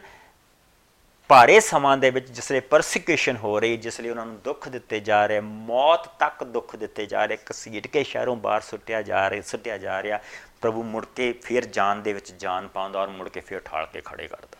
ਭਾਰੇ 1.30 1.60
ਸਮਾਂ 1.60 1.98
ਦੇ 1.98 2.10
ਵਿੱਚ 2.10 2.30
ਜਿਸਲੇ 2.32 2.60
ਪਰਸੀਕਿਊਸ਼ਨ 2.60 3.38
ਹੋ 3.38 3.60
ਰਹੀ 3.60 3.78
ਜਿਸਲੇ 3.78 4.10
ਉਹਨਾਂ 4.10 4.26
ਨੂੰ 4.26 4.40
ਦੁੱਖ 4.42 4.70
ਦਿੱਤੇ 4.70 5.00
ਜਾ 5.00 5.26
ਰਹੇ, 5.26 5.40
ਮੌਤ 5.40 6.08
ਤੱਕ 6.20 6.44
ਦੁੱਖ 6.44 6.76
ਦਿੱਤੇ 6.76 7.06
ਜਾ 7.06 7.26
ਰਹੇ 7.26 7.38
ਕਸੀਟ 7.46 7.88
ਕੇ 7.88 8.04
ਸ਼ਹਿਰੋਂ 8.04 8.36
ਬਾਹਰ 8.36 8.62
ਸੁੱਟਿਆ 8.62 9.02
ਜਾ 9.02 9.30
ਰਿਹਾ, 9.30 9.42
ਸੁੱਟਿਆ 9.42 9.78
ਜਾ 9.78 10.02
ਰਿਹਾ, 10.04 10.20
ਪ੍ਰਭੂ 10.62 10.84
ਮੁੜ 10.84 11.06
ਕੇ 11.16 11.32
ਫਿਰ 11.44 11.66
ਜਾਨ 11.66 12.02
ਦੇ 12.04 12.14
ਵਿੱਚ 12.14 12.32
ਜਾਨ 12.32 12.68
ਪਾਉਂਦਾ 12.68 13.02
ਔਰ 13.02 13.08
ਮੁੜ 13.10 13.30
ਕੇ 13.30 13.40
ਫਿਰ 13.40 13.60
ਠਾਲ 13.60 13.86
ਕੇ 13.86 14.02
ਖੜੇ 14.02 14.28
ਕਰਦਾ। 14.28 14.58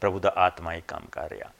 ਪ੍ਰਭੂ 0.00 0.20
ਦਾ 0.20 0.32
ਆਤਮਾ 0.36 0.74
ਇਹ 0.74 0.82
ਕੰਮ 0.88 1.06
ਕਰ 1.06 1.30
ਰਿਹਾ। 1.30 1.52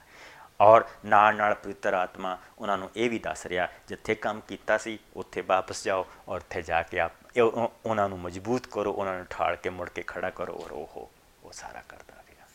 ਔਰ 0.61 0.85
ਨਾਲ 1.05 1.35
ਨਾਲ 1.35 1.55
ਪਵਿੱਤਰ 1.55 1.93
ਆਤਮਾ 1.93 2.37
ਉਹਨਾਂ 2.59 2.77
ਨੂੰ 2.77 2.89
ਇਹ 2.95 3.09
ਵੀ 3.09 3.19
ਦੱਸ 3.19 3.45
ਰਿਹਾ, 3.45 3.67
ਜਿੱਥੇ 3.87 4.15
ਕੰਮ 4.15 4.41
ਕੀਤਾ 4.41 4.77
ਸੀ, 4.77 4.99
ਉੱਥੇ 5.15 5.41
ਵਾਪਸ 5.41 5.83
ਜਾਓ 5.83 6.07
ਔਰ 6.27 6.37
ਉੱਥੇ 6.37 6.61
ਜਾ 6.61 6.83
ਕੇ 6.83 6.99
ਆਪ, 6.99 7.11
ਇਹ 7.35 7.41
ਉਹ- 7.41 7.69
ਉਹਨਾਂ 7.85 8.09
ਨੂੰ 8.09 8.19
ਮਜ਼ਬੂਤ 8.19 8.67
ਕਰੋ, 8.67 8.91
ਉਹਨਾਂ 8.91 9.13
ਨੂੰ 9.13 9.25
ਠਾਲ 9.29 9.55
ਕੇ 9.55 9.69
ਮੁੜ 9.69 9.89
ਕੇ 9.89 10.03
ਖੜਾ 10.07 10.29
ਕਰੋ 10.29 10.53
ਔਰ 10.53 10.71
ਉਹ 10.71 11.11
ਉਹ 11.43 11.51
ਸਾਰਾ 11.51 11.83
ਕਰਦਾ 11.89 12.13
ਰਿਹਾ। 12.27 12.45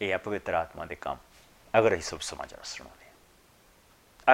ਇਹ 0.00 0.12
ਹੈ 0.12 0.18
ਪਵਿੱਤਰ 0.18 0.54
ਆਤਮਾ 0.54 0.84
ਦੇ 0.84 0.94
ਕੰਮ। 0.94 1.18
ਅਗਰ 1.78 1.92
ਅਸੀਂ 1.92 2.02
ਸਭ 2.02 2.20
ਸਮਾਚਾਰ 2.20 2.60
ਸੁਣਾਉਂਦੇ 2.64 3.04
ਹਾਂ, 3.04 3.14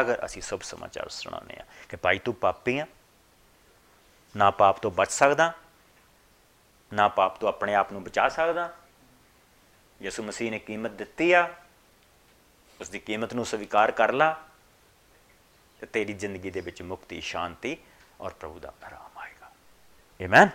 ਅਗਰ 0.01 0.25
ਅਸੀਂ 0.25 0.43
ਸਭ 0.43 0.61
ਸਮਾਚਾਰ 0.61 1.09
ਸੁਣਾਉਂਦੇ 1.09 1.57
ਹਾਂ 1.59 1.67
ਕਿ 1.89 1.97
ਭਾਈ 1.97 2.19
ਤੂੰ 2.19 2.35
ਪਾਪੀ 2.35 2.79
ਆ, 2.79 2.87
ਨਾ 4.37 4.51
ਪਾਪ 4.51 4.79
ਤੋਂ 4.79 4.91
ਬਚ 4.91 5.11
ਸਕਦਾ, 5.11 5.53
ਨਾ 6.93 7.09
ਪਾਪ 7.09 7.41
ਤੋਂ 7.41 7.49
ਆਪਣੇ 7.49 7.75
ਆਪ 7.75 7.93
ਨੂੰ 7.93 8.05
ਬਚਾ 8.05 8.29
ਸਕਦਾ 8.29 8.77
ਯਿਸੂ 10.03 10.23
ਮਸੀਹ 10.23 10.51
ਨੇ 10.51 10.59
ਕੀਮਤ 10.59 10.91
ਦਿੱਤੀ 10.91 11.33
ਆ 11.33 11.55
ਉਸ 12.81 12.89
ਦੀ 12.89 12.99
ਕੀਮਤ 12.99 13.35
ਨੂੰ 13.35 13.47
ਸਵੀਕਾਰ 13.47 13.91
ਕਰ 13.91 14.13
ਲਾ 14.13 14.49
ਤੇ 15.81 15.87
ਤੇਰੀ 15.87 16.13
ਜ਼ਿੰਦਗੀ 16.13 16.51
ਦੇ 16.51 16.61
ਵਿੱਚ 16.61 16.83
ਮੁਕਤੀ, 16.83 17.21
ਸ਼ਾਂਤੀ 17.21 17.77
ਔਰ 18.21 18.33
ਪ੍ਰਭੂ 18.33 18.61
ਦਾ 18.61 18.73
ਆਰਾਮ 18.87 19.19
ਆਏਗਾ। 19.19 19.47
ਆਮੇਨ 20.25 20.49